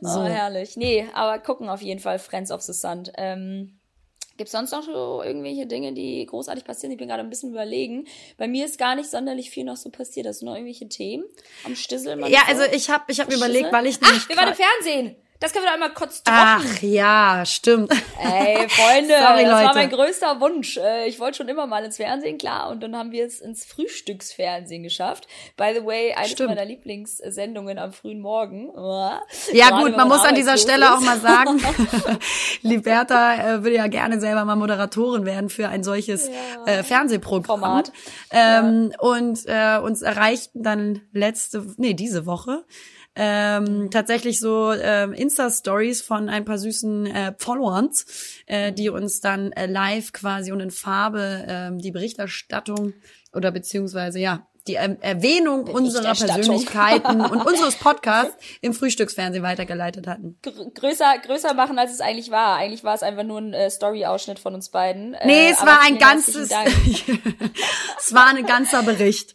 So. 0.02 0.22
Oh, 0.22 0.24
herrlich. 0.26 0.78
Nee, 0.78 1.10
aber 1.14 1.40
gucken 1.40 1.70
auf 1.70 1.82
jeden 1.82 2.00
Fall 2.00 2.20
Friends 2.20 2.52
of 2.52 2.62
the 2.62 2.74
Sun. 2.74 3.10
Ähm, 3.18 3.80
Gibt 4.38 4.50
es 4.50 4.52
sonst 4.52 4.72
noch 4.72 4.84
so 4.84 5.24
irgendwelche 5.24 5.66
Dinge, 5.66 5.94
die 5.94 6.26
großartig 6.26 6.64
passieren? 6.64 6.92
Ich 6.92 6.98
bin 7.00 7.08
gerade 7.08 7.24
ein 7.24 7.30
bisschen 7.30 7.50
überlegen. 7.50 8.06
Bei 8.38 8.48
mir 8.48 8.66
ist 8.66 8.78
gar 8.78 8.96
nicht 8.96 9.10
sonderlich 9.10 9.50
viel 9.50 9.64
noch 9.64 9.78
so 9.78 9.90
passiert. 9.90 10.28
Hast 10.28 10.42
du 10.42 10.46
noch 10.46 10.54
irgendwelche 10.54 10.88
Themen 10.88 11.26
am 11.64 11.76
Stissel? 11.76 12.20
Ja, 12.30 12.42
also 12.48 12.64
ich 12.72 12.90
habe 12.90 13.06
ich 13.08 13.20
hab 13.20 13.30
mir 13.30 13.36
überlegt, 13.36 13.72
weil 13.74 13.88
ich 13.88 14.00
nicht. 14.00 14.14
Ach, 14.16 14.30
wir 14.30 14.38
waren 14.38 14.50
im 14.50 14.56
Fernsehen. 14.56 15.16
Das 15.40 15.54
können 15.54 15.66
wir 15.66 15.68
doch 15.68 15.74
einmal 15.76 15.94
kurz 15.94 16.24
droppen. 16.24 16.40
Ach 16.40 16.82
ja, 16.82 17.44
stimmt. 17.46 17.92
Ey, 18.20 18.68
Freunde, 18.70 19.14
Sorry, 19.20 19.44
das 19.44 19.52
Leute. 19.52 19.66
war 19.66 19.76
mein 19.76 19.90
größter 19.90 20.42
Wunsch. 20.42 20.78
Äh, 20.78 21.08
ich 21.08 21.20
wollte 21.20 21.38
schon 21.38 21.48
immer 21.48 21.68
mal 21.68 21.84
ins 21.86 21.98
Fernsehen, 21.98 22.38
klar. 22.38 22.70
Und 22.70 22.82
dann 22.82 22.96
haben 22.96 23.12
wir 23.12 23.26
es 23.26 23.40
ins 23.40 23.64
Frühstücksfernsehen 23.66 24.82
geschafft. 24.82 25.28
By 25.56 25.74
the 25.76 25.86
way, 25.86 26.16
stimmt. 26.26 26.50
meiner 26.50 26.66
Lieblingssendungen 26.66 27.78
am 27.78 27.94
frühen 27.94 28.20
Morgen. 28.20 28.72
Ja 29.54 29.70
Gerade 29.70 29.84
gut, 29.84 29.98
man 29.98 30.08
muss 30.08 30.26
an 30.26 30.34
dieser 30.34 30.58
Stelle 30.58 30.86
ist. 30.86 30.92
auch 30.92 31.02
mal 31.02 31.20
sagen, 31.20 31.62
Liberta 32.62 33.36
äh, 33.36 33.64
würde 33.64 33.76
ja 33.76 33.88
gerne 33.88 34.20
selber 34.20 34.44
mal 34.44 34.56
Moderatorin 34.56 35.26
werden 35.26 35.50
für 35.50 35.70
ein 35.70 35.84
solches 35.84 36.28
ja. 36.28 36.66
äh, 36.66 36.84
Fernsehprogramm. 36.84 37.60
Format. 37.60 37.92
Ähm, 38.32 38.92
ja. 38.92 39.00
Und 39.00 39.46
äh, 39.46 39.80
uns 39.84 40.02
erreichten 40.02 40.64
dann 40.64 41.02
letzte, 41.12 41.66
nee, 41.78 41.94
diese 41.94 42.26
Woche 42.26 42.66
ähm, 43.18 43.90
tatsächlich 43.90 44.40
so 44.40 44.72
ähm, 44.72 45.14
Insta-Stories 45.14 46.04
von 46.04 46.30
ein 46.30 46.46
paar 46.46 46.60
süßen 46.60 47.06
äh, 47.08 47.34
Followers, 47.38 48.06
äh, 48.46 48.72
die 48.72 48.90
uns 48.90 49.22
dann 49.22 49.52
äh, 49.54 49.66
live 49.66 50.14
quasi 50.14 50.52
und 50.52 50.60
in 50.60 50.72
Farbe 50.72 51.46
ähm, 51.48 51.80
die 51.80 51.92
Berichterstattung 51.92 52.94
oder 53.34 53.52
beziehungsweise 53.52 54.20
ja 54.20 54.48
die 54.68 54.76
er 54.76 55.02
Erwähnung 55.02 55.68
unserer 55.68 56.14
Persönlichkeiten 56.14 57.22
und 57.22 57.46
unseres 57.46 57.76
Podcasts 57.76 58.36
im 58.62 58.74
Frühstücksfernsehen 58.74 59.44
weitergeleitet 59.44 60.08
hatten. 60.08 60.38
größer, 60.42 61.18
größer 61.26 61.54
machen, 61.54 61.80
als 61.80 61.94
es 61.94 62.02
eigentlich 62.02 62.32
war. 62.32 62.58
Eigentlich 62.58 62.84
war 62.84 62.94
es 62.94 63.04
einfach 63.04 63.24
nur 63.24 63.40
ein 63.40 63.54
äh, 63.54 63.70
Story-Ausschnitt 63.70 64.40
von 64.40 64.54
uns 64.54 64.70
beiden. 64.70 65.16
Nee, 65.26 65.48
äh, 65.48 65.52
es 65.52 65.66
war 65.66 65.80
ein 65.84 65.98
ganzes, 65.98 66.52
es 67.98 68.14
war 68.14 68.28
ein 68.28 68.46
ganzer 68.46 68.84
Bericht. 68.84 69.34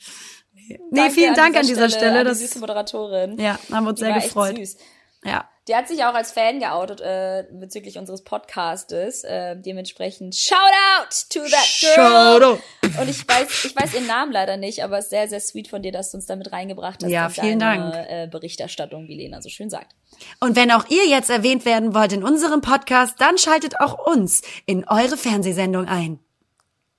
Nee, 0.90 1.10
vielen 1.10 1.34
Dank 1.34 1.56
an 1.56 1.66
dieser, 1.66 1.90
Stelle. 1.90 2.20
An 2.20 2.26
die 2.26 2.34
süße 2.34 2.58
Moderatorin. 2.58 3.38
Ja, 3.38 3.58
haben 3.70 3.84
wir 3.84 3.90
uns 3.90 3.98
die 4.00 4.04
sehr 4.04 4.14
gefreut. 4.14 4.56
Süß. 4.56 4.76
Ja. 5.24 5.48
Die 5.68 5.76
hat 5.76 5.86
sich 5.86 6.02
auch 6.02 6.14
als 6.14 6.32
Fan 6.32 6.58
geoutet 6.58 7.00
äh, 7.00 7.44
bezüglich 7.52 7.96
unseres 7.96 8.24
Podcastes. 8.24 9.22
Äh, 9.22 9.56
dementsprechend 9.56 10.34
Shout 10.34 10.56
out 10.56 11.08
to 11.30 11.40
that 11.40 11.68
girl. 11.80 12.40
Shout 12.40 12.42
out. 12.42 12.60
Und 13.00 13.08
ich 13.08 13.28
weiß, 13.28 13.66
ich 13.66 13.76
weiß 13.76 13.94
ihren 13.94 14.08
Namen 14.08 14.32
leider 14.32 14.56
nicht, 14.56 14.82
aber 14.82 14.98
es 14.98 15.04
ist 15.04 15.10
sehr, 15.10 15.28
sehr 15.28 15.38
sweet 15.38 15.68
von 15.68 15.80
dir, 15.80 15.92
dass 15.92 16.10
du 16.10 16.16
uns 16.16 16.26
damit 16.26 16.50
reingebracht 16.50 17.04
hast. 17.04 17.10
Ja, 17.10 17.28
vielen 17.28 17.60
deine, 17.60 17.92
Dank. 17.92 18.10
Äh, 18.10 18.28
Berichterstattung, 18.28 19.06
wie 19.06 19.14
Lena 19.14 19.40
so 19.40 19.48
schön 19.50 19.70
sagt. 19.70 19.94
Und 20.40 20.56
wenn 20.56 20.72
auch 20.72 20.86
ihr 20.88 21.06
jetzt 21.06 21.30
erwähnt 21.30 21.64
werden 21.64 21.94
wollt 21.94 22.12
in 22.12 22.24
unserem 22.24 22.60
Podcast, 22.60 23.20
dann 23.20 23.38
schaltet 23.38 23.78
auch 23.78 24.04
uns 24.04 24.42
in 24.66 24.84
eure 24.88 25.16
Fernsehsendung 25.16 25.86
ein. 25.86 26.18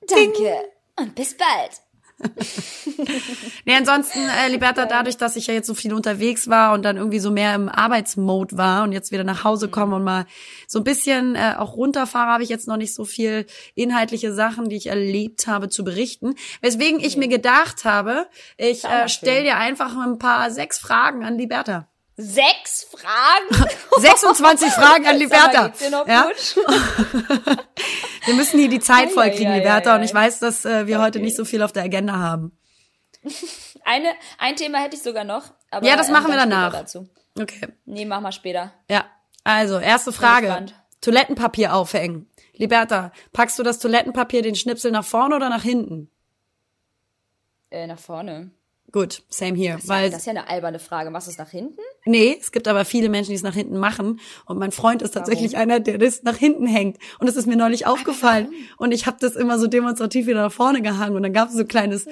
Danke 0.07 0.41
Ding. 0.41 0.55
und 0.97 1.15
bis 1.15 1.35
bald. 1.35 1.82
nee, 3.65 3.75
ansonsten, 3.75 4.19
äh, 4.19 4.49
Liberta, 4.49 4.85
dadurch, 4.85 5.17
dass 5.17 5.35
ich 5.35 5.47
ja 5.47 5.53
jetzt 5.53 5.67
so 5.67 5.73
viel 5.73 5.93
unterwegs 5.93 6.49
war 6.49 6.73
und 6.73 6.83
dann 6.83 6.97
irgendwie 6.97 7.19
so 7.19 7.31
mehr 7.31 7.55
im 7.55 7.69
Arbeitsmode 7.69 8.57
war 8.57 8.83
und 8.83 8.91
jetzt 8.91 9.11
wieder 9.11 9.23
nach 9.23 9.43
Hause 9.43 9.69
komme 9.69 9.87
mhm. 9.87 9.93
und 9.93 10.03
mal 10.03 10.25
so 10.67 10.79
ein 10.79 10.83
bisschen 10.83 11.35
äh, 11.35 11.55
auch 11.57 11.75
runterfahre, 11.75 12.31
habe 12.31 12.43
ich 12.43 12.49
jetzt 12.49 12.67
noch 12.67 12.77
nicht 12.77 12.93
so 12.93 13.05
viel 13.05 13.45
inhaltliche 13.75 14.33
Sachen, 14.33 14.69
die 14.69 14.75
ich 14.75 14.87
erlebt 14.87 15.47
habe, 15.47 15.69
zu 15.69 15.83
berichten. 15.83 16.35
Weswegen 16.61 16.99
ich 16.99 17.17
mir 17.17 17.27
gedacht 17.27 17.85
habe, 17.85 18.27
ich 18.57 18.83
äh, 18.83 19.07
stell 19.07 19.43
dir 19.43 19.57
einfach 19.57 19.95
ein 19.95 20.17
paar 20.17 20.51
sechs 20.51 20.79
Fragen 20.79 21.23
an 21.23 21.37
Liberta. 21.37 21.87
Sechs 22.15 22.83
Fragen? 22.83 23.69
26 23.97 24.69
Fragen 24.73 25.07
an 25.07 25.17
Liberta. 25.17 25.73
Ja? 26.07 26.29
wir 28.25 28.33
müssen 28.35 28.59
hier 28.59 28.69
die 28.69 28.79
Zeit 28.79 29.11
voll 29.11 29.31
kriegen, 29.31 29.49
ja, 29.49 29.55
Liberta. 29.55 29.91
Ja, 29.91 29.95
und 29.95 30.03
ich 30.03 30.13
weiß, 30.13 30.39
dass 30.39 30.63
äh, 30.65 30.85
wir 30.85 30.97
okay. 30.97 31.05
heute 31.05 31.19
nicht 31.19 31.35
so 31.35 31.43
viel 31.45 31.63
auf 31.63 31.71
der 31.71 31.83
Agenda 31.83 32.13
haben. 32.17 32.57
Eine, 33.83 34.13
ein 34.37 34.55
Thema 34.55 34.79
hätte 34.79 34.95
ich 34.95 35.01
sogar 35.01 35.23
noch. 35.23 35.43
Aber, 35.71 35.85
ja, 35.85 35.95
das 35.95 36.09
machen 36.09 36.27
wir 36.27 36.35
danach. 36.35 36.71
Dazu. 36.71 37.09
Okay. 37.39 37.67
Nee, 37.85 38.05
mach 38.05 38.21
mal 38.21 38.31
später. 38.31 38.73
Ja. 38.89 39.05
Also, 39.43 39.79
erste 39.79 40.13
Frage. 40.13 40.67
Toilettenpapier 41.01 41.73
aufhängen. 41.73 42.29
Liberta, 42.53 43.11
packst 43.33 43.57
du 43.57 43.63
das 43.63 43.79
Toilettenpapier 43.79 44.41
den 44.41 44.55
Schnipsel 44.55 44.91
nach 44.91 45.03
vorne 45.03 45.35
oder 45.35 45.49
nach 45.49 45.63
hinten? 45.63 46.09
Äh, 47.71 47.87
nach 47.87 47.99
vorne. 47.99 48.51
Gut, 48.91 49.23
same 49.29 49.57
here. 49.57 49.77
Das, 49.77 49.87
weil, 49.87 50.11
das 50.11 50.19
ist 50.19 50.25
ja 50.27 50.31
eine 50.31 50.47
alberne 50.47 50.79
Frage. 50.79 51.09
Machst 51.09 51.27
du 51.27 51.31
es 51.31 51.37
nach 51.39 51.49
hinten? 51.49 51.81
Nee, 52.05 52.37
es 52.39 52.51
gibt 52.51 52.67
aber 52.67 52.83
viele 52.83 53.07
Menschen, 53.07 53.29
die 53.29 53.35
es 53.35 53.43
nach 53.43 53.53
hinten 53.53 53.77
machen. 53.77 54.19
Und 54.45 54.59
mein 54.59 54.71
Freund 54.71 55.01
ist 55.01 55.11
tatsächlich 55.11 55.53
Warum? 55.53 55.61
einer, 55.63 55.79
der 55.79 55.97
das 55.97 56.23
nach 56.23 56.35
hinten 56.35 56.67
hängt. 56.67 56.97
Und 57.19 57.27
das 57.27 57.37
ist 57.37 57.47
mir 57.47 57.55
neulich 57.55 57.85
aufgefallen. 57.85 58.49
Und 58.77 58.91
ich 58.93 59.05
habe 59.05 59.17
das 59.19 59.35
immer 59.35 59.57
so 59.57 59.67
demonstrativ 59.67 60.27
wieder 60.27 60.41
nach 60.41 60.51
vorne 60.51 60.81
gehangen. 60.81 61.15
Und 61.15 61.23
dann 61.23 61.33
gab 61.33 61.49
es 61.49 61.55
so 61.55 61.61
ein 61.61 61.67
kleines, 61.67 62.05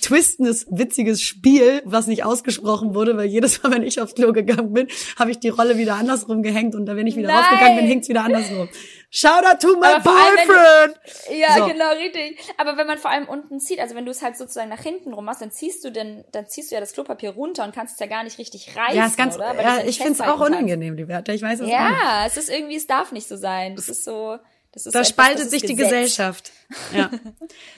twistendes, 0.00 0.66
witziges 0.70 1.22
Spiel, 1.22 1.82
was 1.84 2.06
nicht 2.06 2.24
ausgesprochen 2.24 2.94
wurde, 2.94 3.16
weil 3.16 3.26
jedes 3.26 3.62
Mal, 3.62 3.72
wenn 3.72 3.82
ich 3.82 4.00
aufs 4.00 4.14
Klo 4.14 4.32
gegangen 4.32 4.72
bin, 4.72 4.86
habe 5.18 5.30
ich 5.30 5.38
die 5.38 5.50
Rolle 5.50 5.76
wieder 5.76 5.96
andersrum 5.96 6.42
gehängt. 6.42 6.74
Und 6.74 6.86
dann, 6.86 6.96
wenn 6.96 7.06
ich 7.06 7.16
wieder 7.16 7.28
Nein. 7.28 7.36
rausgegangen 7.36 7.76
bin, 7.76 7.86
hängt's 7.86 8.08
wieder 8.08 8.24
andersrum. 8.24 8.68
Shout 9.16 9.44
out 9.46 9.60
to 9.60 9.76
my 9.76 10.00
boyfriend! 10.02 10.98
Allem, 11.28 11.38
ja, 11.38 11.54
so. 11.56 11.66
genau, 11.68 11.92
richtig. 11.92 12.36
Aber 12.56 12.76
wenn 12.76 12.88
man 12.88 12.98
vor 12.98 13.12
allem 13.12 13.28
unten 13.28 13.60
zieht, 13.60 13.78
also 13.78 13.94
wenn 13.94 14.04
du 14.04 14.10
es 14.10 14.22
halt 14.22 14.36
sozusagen 14.36 14.68
nach 14.68 14.82
hinten 14.82 15.12
rum 15.14 15.24
machst, 15.24 15.40
dann 15.40 15.52
ziehst 15.52 15.84
du 15.84 15.90
denn, 15.90 16.24
dann 16.32 16.48
ziehst 16.48 16.72
du 16.72 16.74
ja 16.74 16.80
das 16.80 16.94
Klopapier 16.94 17.30
runter 17.30 17.62
und 17.62 17.72
kannst 17.72 17.94
es 17.94 18.00
ja 18.00 18.06
gar 18.06 18.24
nicht 18.24 18.38
richtig 18.38 18.74
reißen, 18.76 18.96
ja, 18.96 19.06
ist 19.06 19.16
ganz, 19.16 19.36
oder? 19.36 19.54
ja, 19.62 19.84
ich 19.84 19.98
finde 19.98 20.14
es 20.14 20.20
auch 20.20 20.40
unangenehm, 20.40 20.96
die 20.96 21.06
Werte. 21.06 21.32
Ich 21.32 21.42
weiß 21.42 21.60
es 21.60 21.68
Ja, 21.70 21.90
auch. 22.22 22.26
es 22.26 22.36
ist 22.36 22.50
irgendwie, 22.50 22.74
es 22.74 22.88
darf 22.88 23.12
nicht 23.12 23.28
so 23.28 23.36
sein. 23.36 23.76
Das 23.76 23.88
ist 23.88 24.02
so, 24.04 24.36
das 24.72 24.86
ist 24.86 24.96
da 24.96 25.04
so 25.04 25.10
spaltet 25.10 25.38
etwas, 25.42 25.50
sich 25.50 25.62
die 25.62 25.76
Gesellschaft. 25.76 26.50
Ja. 26.92 27.08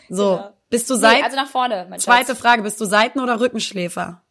So, 0.08 0.36
genau. 0.36 0.54
bist 0.70 0.88
du 0.88 0.94
seit? 0.94 1.18
Nee, 1.18 1.22
also 1.24 1.36
nach 1.36 1.50
vorne, 1.50 1.86
mein 1.90 2.00
Zweite 2.00 2.28
Schatz. 2.28 2.38
Frage, 2.38 2.62
bist 2.62 2.80
du 2.80 2.86
Seiten- 2.86 3.20
oder 3.20 3.40
Rückenschläfer? 3.40 4.22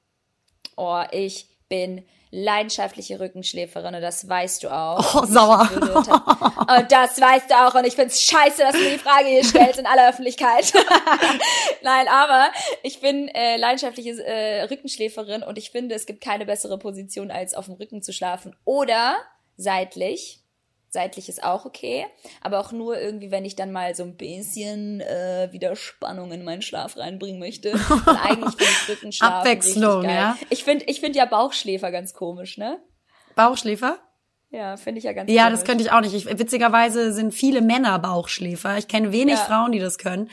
Oh, 0.76 1.04
ich 1.12 1.50
bin 1.70 2.04
leidenschaftliche 2.36 3.20
Rückenschläferin 3.20 3.96
und 3.96 4.02
das 4.02 4.28
weißt 4.28 4.64
du 4.64 4.70
auch. 4.70 5.16
Oh, 5.16 5.26
sauer. 5.26 5.70
und 5.72 6.92
das 6.92 7.20
weißt 7.20 7.50
du 7.50 7.56
auch 7.56 7.74
und 7.76 7.86
ich 7.86 7.96
find's 7.96 8.22
scheiße, 8.22 8.62
dass 8.62 8.74
du 8.74 8.82
mir 8.82 8.92
die 8.92 9.00
Frage 9.00 9.28
hier 9.28 9.44
stellst 9.44 9.80
in 9.80 9.86
aller 9.86 10.10
Öffentlichkeit. 10.10 10.74
Nein, 11.82 12.08
aber 12.10 12.50
ich 12.84 13.00
bin 13.00 13.30
äh, 13.30 13.56
leidenschaftliche 13.56 14.22
äh, 14.26 14.64
Rückenschläferin 14.64 15.44
und 15.44 15.58
ich 15.58 15.72
finde, 15.72 15.96
es 15.96 16.06
gibt 16.06 16.22
keine 16.22 16.46
bessere 16.46 16.78
Position, 16.78 17.32
als 17.32 17.54
auf 17.54 17.66
dem 17.66 17.76
Rücken 17.76 18.02
zu 18.02 18.12
schlafen 18.12 18.56
oder 18.66 19.16
seitlich 19.56 20.45
Seitlich 20.90 21.28
ist 21.28 21.44
auch 21.44 21.66
okay, 21.66 22.06
aber 22.42 22.60
auch 22.60 22.72
nur 22.72 22.98
irgendwie, 23.00 23.30
wenn 23.30 23.44
ich 23.44 23.56
dann 23.58 23.72
mal 23.74 23.94
so 23.96 24.04
ein 24.04 24.16
bisschen 24.16 25.02
äh, 25.02 25.50
wieder 25.52 25.76
Spannung 25.76 26.32
in 26.32 26.46
meinen 26.46 26.62
Schlaf 26.62 26.96
reinbringen 26.98 27.40
möchte. 27.40 27.74
Und 27.74 28.08
eigentlich 28.08 28.56
finde 28.56 28.64
ich 28.72 28.90
Rückenschlaf 28.90 29.34
Abwechslung, 29.34 30.04
ja. 30.06 30.38
Ich 30.50 30.64
finde 30.64 30.86
ich 30.86 31.02
finde 31.02 31.18
ja 31.20 31.26
Bauchschläfer 31.26 31.92
ganz 31.92 32.14
komisch, 32.14 32.58
ne? 32.58 32.80
Bauchschläfer? 33.36 33.98
Ja, 34.52 34.78
finde 34.78 35.00
ich 35.00 35.04
ja 35.04 35.12
ganz 35.12 35.30
Ja, 35.30 35.46
komisch. 35.46 35.60
das 35.60 35.68
könnte 35.68 35.84
ich 35.84 35.92
auch 35.92 36.00
nicht. 36.00 36.14
Ich, 36.14 36.26
witzigerweise 36.40 37.12
sind 37.12 37.34
viele 37.34 37.62
Männer 37.62 38.00
Bauchschläfer. 38.00 38.78
Ich 38.78 38.88
kenne 38.88 39.12
wenig 39.12 39.36
Ja. 39.36 39.42
Frauen, 39.44 39.74
die 39.74 39.80
das 39.80 39.98
können. 39.98 40.30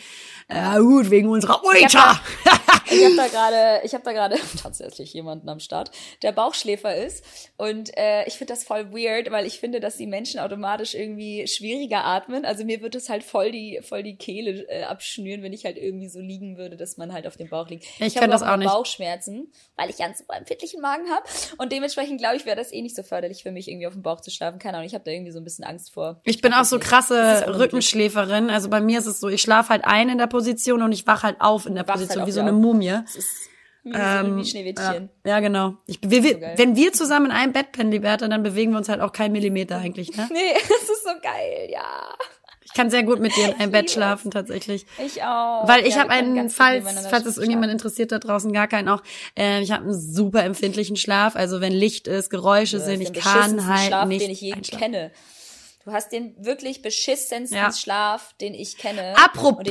Ja, 0.48 0.78
gut, 0.78 1.10
wegen 1.10 1.28
unserer 1.28 1.60
Ultra. 1.64 2.20
Ich 2.92 3.04
habe 3.04 3.16
da 3.16 3.28
gerade, 3.28 3.84
ich 3.84 3.94
habe 3.94 4.04
da 4.04 4.12
gerade 4.12 4.36
tatsächlich 4.62 5.12
jemanden 5.12 5.48
am 5.48 5.60
Start, 5.60 5.90
der 6.22 6.32
Bauchschläfer 6.32 6.94
ist 6.94 7.24
und 7.56 7.96
äh, 7.96 8.26
ich 8.26 8.34
finde 8.34 8.52
das 8.52 8.64
voll 8.64 8.92
weird, 8.92 9.30
weil 9.30 9.46
ich 9.46 9.58
finde, 9.60 9.80
dass 9.80 9.96
die 9.96 10.06
Menschen 10.06 10.40
automatisch 10.40 10.94
irgendwie 10.94 11.46
schwieriger 11.46 12.04
atmen. 12.04 12.44
Also 12.44 12.64
mir 12.64 12.80
wird 12.82 12.94
es 12.94 13.08
halt 13.08 13.24
voll 13.24 13.52
die 13.52 13.80
voll 13.82 14.02
die 14.02 14.16
Kehle 14.16 14.66
äh, 14.68 14.84
abschnüren, 14.84 15.42
wenn 15.42 15.52
ich 15.52 15.64
halt 15.64 15.78
irgendwie 15.78 16.08
so 16.08 16.20
liegen 16.20 16.56
würde, 16.56 16.76
dass 16.76 16.96
man 16.96 17.12
halt 17.12 17.26
auf 17.26 17.36
dem 17.36 17.48
Bauch 17.48 17.68
liegt. 17.68 17.84
Ich 17.98 18.16
habe 18.16 18.20
kann 18.20 18.30
das 18.30 18.42
aber 18.42 18.54
auch 18.54 18.56
nicht. 18.58 18.68
Bauchschmerzen, 18.68 19.52
weil 19.76 19.90
ich 19.90 20.00
einen 20.00 20.14
super 20.14 20.36
empfindlichen 20.36 20.80
Magen 20.80 21.10
habe 21.10 21.24
und 21.58 21.72
dementsprechend 21.72 22.18
glaube 22.18 22.36
ich, 22.36 22.46
wäre 22.46 22.56
das 22.56 22.72
eh 22.72 22.82
nicht 22.82 22.96
so 22.96 23.02
förderlich 23.02 23.42
für 23.42 23.50
mich 23.50 23.68
irgendwie 23.68 23.86
auf 23.86 23.94
dem 23.94 24.02
Bauch 24.02 24.20
zu 24.20 24.30
schlafen. 24.30 24.58
Keine 24.58 24.76
Ahnung, 24.76 24.86
ich 24.86 24.94
habe 24.94 25.04
da 25.04 25.10
irgendwie 25.10 25.32
so 25.32 25.38
ein 25.38 25.44
bisschen 25.44 25.64
Angst 25.64 25.92
vor. 25.92 26.20
Ich 26.24 26.40
bin 26.40 26.52
mach 26.52 26.60
auch 26.60 26.64
so 26.64 26.76
nicht. 26.76 26.90
Das 26.90 27.08
krasse. 27.08 27.58
Rückenschläferin. 27.58 28.50
Also 28.50 28.68
bei 28.68 28.80
mir 28.80 28.98
ist 28.98 29.06
es 29.06 29.20
so, 29.20 29.28
ich 29.28 29.42
schlafe 29.42 29.70
halt 29.70 29.84
ein 29.84 30.08
in 30.08 30.18
der 30.18 30.26
Position 30.26 30.82
und 30.82 30.92
ich 30.92 31.06
wach 31.06 31.22
halt 31.22 31.40
auf 31.40 31.66
in 31.66 31.74
der 31.74 31.86
Wachst 31.86 32.00
Position, 32.00 32.20
halt 32.20 32.26
wie 32.26 32.32
auch 32.32 32.34
so 32.34 32.40
eine 32.40 32.52
auf. 32.52 32.58
Mumie. 32.90 33.02
Das 33.04 33.16
ist 33.16 33.48
wie, 33.84 33.92
Ähm, 33.94 34.36
wie 34.36 34.44
Schneewittchen. 34.44 35.10
Ja, 35.24 35.30
ja, 35.30 35.40
genau. 35.40 35.74
Ich, 35.86 35.98
wir, 36.02 36.22
wir, 36.22 36.34
So 36.34 36.40
wenn 36.56 36.76
wir 36.76 36.92
zusammen 36.92 37.26
in 37.26 37.32
einem 37.32 37.52
Bett 37.52 37.72
pennen, 37.72 37.90
Liberta, 37.90 38.28
dann 38.28 38.42
bewegen 38.42 38.70
wir 38.72 38.78
uns 38.78 38.88
halt 38.88 39.00
auch 39.00 39.12
keinen 39.12 39.32
Millimeter 39.32 39.78
eigentlich, 39.78 40.16
ne? 40.16 40.28
Nee, 40.32 40.52
das 40.54 40.82
ist 40.82 41.02
so 41.04 41.10
geil, 41.20 41.68
ja. 41.70 42.14
Ich 42.64 42.74
kann 42.74 42.88
sehr 42.90 43.02
gut 43.02 43.18
mit 43.20 43.36
dir 43.36 43.48
in 43.48 43.54
einem 43.60 43.70
Bett 43.72 43.90
schlafen, 43.90 44.30
tatsächlich. 44.30 44.86
Ich 45.04 45.22
auch. 45.22 45.68
Weil 45.68 45.84
ich 45.86 45.94
Ja, 45.96 46.02
habe 46.02 46.10
einen, 46.10 46.48
falls, 46.48 46.84
falls 47.10 47.26
es 47.26 47.36
irgendjemand 47.36 47.66
schlafen. 47.66 47.70
interessiert 47.70 48.12
da 48.12 48.18
draußen, 48.18 48.50
gar 48.52 48.66
keinen 48.68 48.88
auch, 48.88 49.02
äh, 49.38 49.60
ich 49.60 49.72
habe 49.72 49.84
einen 49.84 49.94
super 50.00 50.42
empfindlichen 50.44 50.96
Schlaf. 50.96 51.36
Also 51.36 51.60
wenn 51.60 51.72
Licht 51.72 52.08
ist, 52.08 52.30
Geräusche 52.30 52.78
sind, 52.78 53.02
ich 53.02 53.12
kann 53.12 53.66
halt 53.68 53.88
Schlaf, 53.88 54.06
nicht 54.06 54.22
den 54.24 54.30
ich 54.30 54.40
je 54.40 54.54
einschlafen. 54.54 54.80
kenne. 54.80 55.10
Du 55.84 55.90
hast 55.92 56.12
den 56.12 56.34
wirklich 56.38 56.80
beschissensten 56.80 57.58
Ja. 57.58 57.72
Schlaf, 57.72 58.34
den 58.40 58.54
ich 58.54 58.78
kenne. 58.78 59.00
und 59.00 59.06
den 59.06 59.12
ich 59.14 59.18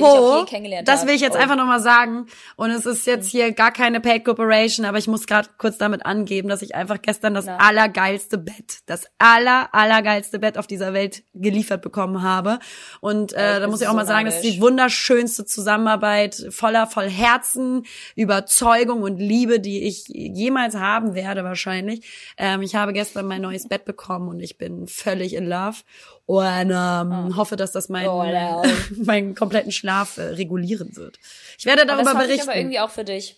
Apropos, 0.04 0.50
das 0.84 1.06
will 1.06 1.14
ich 1.14 1.22
jetzt 1.22 1.36
Oh. 1.36 1.38
einfach 1.38 1.56
nochmal 1.56 1.80
sagen. 1.80 2.26
Und 2.56 2.70
es 2.70 2.84
ist 2.84 3.06
jetzt 3.06 3.28
hier 3.30 3.52
gar 3.52 3.72
keine 3.72 4.00
Paid 4.00 4.24
Corporation, 4.26 4.84
aber 4.84 4.98
ich 4.98 5.08
muss 5.08 5.26
gerade 5.26 5.48
kurz 5.56 5.78
damit 5.78 6.04
angeben, 6.04 6.48
dass 6.50 6.60
ich 6.60 6.74
einfach 6.74 7.00
gestern 7.00 7.32
das 7.32 7.46
Na. 7.46 7.56
allergeilste 7.56 8.36
Bett, 8.36 8.80
das 8.86 9.06
aller, 9.18 9.70
allergeilste 9.74 10.38
Bett 10.38 10.58
auf 10.58 10.66
dieser 10.66 10.92
Welt 10.92 11.22
geliefert 11.32 11.80
bekommen 11.80 12.22
habe. 12.22 12.58
Und 13.00 13.32
äh, 13.32 13.60
da 13.60 13.66
muss 13.66 13.80
ich 13.80 13.86
auch 13.86 13.92
so 13.92 13.96
mal 13.96 14.06
sagen, 14.06 14.26
das 14.26 14.36
ist 14.36 14.44
die 14.44 14.60
wunderschönste 14.60 15.46
Zusammenarbeit 15.46 16.46
voller, 16.50 16.86
voll 16.86 17.08
Herzen, 17.08 17.84
Überzeugung 18.16 19.02
und 19.02 19.16
Liebe, 19.16 19.60
die 19.60 19.84
ich 19.84 20.04
jemals 20.08 20.74
haben 20.76 21.14
werde 21.14 21.42
wahrscheinlich. 21.44 22.06
Ähm, 22.36 22.60
ich 22.60 22.74
habe 22.74 22.92
gestern 22.92 23.26
mein 23.26 23.40
neues 23.40 23.66
Bett 23.66 23.86
bekommen 23.86 24.28
und 24.28 24.40
ich 24.40 24.58
bin 24.58 24.86
völlig 24.88 25.34
in 25.34 25.48
love 25.48 25.78
und 26.26 26.70
ähm, 26.70 27.36
hoffe, 27.36 27.56
dass 27.56 27.72
das 27.72 27.88
meinen, 27.88 28.08
Oh, 28.08 28.22
no. 28.24 28.62
meinen 29.04 29.34
kompletten 29.34 29.72
Schlaf 29.72 30.18
äh, 30.18 30.22
regulieren 30.22 30.96
wird. 30.96 31.18
Ich 31.58 31.64
werde 31.66 31.84
das 31.86 31.96
darüber 31.96 32.12
ich 32.22 32.26
berichten. 32.28 32.48
aber 32.48 32.58
irgendwie 32.58 32.80
auch 32.80 32.90
für 32.90 33.04
dich. 33.04 33.36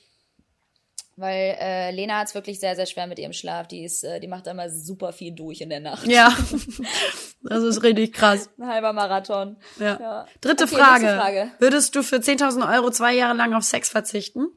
Weil 1.16 1.56
äh, 1.60 1.90
Lena 1.92 2.18
hat's 2.18 2.34
wirklich 2.34 2.58
sehr, 2.58 2.74
sehr 2.74 2.86
schwer 2.86 3.06
mit 3.06 3.20
ihrem 3.20 3.32
Schlaf. 3.32 3.68
Die 3.68 3.84
ist, 3.84 4.02
äh, 4.02 4.18
die 4.18 4.26
macht 4.26 4.48
immer 4.48 4.68
super 4.68 5.12
viel 5.12 5.32
durch 5.32 5.60
in 5.60 5.70
der 5.70 5.78
Nacht. 5.78 6.06
ja, 6.08 6.36
das 7.42 7.62
ist 7.62 7.84
richtig 7.84 8.12
krass. 8.12 8.50
Ein 8.58 8.66
halber 8.66 8.92
Marathon. 8.92 9.56
Ja. 9.78 9.96
Ja. 10.00 10.26
Dritte 10.40 10.64
Okay, 10.64 10.74
Frage. 10.74 11.06
Frage. 11.06 11.50
Würdest 11.60 11.94
du 11.94 12.02
für 12.02 12.16
10.000 12.16 12.68
Euro 12.74 12.90
zwei 12.90 13.14
Jahre 13.14 13.36
lang 13.36 13.54
auf 13.54 13.62
Sex 13.62 13.88
verzichten? 13.88 14.48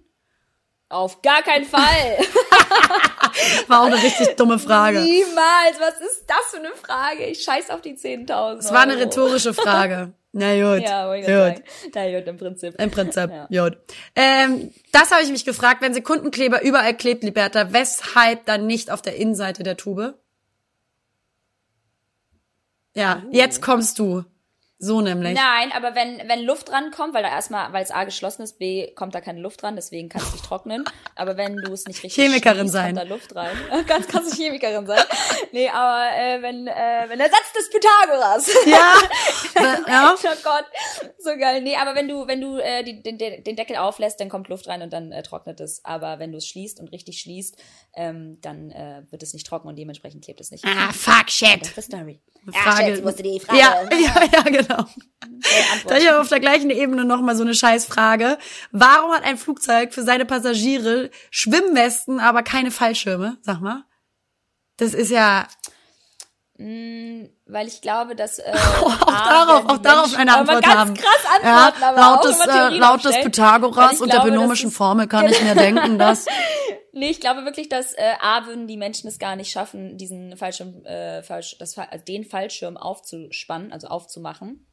Auf 0.90 1.22
gar 1.22 1.42
keinen 1.44 1.66
Fall. 1.66 1.82
War 3.68 3.82
auch 3.82 3.86
eine 3.88 4.02
richtig 4.02 4.36
dumme 4.38 4.58
Frage. 4.58 5.00
Niemals. 5.02 5.80
Was 5.80 6.00
ist 6.00 6.24
das 6.28 6.38
für 6.52 6.58
eine 6.58 6.72
Frage? 6.76 7.26
Ich 7.26 7.44
scheiß 7.44 7.70
auf 7.72 7.82
die 7.82 7.96
10.000 7.96 8.60
Es 8.60 8.72
war 8.72 8.82
eine 8.82 8.94
Euro. 8.94 9.04
retorische 9.04 9.54
Frage. 9.54 10.14
Na 10.32 10.54
gut. 10.54 10.84
Ja, 10.88 11.14
gut. 11.14 11.26
sagen. 11.26 11.64
Na 11.94 12.18
gut, 12.20 12.28
im 12.28 12.38
Prinzip. 12.38 12.80
Im 12.80 12.92
Prinzip, 12.92 13.30
Ja. 13.50 13.64
gut. 13.70 13.78
Ähm, 14.16 14.74
das 14.94 15.12
habe 15.12 15.24
ich 15.24 15.30
mich 15.32 15.44
gefragt, 15.46 15.82
wenn 15.82 15.94
Sekundenkleber 15.94 16.62
überall 16.62 16.96
klebt, 16.96 17.24
Liberta, 17.24 17.74
weshalb 17.74 18.46
dann 18.46 18.66
nicht 18.66 18.90
auf 18.90 19.02
der 19.02 19.16
Innenseite 19.18 19.64
der 19.64 19.76
Tube? 19.78 20.14
Ja, 22.94 23.24
Oh. 23.26 23.30
jetzt 23.32 23.62
kommst 23.62 24.00
du. 24.00 24.24
So 24.80 25.02
nämlich. 25.02 25.34
Nein, 25.34 25.72
aber 25.74 25.96
wenn, 25.96 26.22
wenn 26.30 26.44
Luft 26.44 26.72
rankommt, 26.72 27.16
weil 27.16 27.24
da 27.24 27.30
erstmal, 27.30 27.74
weil 27.74 27.84
es 27.84 27.90
A 27.90 28.04
geschlossen 28.04 28.44
ist, 28.44 28.60
B 28.60 28.92
kommt 28.94 29.16
da 29.16 29.22
keine 29.22 29.40
Luft 29.40 29.64
ran, 29.64 29.76
deswegen 29.76 30.08
kann 30.08 30.22
es 30.22 30.34
nicht 30.34 30.46
trocknen. 30.46 30.84
Aber 31.16 31.36
wenn 31.36 31.56
du 31.56 31.74
es 31.74 31.86
nicht 31.88 32.04
richtig 32.04 32.24
Chemikerin 32.24 32.60
schließt, 32.60 32.74
sein. 32.74 32.96
kommt 32.96 33.10
da 33.10 33.16
Luft 33.16 33.36
rein. 33.36 33.58
Ganz 33.88 34.08
kannst 34.08 34.32
du 34.32 34.36
Chemikerin 34.36 34.86
sein. 34.86 35.02
Nee, 35.52 35.68
aber 35.68 36.16
äh, 36.16 36.42
wenn, 36.44 36.68
äh, 36.68 37.06
wenn 37.08 37.18
der 37.18 37.30
Satz 37.30 37.54
des 37.54 37.70
Pythagoras. 37.72 38.48
Ja, 38.68 38.94
ja. 39.88 40.16
oh 40.16 40.36
Gott, 40.44 40.66
so 41.18 41.36
geil. 41.38 41.62
Nee, 41.62 41.76
aber 41.76 41.96
wenn 41.96 42.08
du, 42.08 42.28
wenn 42.28 42.40
du 42.40 42.58
äh, 42.58 42.84
die, 42.84 43.02
den, 43.02 43.18
den 43.18 43.56
Deckel 43.56 43.78
auflässt, 43.78 44.20
dann 44.20 44.30
kommt 44.30 44.48
Luft 44.48 44.68
rein 44.68 44.84
und 44.84 44.94
dann 44.94 45.12
äh, 45.12 45.24
trocknet 45.24 45.60
es. 45.60 45.84
Aber 45.84 46.20
wenn 46.20 46.32
du 46.32 46.38
es 46.38 46.46
schließt 46.46 46.80
und 46.80 46.92
richtig 46.92 47.20
schließt, 47.20 47.58
ähm, 47.96 48.38
dann 48.42 48.70
äh, 48.70 49.02
wird 49.10 49.24
es 49.24 49.34
nicht 49.34 49.48
trocken 49.48 49.68
und 49.68 49.76
dementsprechend 49.76 50.24
klebt 50.24 50.40
es 50.40 50.52
nicht. 50.52 50.64
Ah, 50.66 50.92
fuck, 50.94 51.32
shit. 51.32 51.62
Das 51.62 51.70
ist 51.70 51.78
die 51.78 51.82
Story. 51.82 52.22
Frage. 52.52 52.88
jetzt 52.88 53.04
musst 53.04 53.20
du 53.20 53.24
die 53.24 53.40
Frage 53.40 53.60
Ja, 53.60 53.84
ja, 53.92 54.24
ja, 54.32 54.42
genau. 54.44 54.67
Äh, 54.76 55.74
antworten. 55.74 55.88
Da 55.88 55.98
ich 55.98 56.10
auf 56.12 56.30
der 56.30 56.40
gleichen 56.40 56.70
Ebene 56.70 57.06
nochmal 57.06 57.36
so 57.36 57.44
eine 57.44 57.54
Scheißfrage. 57.54 58.38
Warum 58.72 59.12
hat 59.12 59.24
ein 59.24 59.38
Flugzeug 59.38 59.94
für 59.94 60.04
seine 60.04 60.26
Passagiere 60.26 61.10
Schwimmwesten, 61.32 62.20
aber 62.20 62.44
keine 62.44 62.72
Fallschirme? 62.72 63.38
Sag 63.42 63.62
mal. 63.62 63.84
Das 64.78 64.94
ist 64.94 65.10
ja, 65.10 65.48
Weil 67.50 67.68
ich 67.68 67.82
glaube, 67.82 68.16
dass 68.16 68.40
äh, 68.40 68.52
auch 68.82 69.06
darauf, 69.06 69.70
auch 69.70 69.78
darauf 69.78 70.16
eine 70.16 70.32
aber 70.34 70.42
Antwort 70.42 70.64
ganz 70.64 70.76
haben. 70.76 70.94
krass 70.96 71.44
ja, 71.44 71.66
antworten, 71.68 71.84
aber 71.84 72.02
laut 72.02 72.26
des, 72.26 72.40
äh, 72.40 72.78
laut 72.78 73.06
des 73.06 73.22
Pythagoras 73.22 74.02
und 74.02 74.12
der 74.12 74.20
glaube, 74.20 74.32
das 74.32 74.38
binomischen 74.38 74.72
Formel 74.78 75.08
kann 75.08 75.28
ich 75.28 75.42
mir 75.42 75.56
denken, 75.56 75.98
dass 75.98 76.26
Nee, 76.98 77.12
ich 77.12 77.20
glaube 77.20 77.46
wirklich, 77.46 77.70
dass 77.70 77.94
äh, 77.94 78.14
A 78.20 78.48
würden 78.48 78.66
die 78.66 78.76
Menschen 78.76 79.08
es 79.08 79.20
gar 79.20 79.36
nicht 79.36 79.52
schaffen, 79.52 80.00
diesen 80.00 80.36
Fallschirm, 80.36 80.84
äh, 80.84 81.22
Fallsch 81.22 81.56
das, 81.60 81.78
also 81.78 82.04
den 82.04 82.24
Fallschirm 82.24 82.76
aufzuspannen, 82.76 83.72
also 83.72 83.86
aufzumachen. 83.88 84.66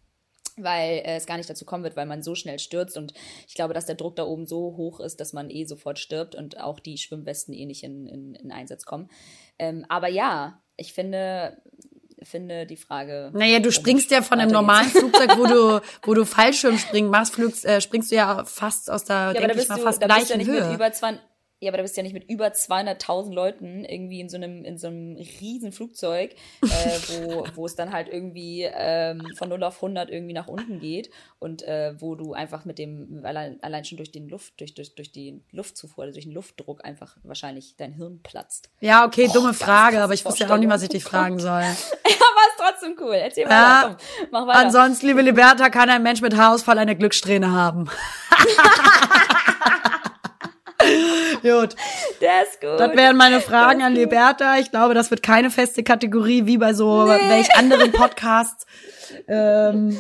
Weil 0.56 1.02
äh, 1.04 1.16
es 1.16 1.26
gar 1.26 1.36
nicht 1.36 1.50
dazu 1.50 1.66
kommen 1.66 1.84
wird, 1.84 1.96
weil 1.96 2.06
man 2.06 2.22
so 2.22 2.34
schnell 2.34 2.58
stürzt 2.58 2.96
und 2.96 3.12
ich 3.46 3.54
glaube, 3.54 3.74
dass 3.74 3.84
der 3.84 3.96
Druck 3.96 4.16
da 4.16 4.24
oben 4.24 4.46
so 4.46 4.74
hoch 4.78 5.00
ist, 5.00 5.20
dass 5.20 5.34
man 5.34 5.50
eh 5.50 5.66
sofort 5.66 5.98
stirbt 5.98 6.34
und 6.34 6.58
auch 6.58 6.80
die 6.80 6.96
Schwimmwesten 6.96 7.52
eh 7.52 7.66
nicht 7.66 7.82
in, 7.82 8.06
in, 8.06 8.34
in 8.36 8.52
Einsatz 8.52 8.86
kommen. 8.86 9.10
Ähm, 9.58 9.84
aber 9.90 10.08
ja, 10.08 10.62
ich 10.76 10.94
finde, 10.94 11.60
finde 12.28 12.66
die 12.66 12.76
Frage. 12.76 13.30
Naja, 13.34 13.60
du 13.60 13.70
springst 13.72 14.10
ja 14.10 14.22
von 14.22 14.40
einem 14.40 14.50
normalen 14.50 14.88
Flugzeug, 14.88 15.36
wo 15.38 15.46
du, 15.46 15.80
wo 16.02 16.14
du 16.14 16.24
Fallschirmspringen 16.24 17.10
machst, 17.10 17.34
flugst, 17.34 17.64
äh, 17.64 17.80
springst 17.80 18.10
du 18.10 18.16
ja 18.16 18.44
fast 18.44 18.90
aus 18.90 19.04
der, 19.04 19.32
Ja, 19.34 19.40
denke 19.40 19.60
ich 19.60 19.68
mal, 19.68 19.76
du, 19.76 19.82
fast 19.82 20.02
da 20.02 20.06
bist 20.06 20.30
du 20.30 20.34
ja 20.34 20.36
gleichen 20.38 20.52
mit 20.52 20.64
Höhe. 20.68 20.74
über 20.74 20.92
200, 20.92 21.20
ja, 21.64 21.70
aber 21.70 21.78
da 21.78 21.82
bist 21.82 21.96
du 21.96 22.00
ja 22.00 22.02
nicht 22.04 22.12
mit 22.12 22.28
über 22.30 22.46
200.000 22.46 23.32
Leuten 23.32 23.84
irgendwie 23.84 24.20
in 24.20 24.28
so 24.28 24.36
einem, 24.36 24.64
in 24.64 24.78
so 24.78 24.86
einem 24.86 25.16
riesen 25.40 25.72
Flugzeug, 25.72 26.34
äh, 26.62 26.98
wo, 27.08 27.46
wo 27.54 27.66
es 27.66 27.74
dann 27.74 27.92
halt 27.92 28.08
irgendwie 28.08 28.68
ähm, 28.72 29.32
von 29.34 29.48
0 29.48 29.62
auf 29.64 29.76
100 29.76 30.10
irgendwie 30.10 30.34
nach 30.34 30.46
unten 30.48 30.78
geht 30.78 31.10
und 31.38 31.62
äh, 31.62 31.94
wo 31.98 32.14
du 32.14 32.34
einfach 32.34 32.64
mit 32.64 32.78
dem, 32.78 33.20
allein, 33.24 33.62
allein 33.62 33.84
schon 33.84 33.96
durch 33.96 34.12
den 34.12 34.28
Luft, 34.28 34.60
durch, 34.60 34.74
durch, 34.74 34.94
durch 34.94 35.10
die 35.10 35.42
Luftzufuhr, 35.50 36.04
also 36.04 36.14
durch 36.14 36.26
den 36.26 36.34
Luftdruck 36.34 36.84
einfach 36.84 37.16
wahrscheinlich 37.22 37.76
dein 37.76 37.92
Hirn 37.94 38.20
platzt. 38.22 38.70
Ja, 38.80 39.06
okay, 39.06 39.28
dumme 39.32 39.48
ganz 39.48 39.58
Frage, 39.62 40.02
aber 40.02 40.14
ich 40.14 40.24
wusste 40.24 40.44
ja 40.44 40.50
auch 40.52 40.58
nicht, 40.58 40.68
was 40.68 40.82
ich 40.82 40.90
dich 40.90 41.04
fragen 41.04 41.38
soll. 41.40 41.62
Ja, 41.62 41.66
aber 41.66 42.44
ist 42.48 42.58
trotzdem 42.58 42.96
cool. 43.00 43.14
Erzähl 43.14 43.44
Ja. 43.44 43.50
weiter, 43.50 43.96
komm, 43.98 44.28
mach 44.30 44.46
weiter. 44.46 44.58
Ansonsten, 44.58 45.06
liebe 45.06 45.22
Liberta, 45.22 45.70
kann 45.70 45.88
ein 45.88 46.02
Mensch 46.02 46.20
mit 46.20 46.36
Haarausfall 46.36 46.78
eine 46.78 46.96
Glückssträhne 46.96 47.50
haben. 47.50 47.88
Gut, 51.44 51.76
Der 52.20 52.42
ist 52.42 52.60
gut. 52.60 52.80
das 52.80 52.96
wären 52.96 53.16
meine 53.16 53.40
Fragen 53.40 53.82
an 53.82 53.92
Liberta. 53.94 54.58
Ich 54.58 54.70
glaube, 54.70 54.94
das 54.94 55.10
wird 55.10 55.22
keine 55.22 55.50
feste 55.50 55.82
Kategorie 55.82 56.46
wie 56.46 56.56
bei 56.58 56.72
so 56.72 57.04
Nee. 57.04 57.18
welch 57.28 57.54
anderen 57.56 57.92
Podcasts. 57.92 58.66
Ähm, 59.28 59.96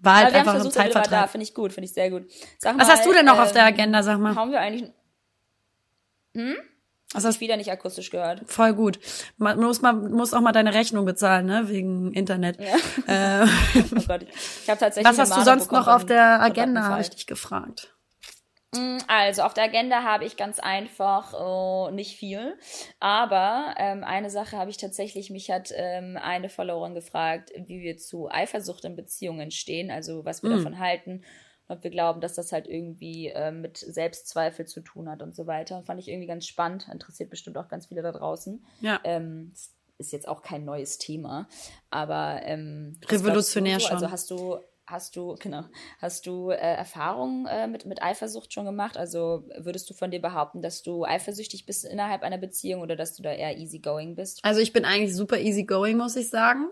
war 0.00 0.16
halt 0.16 0.34
einfach 0.34 0.54
ein 0.54 0.60
versucht, 0.60 0.76
da 0.76 0.80
Zeitvertrag. 0.82 1.30
finde 1.30 1.44
ich 1.44 1.54
gut, 1.54 1.72
finde 1.72 1.86
ich 1.86 1.94
sehr 1.94 2.10
gut. 2.10 2.24
Sag 2.58 2.78
Was 2.78 2.86
mal, 2.88 2.92
hast 2.94 3.06
du 3.06 3.12
denn 3.12 3.26
noch 3.26 3.38
auf 3.38 3.48
ähm, 3.48 3.54
der 3.54 3.64
Agenda, 3.66 4.02
sag 4.02 4.18
mal? 4.18 4.34
Haben 4.34 4.50
wir 4.50 4.60
eigentlich 4.60 4.90
Das 7.14 7.24
hast 7.24 7.36
du 7.36 7.40
wieder 7.40 7.56
nicht 7.56 7.70
akustisch 7.70 8.10
gehört. 8.10 8.42
Voll 8.46 8.74
gut. 8.74 8.98
Man 9.38 9.58
muss, 9.60 9.80
man 9.80 10.10
muss 10.12 10.34
auch 10.34 10.40
mal 10.40 10.52
deine 10.52 10.74
Rechnung 10.74 11.04
bezahlen, 11.04 11.46
ne? 11.46 11.68
Wegen 11.68 12.12
Internet. 12.12 12.58
Ja. 12.60 13.42
Äh, 13.42 13.46
oh 13.96 14.02
Gott. 14.06 14.26
Ich 14.62 14.68
habe 14.68 14.78
tatsächlich. 14.78 15.04
Was 15.06 15.18
hast 15.18 15.36
du 15.36 15.42
sonst 15.42 15.72
noch 15.72 15.88
auf 15.88 16.04
der 16.06 16.40
Agenda, 16.42 16.82
habe 16.82 17.00
ich 17.00 17.10
dich 17.10 17.26
gefragt. 17.26 17.94
Mm, 18.74 18.98
also 19.06 19.42
auf 19.42 19.54
der 19.54 19.64
Agenda 19.64 20.02
habe 20.02 20.24
ich 20.24 20.36
ganz 20.36 20.58
einfach 20.58 21.32
oh, 21.32 21.90
nicht 21.90 22.16
viel, 22.16 22.58
aber 23.00 23.74
ähm, 23.78 24.04
eine 24.04 24.28
Sache 24.30 24.58
habe 24.58 24.70
ich 24.70 24.76
tatsächlich, 24.76 25.30
mich 25.30 25.50
hat 25.50 25.72
ähm, 25.74 26.18
eine 26.20 26.50
Followerin 26.50 26.94
gefragt, 26.94 27.50
wie 27.56 27.80
wir 27.80 27.96
zu 27.96 28.30
Eifersucht 28.30 28.84
in 28.84 28.96
Beziehungen 28.96 29.50
stehen, 29.50 29.90
also 29.90 30.24
was 30.24 30.42
wir 30.42 30.50
mm. 30.50 30.56
davon 30.56 30.78
halten, 30.78 31.22
ob 31.68 31.82
wir 31.82 31.90
glauben, 31.90 32.20
dass 32.20 32.34
das 32.34 32.52
halt 32.52 32.66
irgendwie 32.66 33.28
äh, 33.28 33.52
mit 33.52 33.78
Selbstzweifel 33.78 34.66
zu 34.66 34.80
tun 34.80 35.08
hat 35.08 35.22
und 35.22 35.34
so 35.34 35.46
weiter. 35.46 35.82
Fand 35.82 36.00
ich 36.00 36.08
irgendwie 36.08 36.26
ganz 36.26 36.46
spannend, 36.46 36.88
interessiert 36.92 37.30
bestimmt 37.30 37.56
auch 37.56 37.68
ganz 37.68 37.86
viele 37.86 38.02
da 38.02 38.12
draußen. 38.12 38.64
Ja. 38.80 39.00
Ähm, 39.04 39.52
ist 39.98 40.12
jetzt 40.12 40.28
auch 40.28 40.42
kein 40.42 40.64
neues 40.64 40.98
Thema, 40.98 41.48
aber 41.90 42.42
ähm, 42.44 43.00
revolutionär 43.08 43.80
so? 43.80 43.88
schon. 43.88 43.96
Also 43.96 44.10
hast 44.10 44.30
du 44.30 44.58
Hast 44.90 45.16
du, 45.16 45.34
genau, 45.38 45.64
hast 46.00 46.26
du 46.26 46.50
äh, 46.50 46.56
Erfahrungen 46.56 47.46
äh, 47.46 47.66
mit, 47.66 47.84
mit 47.84 48.02
Eifersucht 48.02 48.54
schon 48.54 48.64
gemacht? 48.64 48.96
Also 48.96 49.44
würdest 49.58 49.90
du 49.90 49.94
von 49.94 50.10
dir 50.10 50.20
behaupten, 50.20 50.62
dass 50.62 50.82
du 50.82 51.04
eifersüchtig 51.04 51.66
bist 51.66 51.84
innerhalb 51.84 52.22
einer 52.22 52.38
Beziehung 52.38 52.80
oder 52.80 52.96
dass 52.96 53.14
du 53.14 53.22
da 53.22 53.30
eher 53.30 53.58
easygoing 53.58 54.14
bist? 54.14 54.40
Also 54.42 54.60
ich 54.60 54.72
bin 54.72 54.86
eigentlich 54.86 55.14
super 55.14 55.38
easygoing, 55.38 55.98
muss 55.98 56.16
ich 56.16 56.30
sagen. 56.30 56.68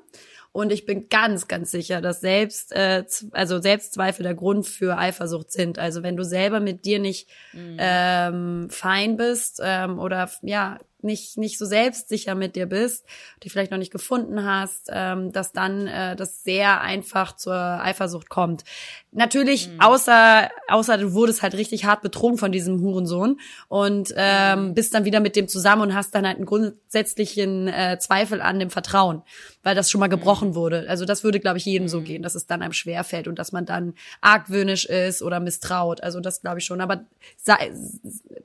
Und 0.52 0.72
ich 0.72 0.86
bin 0.86 1.10
ganz, 1.10 1.48
ganz 1.48 1.70
sicher, 1.70 2.00
dass 2.00 2.22
selbst, 2.22 2.72
äh, 2.72 3.04
also 3.32 3.60
Selbstzweifel 3.60 4.22
der 4.22 4.34
Grund 4.34 4.66
für 4.66 4.96
Eifersucht 4.96 5.52
sind. 5.52 5.78
Also 5.78 6.02
wenn 6.02 6.16
du 6.16 6.24
selber 6.24 6.60
mit 6.60 6.86
dir 6.86 6.98
nicht 6.98 7.28
mhm. 7.52 7.76
ähm, 7.78 8.70
fein 8.70 9.18
bist 9.18 9.60
ähm, 9.62 9.98
oder 9.98 10.30
ja 10.40 10.78
nicht, 11.02 11.38
nicht 11.38 11.58
so 11.58 11.66
selbstsicher 11.66 12.34
mit 12.34 12.56
dir 12.56 12.66
bist, 12.66 13.04
die 13.42 13.50
vielleicht 13.50 13.70
noch 13.70 13.78
nicht 13.78 13.92
gefunden 13.92 14.44
hast, 14.44 14.88
ähm, 14.92 15.32
dass 15.32 15.52
dann 15.52 15.86
äh, 15.86 16.16
das 16.16 16.42
sehr 16.42 16.80
einfach 16.80 17.36
zur 17.36 17.54
Eifersucht 17.54 18.28
kommt. 18.28 18.64
Natürlich, 19.12 19.68
mhm. 19.68 19.80
außer, 19.80 20.50
außer 20.68 20.98
du 20.98 21.14
wurdest 21.14 21.42
halt 21.42 21.54
richtig 21.54 21.86
hart 21.86 22.02
betrogen 22.02 22.36
von 22.36 22.52
diesem 22.52 22.80
Hurensohn 22.82 23.40
und 23.68 24.12
ähm, 24.14 24.68
mhm. 24.68 24.74
bist 24.74 24.92
dann 24.92 25.06
wieder 25.06 25.20
mit 25.20 25.36
dem 25.36 25.48
zusammen 25.48 25.82
und 25.82 25.94
hast 25.94 26.14
dann 26.14 26.26
halt 26.26 26.36
einen 26.36 26.44
grundsätzlichen 26.44 27.68
äh, 27.68 27.98
Zweifel 27.98 28.42
an 28.42 28.58
dem 28.58 28.68
Vertrauen, 28.68 29.22
weil 29.62 29.74
das 29.74 29.90
schon 29.90 30.00
mal 30.00 30.08
gebrochen 30.08 30.50
mhm. 30.50 30.54
wurde. 30.54 30.86
Also 30.88 31.06
das 31.06 31.24
würde, 31.24 31.40
glaube 31.40 31.58
ich, 31.58 31.64
jedem 31.64 31.88
so 31.88 32.00
mhm. 32.00 32.04
gehen, 32.04 32.22
dass 32.22 32.34
es 32.34 32.46
dann 32.46 32.60
einem 32.60 32.74
schwerfällt 32.74 33.26
und 33.26 33.38
dass 33.38 33.52
man 33.52 33.64
dann 33.64 33.94
argwöhnisch 34.20 34.84
ist 34.84 35.22
oder 35.22 35.40
misstraut. 35.40 36.02
Also 36.02 36.20
das 36.20 36.42
glaube 36.42 36.58
ich 36.58 36.66
schon. 36.66 36.80
Aber 36.80 37.04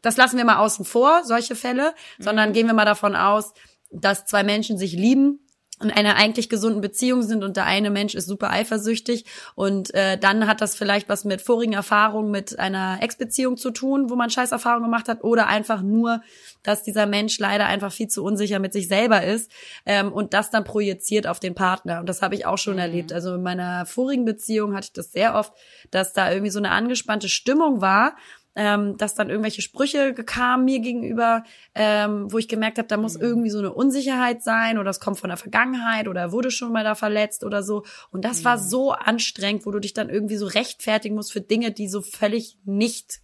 das 0.02 0.18
lassen 0.18 0.38
wir 0.38 0.46
mal 0.46 0.58
außen 0.58 0.86
vor, 0.86 1.24
solche 1.26 1.56
Fälle, 1.56 1.94
sondern 2.18 2.51
gehen 2.54 2.68
wir 2.68 2.74
mal 2.74 2.86
davon 2.86 3.16
aus, 3.16 3.54
dass 3.92 4.26
zwei 4.26 4.44
Menschen 4.44 4.78
sich 4.78 4.94
lieben 4.94 5.40
in 5.84 5.92
einer 5.92 6.16
eigentlich 6.16 6.50
gesunden 6.50 6.82
Beziehung 6.82 7.24
sind 7.24 7.44
und 7.44 7.58
der 7.58 7.66
eine 7.66 7.90
Mensch 7.90 8.16
ist 8.16 8.28
super 8.28 8.52
eifersüchtig 8.52 9.26
und 9.56 9.94
äh, 9.94 10.18
dann 10.18 10.48
hat 10.48 10.62
das 10.62 10.76
vielleicht 10.76 11.10
was 11.10 11.26
mit 11.26 11.42
vorigen 11.42 11.74
Erfahrungen 11.74 12.32
mit 12.32 12.60
einer 12.60 13.00
Ex-Beziehung 13.02 13.58
zu 13.58 13.72
tun, 13.72 14.10
wo 14.10 14.16
man 14.16 14.30
scheiß 14.30 14.52
Erfahrungen 14.52 14.86
gemacht 14.86 15.08
hat 15.08 15.24
oder 15.24 15.48
einfach 15.48 15.82
nur, 15.82 16.22
dass 16.64 16.84
dieser 16.84 17.06
Mensch 17.06 17.40
leider 17.40 17.66
einfach 17.66 17.92
viel 17.92 18.08
zu 18.08 18.24
unsicher 18.24 18.60
mit 18.60 18.74
sich 18.74 18.88
selber 18.88 19.24
ist 19.24 19.52
ähm, 19.86 20.12
und 20.12 20.34
das 20.34 20.52
dann 20.52 20.64
projiziert 20.64 21.28
auf 21.28 21.40
den 21.40 21.56
Partner 21.56 22.00
und 22.00 22.08
das 22.08 22.22
habe 22.22 22.36
ich 22.36 22.46
auch 22.46 22.58
schon 22.58 22.74
mhm. 22.74 22.80
erlebt. 22.80 23.14
Also 23.14 23.36
in 23.36 23.44
meiner 23.44 23.86
vorigen 23.86 24.26
Beziehung 24.26 24.76
hatte 24.76 24.88
ich 24.88 24.94
das 24.94 25.12
sehr 25.12 25.36
oft, 25.36 25.54
dass 25.90 26.14
da 26.14 26.32
irgendwie 26.32 26.52
so 26.52 26.60
eine 26.60 26.72
angespannte 26.72 27.30
Stimmung 27.30 27.82
war 27.82 28.16
ähm, 28.56 28.98
dass 28.98 29.16
dann 29.16 29.30
irgendwelche 29.30 29.62
Sprüche 29.62 30.14
kamen 30.14 30.66
mir 30.66 30.80
gegenüber, 30.80 31.44
ähm, 31.76 32.32
wo 32.32 32.38
ich 32.38 32.48
gemerkt 32.48 32.78
habe, 32.78 32.88
da 32.88 32.98
muss 32.98 33.18
mhm. 33.18 33.24
irgendwie 33.24 33.50
so 33.50 33.60
eine 33.60 33.74
Unsicherheit 33.74 34.44
sein 34.44 34.78
oder 34.78 34.90
es 34.90 35.00
kommt 35.00 35.20
von 35.20 35.30
der 35.30 35.38
Vergangenheit 35.38 36.08
oder 36.08 36.22
er 36.22 36.32
wurde 36.32 36.52
schon 36.52 36.72
mal 36.72 36.84
da 36.84 36.96
verletzt 36.96 37.44
oder 37.44 37.64
so. 37.64 37.84
Und 38.12 38.26
das 38.26 38.42
mhm. 38.42 38.46
war 38.46 38.58
so 38.58 38.92
anstrengend, 38.92 39.66
wo 39.66 39.72
du 39.72 39.80
dich 39.80 39.94
dann 39.94 40.10
irgendwie 40.10 40.38
so 40.38 40.48
rechtfertigen 40.48 41.16
musst 41.16 41.32
für 41.32 41.42
Dinge, 41.42 41.72
die 41.72 41.88
so 41.88 42.02
völlig 42.02 42.58
nicht 42.66 43.22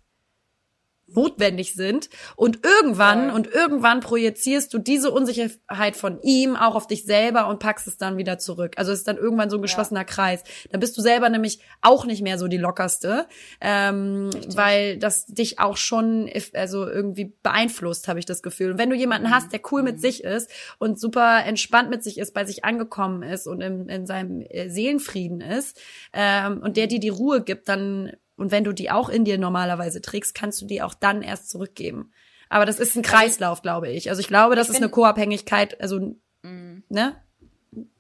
notwendig 1.08 1.74
sind 1.74 2.10
und 2.36 2.60
irgendwann 2.66 3.28
ja. 3.28 3.34
und 3.34 3.48
irgendwann 3.48 4.02
projizierst 4.02 4.74
du 4.74 4.78
diese 4.78 5.12
Unsicherheit 5.12 5.96
von 5.96 6.22
ihm 6.22 6.56
auch 6.56 6.76
auf 6.76 6.88
dich 6.88 7.06
selber 7.06 7.48
und 7.48 7.60
packst 7.60 7.88
es 7.88 7.98
dann 7.98 8.18
wieder 8.18 8.38
zurück. 8.38 8.74
Also 8.78 8.92
es 8.92 9.00
ist 9.00 9.08
dann 9.08 9.18
irgendwann 9.18 9.50
so 9.50 9.58
ein 9.58 9.62
geschlossener 9.62 10.02
ja. 10.02 10.06
Kreis. 10.06 10.44
Dann 10.70 10.80
bist 10.80 10.98
du 10.98 11.02
selber 11.02 11.30
nämlich 11.30 11.60
auch 11.82 12.06
nicht 12.06 12.22
mehr 12.22 12.38
so 12.38 12.48
die 12.48 12.58
lockerste, 12.58 13.28
ähm, 13.62 14.30
weil 14.54 14.98
das 14.98 15.26
dich 15.26 15.60
auch 15.60 15.78
schon 15.78 16.30
also 16.54 16.88
irgendwie 16.88 17.34
beeinflusst, 17.42 18.08
habe 18.08 18.20
ich 18.20 18.26
das 18.26 18.44
Gefühl. 18.44 18.72
Und 18.72 18.78
wenn 18.78 18.90
du 18.90 18.96
jemanden 18.96 19.28
mhm. 19.28 19.34
hast, 19.34 19.54
der 19.54 19.62
cool 19.72 19.82
mhm. 19.82 19.88
mit 19.88 20.02
sich 20.02 20.24
ist 20.24 20.52
und 20.78 21.00
super 21.00 21.46
entspannt 21.46 21.90
mit 21.90 22.04
sich 22.04 22.18
ist, 22.18 22.34
bei 22.34 22.46
sich 22.46 22.66
angekommen 22.66 23.24
ist 23.24 23.48
und 23.48 23.62
in, 23.62 23.88
in 23.88 24.06
seinem 24.06 24.42
äh, 24.42 24.70
Seelenfrieden 24.70 25.42
ist 25.42 25.80
ähm, 26.12 26.62
und 26.62 26.76
der 26.76 26.88
dir 26.88 27.00
die 27.00 27.10
Ruhe 27.10 27.42
gibt, 27.42 27.70
dann 27.70 28.12
und 28.38 28.52
wenn 28.52 28.64
du 28.64 28.72
die 28.72 28.90
auch 28.90 29.10
in 29.10 29.26
dir 29.26 29.38
normalerweise 29.38 30.02
trägst, 30.02 30.34
kannst 30.36 30.62
du 30.62 30.66
die 30.66 30.82
auch 30.82 30.94
dann 30.94 31.22
erst 31.22 31.50
zurückgeben. 31.50 32.12
Aber 32.50 32.66
das 32.66 32.80
ist 32.80 32.96
ein 32.96 33.02
Kreislauf, 33.02 33.62
glaube 33.62 33.90
ich. 33.90 34.10
Also 34.10 34.22
ich 34.22 34.28
glaube, 34.28 34.56
das 34.56 34.68
ich 34.68 34.76
ist 34.76 34.82
eine 34.82 34.90
Co-Abhängigkeit, 34.90 35.82
also, 35.82 36.00
mm. 36.44 36.84
ne? 36.88 37.16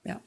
Ja. 0.06 0.22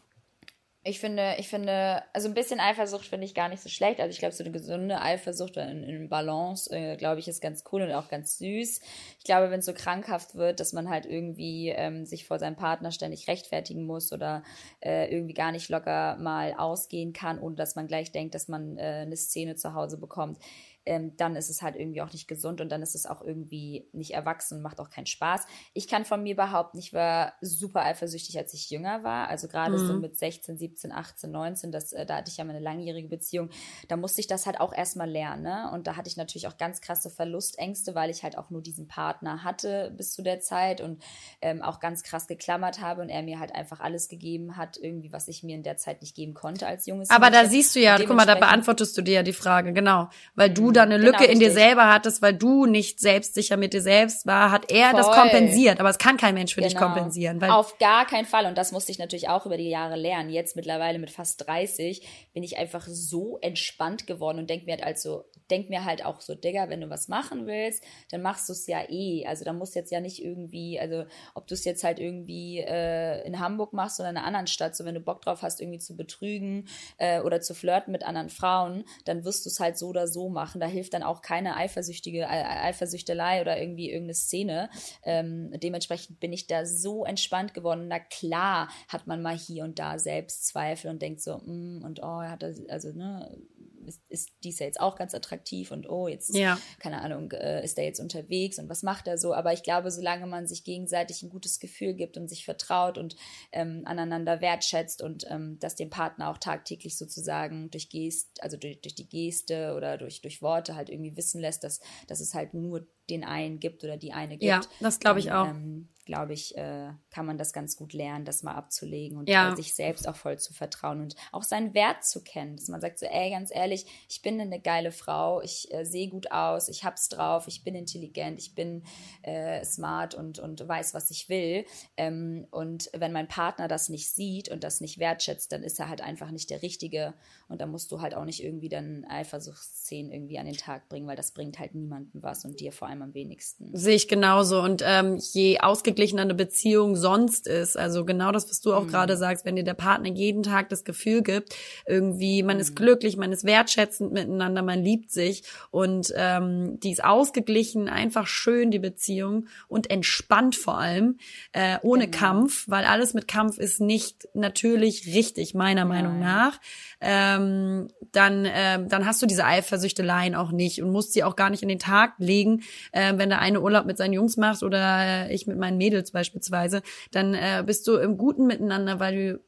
Ich 0.83 0.99
finde, 0.99 1.35
ich 1.37 1.49
finde, 1.49 2.03
also 2.15 2.27
ein 2.27 2.33
bisschen 2.33 2.59
Eifersucht 2.59 3.05
finde 3.05 3.27
ich 3.27 3.35
gar 3.35 3.51
nicht 3.51 3.63
so 3.63 3.69
schlecht. 3.69 4.01
Also 4.01 4.13
ich 4.13 4.19
glaube, 4.19 4.35
so 4.35 4.43
eine 4.43 4.51
gesunde 4.51 5.03
Eifersucht 5.03 5.59
in, 5.59 5.83
in 5.83 6.09
Balance, 6.09 6.75
äh, 6.75 6.97
glaube 6.97 7.21
ich, 7.21 7.29
ist 7.29 7.43
ganz 7.43 7.65
cool 7.71 7.83
und 7.83 7.93
auch 7.93 8.09
ganz 8.09 8.39
süß. 8.39 8.81
Ich 9.19 9.25
glaube, 9.25 9.51
wenn 9.51 9.61
es 9.61 9.67
so 9.67 9.75
krankhaft 9.75 10.37
wird, 10.37 10.59
dass 10.59 10.73
man 10.73 10.89
halt 10.89 11.05
irgendwie 11.05 11.69
ähm, 11.69 12.07
sich 12.07 12.25
vor 12.25 12.39
seinem 12.39 12.57
Partner 12.57 12.93
ständig 12.93 13.29
rechtfertigen 13.29 13.85
muss 13.85 14.11
oder 14.11 14.43
äh, 14.81 15.13
irgendwie 15.13 15.35
gar 15.35 15.53
nicht 15.53 15.69
locker 15.69 16.17
mal 16.17 16.55
ausgehen 16.57 17.13
kann, 17.13 17.39
ohne 17.39 17.57
dass 17.57 17.75
man 17.75 17.87
gleich 17.87 18.11
denkt, 18.11 18.35
dass 18.35 18.49
man 18.49 18.79
äh, 18.79 19.03
eine 19.03 19.17
Szene 19.19 19.57
zu 19.57 19.75
Hause 19.75 19.99
bekommt 19.99 20.39
ähm, 20.87 21.17
dann 21.17 21.37
ist 21.37 21.51
es 21.51 21.63
halt 21.63 21.77
irgendwie 21.77 22.03
auch 22.03 22.13
nicht 22.13 22.27
gesund 22.27 22.61
und 22.61 22.71
dann 22.71 22.83
ist 22.83 22.95
es 22.95 23.07
auch 23.07 23.23
irgendwie 23.23 23.89
nicht 23.93 24.13
erwachsen 24.13 24.57
und 24.57 24.63
macht 24.63 24.81
auch 24.81 24.91
keinen 24.91 25.07
Spaß. 25.07 25.47
Ich 25.75 25.89
kann 25.89 26.05
von 26.05 26.23
mir 26.23 26.37
behaupten, 26.37 26.79
ich 26.79 26.93
war 26.93 27.35
super 27.41 27.85
eifersüchtig, 27.85 28.39
als 28.39 28.55
ich 28.55 28.71
jünger 28.71 29.05
war. 29.05 29.29
Also 29.29 29.49
gerade 29.49 29.77
mhm. 29.77 29.87
so 29.87 29.95
mit 29.95 30.19
16, 30.19 30.57
17, 30.57 30.93
18, 30.93 31.31
19, 31.31 31.73
das, 31.73 31.93
äh, 31.93 32.07
da 32.07 32.17
hatte 32.17 32.31
ich 32.31 32.39
ja 32.39 32.45
meine 32.45 32.61
langjährige 32.61 33.09
Beziehung. 33.09 33.51
Da 33.89 33.97
musste 33.97 34.21
ich 34.21 34.27
das 34.27 34.47
halt 34.47 34.61
auch 34.61 34.73
erstmal 34.73 35.09
lernen. 35.09 35.43
Ne? 35.43 35.71
Und 35.73 35.87
da 35.87 35.97
hatte 35.97 36.09
ich 36.09 36.17
natürlich 36.17 36.49
auch 36.49 36.57
ganz 36.57 36.81
krasse 36.81 37.11
Verlustängste, 37.11 37.95
weil 37.95 38.11
ich 38.11 38.23
halt 38.23 38.39
auch 38.39 38.51
nur 38.51 38.63
diesen 38.63 38.89
Partner 38.89 39.45
hatte 39.45 39.93
bis 39.97 40.13
zu 40.13 40.23
der 40.23 40.41
Zeit 40.41 40.81
und 40.81 41.03
ähm, 41.41 41.63
auch 41.63 41.81
ganz 41.81 42.03
krass 42.03 42.27
geklammert 42.27 42.81
habe 42.81 43.03
und 43.03 43.09
er 43.09 43.23
mir 43.23 43.39
halt 43.39 43.55
einfach 43.55 43.81
alles 43.81 44.09
gegeben 44.09 44.57
hat, 44.57 44.79
irgendwie, 44.81 45.13
was 45.13 45.29
ich 45.29 45.43
mir 45.43 45.57
in 45.57 45.63
der 45.63 45.77
Zeit 45.77 46.01
nicht 46.01 46.15
geben 46.15 46.35
konnte 46.35 46.67
als 46.67 46.87
junges 46.87 47.11
Aber 47.11 47.31
Mädchen. 47.31 47.45
da 47.45 47.51
siehst 47.51 47.77
du 47.77 47.81
ja, 47.81 47.99
guck 47.99 48.17
mal, 48.17 48.27
da 48.27 48.35
beantwortest 48.35 48.97
du 48.97 49.03
dir 49.03 49.15
ja 49.15 49.23
die 49.23 49.33
Frage, 49.33 49.73
genau. 49.73 50.09
Weil 50.35 50.51
du 50.51 50.70
da 50.71 50.83
eine 50.83 50.99
genau, 50.99 51.11
Lücke 51.11 51.25
in 51.25 51.39
dir 51.39 51.53
selber 51.53 51.93
hattest, 51.93 52.23
weil 52.23 52.35
du 52.35 52.67
nicht 52.67 53.01
selbstsicher 53.01 53.57
mit 53.57 53.73
dir 53.73 53.83
selbst 53.83 54.27
war, 54.27 54.51
hat 54.51 54.71
er 54.71 54.91
Voll. 54.91 55.01
das 55.01 55.11
kompensiert. 55.11 55.81
Aber 55.81 55.91
es 55.91 55.99
kann 55.99 56.17
kein 56.17 56.35
Mensch 56.35 56.55
für 56.55 56.61
genau. 56.61 56.71
dich 56.71 56.79
kompensieren. 56.79 57.41
Weil 57.41 57.51
Auf 57.51 57.79
gar 57.79 58.07
keinen 58.07 58.27
Fall. 58.27 58.47
Und 58.47 58.59
das 58.59 58.73
musste 58.73 58.93
ich 58.93 58.99
natürlich 58.99 59.29
auch 59.29 59.47
über 59.47 59.57
die 59.57 59.69
Jahre 59.69 59.97
lernen. 59.97 60.31
Jetzt 60.31 60.57
mittlerweile 60.57 60.99
mit 60.99 61.11
fast 61.11 61.47
30 61.47 62.07
bin 62.33 62.43
ich 62.43 62.59
einfach 62.59 62.87
so 62.87 63.39
entspannt 63.39 64.07
geworden 64.07 64.39
und 64.39 64.51
denk 64.51 64.67
mir 64.67 64.73
halt 64.73 64.85
also, 64.85 65.25
denk 65.51 65.69
mir 65.69 65.85
halt 65.85 66.05
auch 66.05 66.21
so, 66.21 66.35
Digga, 66.35 66.69
wenn 66.69 66.81
du 66.81 66.91
was 66.91 67.09
machen 67.09 67.47
willst, 67.47 67.85
dann 68.11 68.23
machst 68.23 68.49
du 68.49 68.53
es 68.53 68.67
ja 68.67 68.89
eh. 68.89 69.27
Also 69.27 69.45
da 69.45 69.53
musst 69.53 69.75
jetzt 69.75 69.91
ja 69.91 70.01
nicht 70.01 70.23
irgendwie, 70.23 70.79
also 70.79 71.05
ob 71.35 71.47
du 71.47 71.55
es 71.55 71.65
jetzt 71.65 71.83
halt 71.83 71.99
irgendwie 71.99 72.59
äh, 72.59 73.27
in 73.27 73.41
Hamburg 73.41 73.73
machst 73.73 73.99
oder 74.01 74.11
in 74.11 74.17
einer 74.17 74.27
anderen 74.27 74.47
Stadt, 74.47 74.77
so 74.77 74.85
wenn 74.85 74.95
du 74.95 75.01
Bock 75.01 75.23
drauf 75.23 75.43
hast, 75.43 75.61
irgendwie 75.61 75.79
zu 75.79 75.97
betrügen 75.97 76.69
äh, 76.99 77.21
oder 77.21 77.41
zu 77.41 77.55
flirten 77.55 77.93
mit 77.93 78.05
anderen 78.05 78.31
Frauen, 78.31 78.85
dann 79.05 79.25
wirst 79.25 79.45
du 79.45 79.51
es 79.51 79.59
halt 79.59 79.77
so 79.77 79.89
oder 79.89 80.07
so 80.07 80.29
machen. 80.29 80.61
Da 80.61 80.67
hilft 80.67 80.95
dann 80.95 81.03
auch 81.03 81.23
keine 81.23 81.57
eifersüchtige 81.57 82.29
Eifersüchtelei 82.29 83.41
oder 83.41 83.61
irgendwie 83.61 83.91
irgendeine 83.91 84.15
Szene. 84.15 84.71
Ähm, 85.05 85.51
dementsprechend 85.61 86.21
bin 86.21 86.33
ich 86.33 86.47
da 86.47 86.65
so 86.65 87.05
entspannt 87.05 87.55
geworden. 87.55 87.89
Na 87.89 87.99
klar 87.99 88.69
hat 88.89 89.07
man 89.07 89.23
mal 89.23 89.37
hier 89.37 89.65
und 89.65 89.79
da 89.79 89.99
Selbstzweifel 89.99 90.91
und 90.91 91.03
denkt 91.03 91.21
so, 91.21 91.39
mm, 91.39 91.83
und 91.85 92.01
oh, 92.03 92.20
er 92.21 92.31
hat 92.31 92.43
das, 92.43 92.61
also 92.69 92.93
ne, 92.93 93.39
ist, 93.87 94.03
ist 94.09 94.31
dies 94.45 94.59
ja 94.59 94.67
jetzt 94.67 94.81
auch 94.81 94.97
ganz 94.97 95.15
attraktiv 95.15 95.71
und 95.71 95.89
oh, 95.89 96.09
jetzt, 96.09 96.35
ja. 96.35 96.59
keine 96.79 97.01
Ahnung, 97.01 97.33
äh, 97.33 97.65
ist 97.65 97.77
der 97.77 97.85
jetzt 97.85 98.01
unterwegs 98.01 98.59
und 98.59 98.69
was 98.69 98.83
macht 98.83 99.07
er 99.07 99.19
so? 99.19 99.35
Aber 99.35 99.53
ich 99.53 99.63
glaube, 99.63 99.91
solange 99.91 100.27
man 100.27 100.47
sich 100.47 100.65
gegenseitig 100.65 101.23
ein 101.23 101.31
gutes 101.31 101.61
Gefühl 101.61 101.95
gibt 101.95 102.17
und 102.17 102.29
sich 102.29 102.45
vertraut 102.45 102.99
und 102.99 103.17
ähm, 103.53 103.83
aneinander 103.85 104.41
wertschätzt 104.41 105.03
und 105.03 105.25
ähm, 105.29 105.59
das 105.61 105.75
dem 105.75 105.91
Partner 105.91 106.31
auch 106.31 106.39
tagtäglich 106.39 106.97
sozusagen 106.97 107.71
durch 107.71 107.91
Gest, 107.91 108.43
also 108.43 108.57
durch, 108.57 108.81
durch 108.81 108.95
die 108.95 109.09
Geste 109.09 109.75
oder 109.77 109.99
durch, 109.99 110.21
durch 110.21 110.43
Worte 110.43 110.77
halt 110.77 110.89
irgendwie 110.89 111.17
wissen 111.17 111.41
lässt, 111.41 111.65
dass, 111.65 111.81
dass 112.07 112.21
es 112.21 112.35
halt 112.35 112.55
nur 112.55 112.87
den 113.11 113.25
einen 113.25 113.61
gibt 113.61 113.85
oder 113.85 113.97
die 113.97 114.13
eine 114.13 114.39
gibt. 114.39 114.45
Ja, 114.45 114.61
das 114.81 115.01
glaube 115.01 115.19
ich 115.19 115.33
auch. 115.33 115.49
Ähm, 115.49 115.89
glaube 116.11 116.33
ich, 116.33 116.57
äh, 116.57 116.89
kann 117.11 117.25
man 117.25 117.39
das 117.39 117.53
ganz 117.53 117.77
gut 117.77 117.93
lernen, 117.93 118.25
das 118.25 118.43
mal 118.43 118.55
abzulegen 118.55 119.17
und 119.17 119.29
ja. 119.29 119.55
sich 119.55 119.75
selbst 119.75 120.09
auch 120.09 120.17
voll 120.17 120.41
zu 120.41 120.53
vertrauen 120.53 121.01
und 121.01 121.15
auch 121.31 121.45
seinen 121.45 121.73
Wert 121.73 122.05
zu 122.05 122.25
kennen. 122.25 122.57
Dass 122.57 122.67
man 122.67 122.81
sagt 122.81 122.99
so, 122.99 123.07
ey, 123.07 123.31
ganz 123.31 123.55
ehrlich, 123.55 123.87
ich 124.09 124.21
bin 124.21 124.41
eine 124.41 124.61
geile 124.61 124.91
Frau, 124.91 125.41
ich 125.41 125.73
äh, 125.73 125.85
sehe 125.85 126.09
gut 126.09 126.33
aus, 126.33 126.69
ich 126.69 126.85
hab's 126.85 127.09
drauf, 127.11 127.47
ich 127.47 127.63
bin 127.63 127.77
intelligent, 127.77 128.41
ich 128.41 128.57
bin 128.57 128.83
äh, 129.23 129.65
smart 129.65 130.17
und, 130.17 130.41
und 130.41 130.67
weiß, 130.67 130.95
was 130.95 131.13
ich 131.13 131.29
will. 131.29 131.65
Ähm, 131.97 132.47
und 132.51 132.91
wenn 132.93 133.13
mein 133.13 133.29
Partner 133.29 133.69
das 133.69 133.89
nicht 133.89 134.11
sieht 134.11 134.49
und 134.49 134.65
das 134.65 134.81
nicht 134.81 134.99
wertschätzt, 134.99 135.53
dann 135.53 135.63
ist 135.63 135.79
er 135.79 135.89
halt 135.89 136.01
einfach 136.01 136.33
nicht 136.33 136.51
der 136.51 136.63
Richtige. 136.63 137.15
Und 137.49 137.61
da 137.61 137.67
musst 137.67 137.93
du 137.93 138.01
halt 138.01 138.15
auch 138.15 138.25
nicht 138.25 138.43
irgendwie 138.43 138.69
dann 138.69 139.05
Eifersuchtsszenen 139.05 140.11
irgendwie 140.11 140.41
an 140.41 140.47
den 140.47 140.57
Tag 140.57 140.89
bringen, 140.89 141.07
weil 141.07 141.17
das 141.17 141.31
bringt 141.31 141.61
halt 141.61 141.77
niemandem 141.77 142.21
was 142.21 142.45
und 142.45 142.59
dir 142.59 142.73
vor 142.73 142.89
allem 142.89 143.00
am 143.03 143.15
wenigsten. 143.15 143.71
Sehe 143.73 143.97
ich 143.97 144.09
genauso. 144.09 144.61
Und 144.61 144.83
ähm, 144.85 145.19
je 145.33 145.61
ausgeglichen 145.61 146.01
ausgeglichener 146.01 146.23
eine 146.23 146.35
Beziehung 146.35 146.97
sonst 146.97 147.47
ist. 147.47 147.77
Also 147.77 148.05
genau 148.05 148.33
das, 148.33 148.49
was 148.49 148.61
du 148.61 148.73
auch 148.73 148.85
mhm. 148.85 148.89
gerade 148.89 149.17
sagst, 149.17 149.45
wenn 149.45 149.57
dir 149.57 149.65
der 149.65 149.75
Partner 149.75 150.09
jeden 150.09 150.43
Tag 150.43 150.69
das 150.69 150.85
Gefühl 150.85 151.23
gibt, 151.23 151.55
irgendwie 151.87 152.43
man 152.43 152.57
mhm. 152.57 152.61
ist 152.61 152.77
glücklich, 152.77 153.17
man 153.17 153.33
ist 153.33 153.45
wertschätzend 153.45 154.13
miteinander, 154.13 154.63
man 154.63 154.83
liebt 154.83 155.11
sich 155.11 155.43
und 155.71 156.13
ähm, 156.17 156.79
die 156.81 156.93
ist 156.93 157.05
ausgeglichen, 157.05 157.89
einfach 157.89 158.27
schön 158.27 158.71
die 158.71 158.79
Beziehung 158.79 159.49
und 159.69 159.91
entspannt 159.91 160.57
vor 160.57 160.79
allem, 160.79 161.19
äh, 161.53 161.79
ohne 161.83 162.07
genau. 162.07 162.19
Kampf, 162.19 162.65
weil 162.69 162.85
alles 162.85 163.15
mit 163.15 163.29
Kampf 163.29 163.59
ist 163.59 163.81
nicht 163.81 164.29
natürlich 164.35 165.07
richtig, 165.07 165.55
meiner 165.55 165.85
Nein. 165.85 165.89
Meinung 165.89 166.21
nach 166.21 166.61
ähm, 167.01 167.89
dann, 168.13 168.47
ähm, 168.47 168.89
dann 168.89 169.07
hast 169.07 169.23
du 169.23 169.27
diese 169.27 169.45
Eifersüchteleien 169.45 170.35
auch 170.35 170.53
nicht 170.53 170.83
und 170.83 170.93
musst 170.93 171.13
sie 171.13 171.25
auch 171.25 171.37
gar 171.37 171.51
nicht 171.51 171.63
in 171.63 171.69
den 171.69 171.79
Tag 171.79 172.15
legen. 172.19 172.63
Ähm, 172.93 173.19
wenn 173.19 173.29
der 173.29 173.41
eine 173.41 173.61
Urlaub 173.61 173.87
mit 173.87 173.99
seinen 173.99 174.13
Jungs 174.13 174.37
macht 174.37 174.63
oder 174.63 175.29
äh, 175.29 175.35
ich 175.35 175.47
mit 175.47 175.59
meinen 175.59 175.79
Mädels 175.79 176.13
beispielsweise, 176.13 176.83
dann 177.11 177.35
äh, 177.35 177.63
bist 177.65 177.87
du 177.87 177.97
im 177.97 178.17
Guten 178.17 178.47
miteinander, 178.47 179.01
weil 179.01 179.15
du 179.15 179.41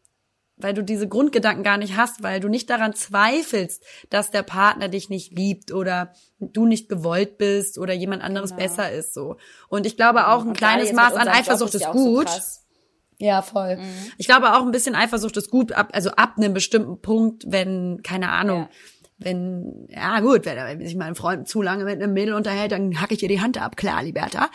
weil 0.57 0.75
du 0.75 0.83
diese 0.83 1.09
Grundgedanken 1.09 1.65
gar 1.65 1.79
nicht 1.79 1.97
hast, 1.97 2.23
weil 2.23 2.39
du 2.39 2.49
nicht 2.49 2.71
daran 2.71 2.95
zweifelst, 2.95 3.85
dass 4.11 4.31
der 4.31 4.43
Partner 4.43 4.89
dich 4.89 5.09
nicht 5.09 5.33
liebt 5.33 5.73
oder 5.73 6.13
du 6.39 6.67
nicht 6.67 6.89
gewollt 6.89 7.39
bist 7.39 7.79
oder 7.79 7.93
jemand 7.95 8.23
anderes 8.23 8.51
genau. 8.51 8.63
besser 8.63 8.93
ist 8.93 9.15
so. 9.15 9.37
Und 9.69 9.87
ich 9.87 9.97
glaube 9.97 10.29
auch 10.29 10.45
ein 10.45 10.53
kleines 10.53 10.93
Maß 10.93 11.15
an 11.15 11.27
Eifersucht 11.27 11.75
ist, 11.75 11.83
ist 11.83 11.91
gut. 11.91 12.29
So 12.29 12.63
ja, 13.19 13.41
voll. 13.41 13.77
Mhm. 13.77 14.13
Ich 14.19 14.27
glaube 14.27 14.53
auch 14.53 14.63
ein 14.63 14.73
bisschen 14.73 14.95
Eifersucht 14.95 15.37
ist 15.37 15.51
gut, 15.51 15.73
ab, 15.73 15.91
also 15.93 16.11
ab 16.11 16.35
einem 16.37 16.55
bestimmten 16.55 17.01
Punkt, 17.01 17.45
wenn, 17.47 18.03
keine 18.03 18.31
Ahnung, 18.31 18.63
ja. 18.63 18.69
Wenn, 19.25 19.89
ja 19.89 20.21
gut, 20.21 20.45
wenn, 20.45 20.57
wenn 20.57 20.87
sich 20.87 20.97
mein 20.97 21.15
Freund 21.15 21.49
zu 21.49 21.63
lange 21.63 21.85
mit 21.85 22.03
einem 22.03 22.13
Mädel 22.13 22.35
unterhält, 22.35 22.73
dann 22.73 23.01
hacke 23.01 23.15
ich 23.15 23.23
ihr 23.23 23.29
die 23.29 23.41
Hand 23.41 23.61
ab, 23.61 23.77
klar, 23.77 24.03
Liberta. 24.03 24.51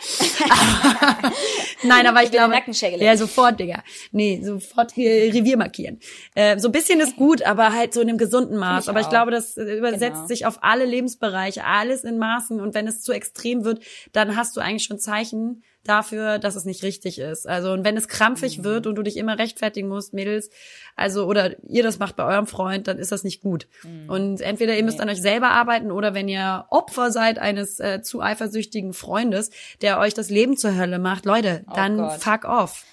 Nein, 1.82 2.06
aber 2.06 2.20
ich, 2.20 2.26
ich 2.26 2.32
glaube, 2.32 2.54
ja, 2.98 3.16
sofort, 3.16 3.60
Digga. 3.60 3.82
Nee, 4.12 4.40
sofort 4.42 4.92
hier 4.92 5.32
Revier 5.32 5.56
markieren. 5.56 6.00
Äh, 6.34 6.58
so 6.58 6.68
ein 6.68 6.72
bisschen 6.72 7.00
ist 7.00 7.16
gut, 7.16 7.42
aber 7.42 7.72
halt 7.72 7.94
so 7.94 8.00
in 8.00 8.08
einem 8.08 8.18
gesunden 8.18 8.56
Maß. 8.56 8.84
Ich 8.84 8.90
aber 8.90 9.00
ich 9.00 9.08
glaube, 9.08 9.30
das 9.30 9.56
übersetzt 9.56 10.00
genau. 10.00 10.26
sich 10.26 10.46
auf 10.46 10.58
alle 10.62 10.84
Lebensbereiche, 10.84 11.64
alles 11.64 12.04
in 12.04 12.18
Maßen. 12.18 12.60
Und 12.60 12.74
wenn 12.74 12.86
es 12.86 13.02
zu 13.02 13.12
extrem 13.12 13.64
wird, 13.64 13.82
dann 14.12 14.36
hast 14.36 14.56
du 14.56 14.60
eigentlich 14.60 14.84
schon 14.84 14.98
Zeichen, 14.98 15.62
dafür, 15.88 16.38
dass 16.38 16.56
es 16.56 16.64
nicht 16.64 16.82
richtig 16.82 17.18
ist. 17.18 17.48
Also 17.48 17.72
und 17.72 17.84
wenn 17.84 17.96
es 17.96 18.08
krampfig 18.08 18.58
mhm. 18.58 18.64
wird 18.64 18.86
und 18.86 18.94
du 18.94 19.02
dich 19.02 19.16
immer 19.16 19.38
rechtfertigen 19.38 19.88
musst, 19.88 20.12
Mädels, 20.12 20.50
also 20.96 21.26
oder 21.26 21.56
ihr 21.68 21.82
das 21.82 21.98
macht 21.98 22.16
bei 22.16 22.24
eurem 22.24 22.46
Freund, 22.46 22.88
dann 22.88 22.98
ist 22.98 23.12
das 23.12 23.24
nicht 23.24 23.42
gut. 23.42 23.68
Mhm. 23.82 24.08
Und 24.10 24.40
entweder 24.40 24.76
ihr 24.76 24.84
müsst 24.84 24.98
nee. 24.98 25.02
an 25.02 25.10
euch 25.10 25.20
selber 25.20 25.50
arbeiten 25.50 25.90
oder 25.90 26.14
wenn 26.14 26.28
ihr 26.28 26.66
Opfer 26.70 27.10
seid 27.10 27.38
eines 27.38 27.80
äh, 27.80 28.02
zu 28.02 28.20
eifersüchtigen 28.20 28.92
Freundes, 28.92 29.50
der 29.82 29.98
euch 29.98 30.14
das 30.14 30.30
Leben 30.30 30.56
zur 30.56 30.76
Hölle 30.76 30.98
macht, 30.98 31.24
Leute, 31.24 31.64
oh 31.68 31.74
dann 31.74 31.98
Gott. 31.98 32.22
fuck 32.22 32.44
off. 32.44 32.84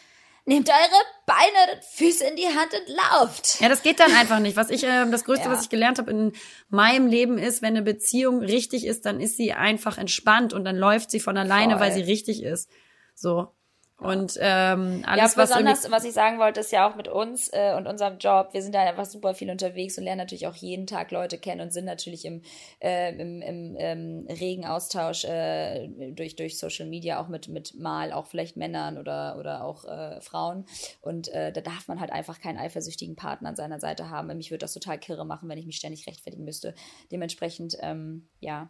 Nehmt 0.47 0.69
eure 0.69 1.01
Beine, 1.25 1.81
Füße 1.95 2.23
in 2.23 2.35
die 2.35 2.45
Hand 2.45 2.71
und 2.71 2.95
lauft. 2.95 3.59
Ja, 3.61 3.67
das 3.67 3.81
geht 3.81 3.99
dann 3.99 4.13
einfach 4.13 4.39
nicht. 4.39 4.55
Was 4.55 4.69
ich, 4.69 4.83
äh, 4.83 5.09
das 5.09 5.23
Größte, 5.23 5.45
ja. 5.45 5.51
was 5.51 5.63
ich 5.63 5.69
gelernt 5.69 5.97
habe 5.97 6.11
in 6.11 6.33
meinem 6.69 7.07
Leben 7.07 7.39
ist, 7.39 7.63
wenn 7.63 7.75
eine 7.75 7.81
Beziehung 7.81 8.41
richtig 8.41 8.85
ist, 8.85 9.05
dann 9.07 9.19
ist 9.19 9.37
sie 9.37 9.53
einfach 9.53 9.97
entspannt 9.97 10.53
und 10.53 10.63
dann 10.63 10.75
läuft 10.75 11.09
sie 11.09 11.19
von 11.19 11.35
alleine, 11.35 11.73
Voll. 11.73 11.81
weil 11.81 11.93
sie 11.93 12.01
richtig 12.01 12.43
ist. 12.43 12.69
So. 13.15 13.55
Und 13.97 14.37
ähm, 14.41 15.03
alles, 15.05 15.35
ja, 15.35 15.41
besonders, 15.41 15.85
was, 15.85 15.91
was 15.91 16.03
ich 16.03 16.11
sagen 16.11 16.37
wollte, 16.37 16.59
ist 16.59 16.71
ja 16.73 16.89
auch 16.89 16.97
mit 16.97 17.07
uns 17.07 17.47
äh, 17.53 17.73
und 17.77 17.87
unserem 17.87 18.17
Job, 18.17 18.49
wir 18.51 18.61
sind 18.61 18.75
da 18.75 18.81
einfach 18.81 19.05
super 19.05 19.33
viel 19.33 19.49
unterwegs 19.49 19.97
und 19.97 20.03
lernen 20.03 20.17
natürlich 20.17 20.47
auch 20.47 20.55
jeden 20.55 20.85
Tag 20.85 21.11
Leute 21.11 21.37
kennen 21.37 21.61
und 21.61 21.71
sind 21.71 21.85
natürlich 21.85 22.25
im, 22.25 22.41
äh, 22.81 23.13
im, 23.13 23.41
im 23.41 23.75
ähm, 23.79 24.27
regen 24.29 24.65
Austausch 24.65 25.23
äh, 25.23 25.87
durch, 26.11 26.35
durch 26.35 26.59
Social 26.59 26.87
Media 26.87 27.21
auch 27.21 27.29
mit, 27.29 27.47
mit 27.47 27.79
mal 27.79 28.11
auch 28.11 28.27
vielleicht 28.27 28.57
Männern 28.57 28.97
oder, 28.97 29.37
oder 29.39 29.63
auch 29.63 29.85
äh, 29.85 30.19
Frauen. 30.19 30.65
Und 30.99 31.29
äh, 31.29 31.53
da 31.53 31.61
darf 31.61 31.87
man 31.87 32.01
halt 32.01 32.11
einfach 32.11 32.41
keinen 32.41 32.57
eifersüchtigen 32.57 33.15
Partner 33.15 33.47
an 33.47 33.55
seiner 33.55 33.79
Seite 33.79 34.09
haben. 34.09 34.27
Mich 34.35 34.51
würde 34.51 34.65
das 34.65 34.73
total 34.73 34.99
kirre 34.99 35.25
machen, 35.25 35.47
wenn 35.47 35.57
ich 35.57 35.65
mich 35.65 35.77
ständig 35.77 36.05
rechtfertigen 36.05 36.43
müsste. 36.43 36.75
Dementsprechend, 37.13 37.77
ähm, 37.79 38.27
ja 38.41 38.69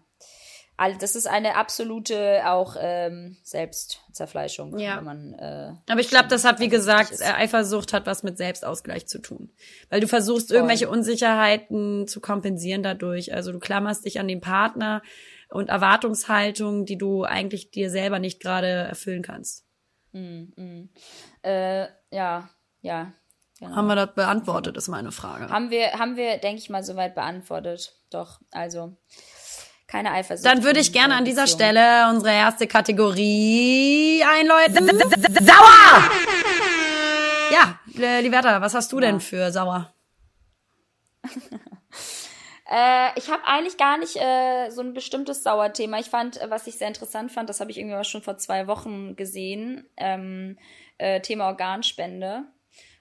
das 1.00 1.16
ist 1.16 1.28
eine 1.28 1.56
absolute 1.56 2.42
auch 2.50 2.76
ähm, 2.80 3.38
Selbstzerfleischung, 3.44 4.78
ja. 4.78 4.98
wenn 4.98 5.04
man. 5.04 5.34
Äh, 5.34 5.74
Aber 5.90 6.02
ich 6.02 6.10
glaube, 6.10 6.28
das 6.28 6.44
hat, 6.44 6.60
wie 6.60 6.68
gesagt, 6.68 7.12
ist. 7.12 7.24
Eifersucht 7.24 7.94
hat 7.94 8.06
was 8.06 8.24
mit 8.24 8.38
Selbstausgleich 8.38 9.08
zu 9.08 9.20
tun, 9.20 9.52
weil 9.90 10.02
du 10.02 10.08
versuchst 10.08 10.50
Voll. 10.50 10.58
irgendwelche 10.58 10.90
Unsicherheiten 10.90 12.08
zu 12.08 12.20
kompensieren 12.20 12.84
dadurch. 12.84 13.34
Also 13.34 13.52
du 13.52 13.60
klammerst 13.60 14.06
dich 14.06 14.20
an 14.20 14.28
den 14.28 14.42
Partner 14.42 15.02
und 15.50 15.70
Erwartungshaltungen, 15.70 16.86
die 16.86 16.98
du 16.98 17.24
eigentlich 17.24 17.72
dir 17.72 17.90
selber 17.90 18.20
nicht 18.20 18.42
gerade 18.42 18.68
erfüllen 18.68 19.22
kannst. 19.22 19.66
Mm, 20.12 20.44
mm. 20.56 20.90
Äh, 21.44 21.88
ja, 22.12 22.50
ja. 22.82 23.14
Genau. 23.60 23.76
Haben 23.76 23.88
wir 23.88 23.96
das 23.96 24.14
beantwortet, 24.14 24.76
ist 24.76 24.90
meine 24.90 25.14
Frage. 25.14 25.48
Haben 25.48 25.70
wir, 25.70 25.94
haben 25.94 26.18
wir, 26.18 26.38
denke 26.40 26.62
ich 26.62 26.70
mal, 26.70 26.84
soweit 26.84 27.16
beantwortet. 27.16 27.96
Doch, 28.10 28.42
also 28.52 28.98
keine 29.88 30.12
Eifersucht. 30.12 30.46
Dann 30.46 30.64
würde 30.64 30.80
ich 30.80 30.92
gerne 30.92 31.16
an 31.16 31.26
dieser 31.26 31.48
Stelle 31.48 32.10
unsere 32.10 32.34
erste 32.34 32.68
Kategorie 32.68 34.24
einläuten. 34.24 34.88
Sauer! 35.46 36.12
Ja, 37.52 37.80
Liberta, 38.22 38.60
was 38.62 38.74
hast 38.74 38.92
du 38.92 39.00
denn 39.00 39.20
für 39.20 39.52
sauer? 39.52 39.94
äh, 42.72 43.10
ich 43.16 43.30
habe 43.30 43.46
eigentlich 43.46 43.78
gar 43.78 43.98
nicht 43.98 44.16
äh, 44.18 44.70
so 44.70 44.82
ein 44.82 44.94
bestimmtes 44.94 45.44
Sauerthema. 45.44 46.00
Ich 46.00 46.10
fand, 46.10 46.42
äh, 46.42 46.50
was 46.50 46.68
ich 46.68 46.78
sehr 46.78 46.88
interessant 46.88 47.32
fand, 47.32 47.50
das 47.50 47.60
habe 47.60 47.72
ich 47.72 47.78
irgendwie 47.78 47.96
auch 47.96 48.06
schon 48.06 48.22
vor 48.22 48.38
zwei 48.38 48.68
Wochen 48.68 49.16
gesehen, 49.16 49.88
ähm, 49.98 50.58
äh, 50.98 51.22
Thema 51.22 51.48
Organspende 51.48 52.46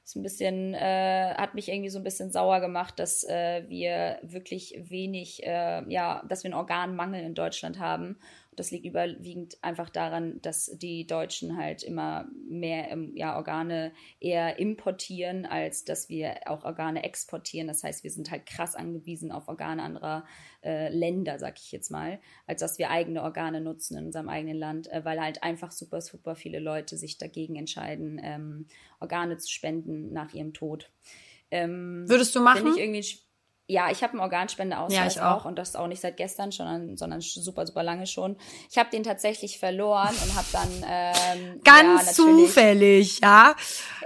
ist 0.04 0.16
ein 0.16 0.22
bisschen, 0.22 0.74
äh, 0.74 1.34
hat 1.34 1.54
mich 1.54 1.68
irgendwie 1.68 1.88
so 1.88 1.98
ein 1.98 2.04
bisschen 2.04 2.30
sauer 2.30 2.60
gemacht, 2.60 2.98
dass 2.98 3.24
äh, 3.24 3.64
wir 3.68 4.18
wirklich 4.22 4.78
wenig, 4.78 5.42
äh, 5.44 5.82
ja, 5.90 6.22
dass 6.28 6.44
wir 6.44 6.48
einen 6.48 6.58
Organmangel 6.58 7.22
in 7.22 7.34
Deutschland 7.34 7.78
haben 7.78 8.18
das 8.56 8.70
liegt 8.70 8.86
überwiegend 8.86 9.56
einfach 9.62 9.90
daran, 9.90 10.40
dass 10.42 10.66
die 10.78 11.06
Deutschen 11.06 11.56
halt 11.56 11.82
immer 11.82 12.28
mehr 12.48 12.90
ähm, 12.90 13.12
ja, 13.14 13.36
Organe 13.36 13.92
eher 14.20 14.58
importieren, 14.58 15.46
als 15.46 15.84
dass 15.84 16.08
wir 16.08 16.34
auch 16.46 16.64
Organe 16.64 17.04
exportieren. 17.04 17.68
Das 17.68 17.84
heißt, 17.84 18.04
wir 18.04 18.10
sind 18.10 18.30
halt 18.30 18.46
krass 18.46 18.74
angewiesen 18.74 19.32
auf 19.32 19.48
Organe 19.48 19.82
anderer 19.82 20.24
äh, 20.62 20.88
Länder, 20.88 21.38
sag 21.38 21.58
ich 21.58 21.72
jetzt 21.72 21.90
mal, 21.90 22.20
als 22.46 22.60
dass 22.60 22.78
wir 22.78 22.90
eigene 22.90 23.22
Organe 23.22 23.60
nutzen 23.60 23.98
in 23.98 24.06
unserem 24.06 24.28
eigenen 24.28 24.56
Land, 24.56 24.90
äh, 24.90 25.04
weil 25.04 25.20
halt 25.20 25.42
einfach 25.42 25.72
super, 25.72 26.00
super 26.00 26.34
viele 26.34 26.58
Leute 26.58 26.96
sich 26.96 27.18
dagegen 27.18 27.56
entscheiden, 27.56 28.20
ähm, 28.22 28.66
Organe 29.00 29.38
zu 29.38 29.50
spenden 29.50 30.12
nach 30.12 30.32
ihrem 30.32 30.52
Tod. 30.52 30.90
Ähm, 31.50 32.04
Würdest 32.08 32.34
du 32.34 32.40
machen? 32.40 32.74
Ja, 33.66 33.90
ich 33.90 34.02
habe 34.02 34.12
einen 34.12 34.20
Organspendeausweis 34.20 35.14
ja, 35.14 35.34
auch. 35.34 35.40
auch. 35.40 35.44
und 35.46 35.58
das 35.58 35.74
auch 35.74 35.86
nicht 35.86 36.02
seit 36.02 36.18
gestern 36.18 36.52
schon, 36.52 36.98
sondern 36.98 37.22
super, 37.22 37.66
super 37.66 37.82
lange 37.82 38.06
schon. 38.06 38.36
Ich 38.70 38.76
habe 38.76 38.90
den 38.90 39.04
tatsächlich 39.04 39.58
verloren 39.58 40.14
und 40.22 40.36
habe 40.36 40.46
dann 40.52 40.84
ähm, 40.86 41.60
ganz 41.64 42.08
ja, 42.08 42.12
zufällig, 42.12 43.20
ja. 43.20 43.56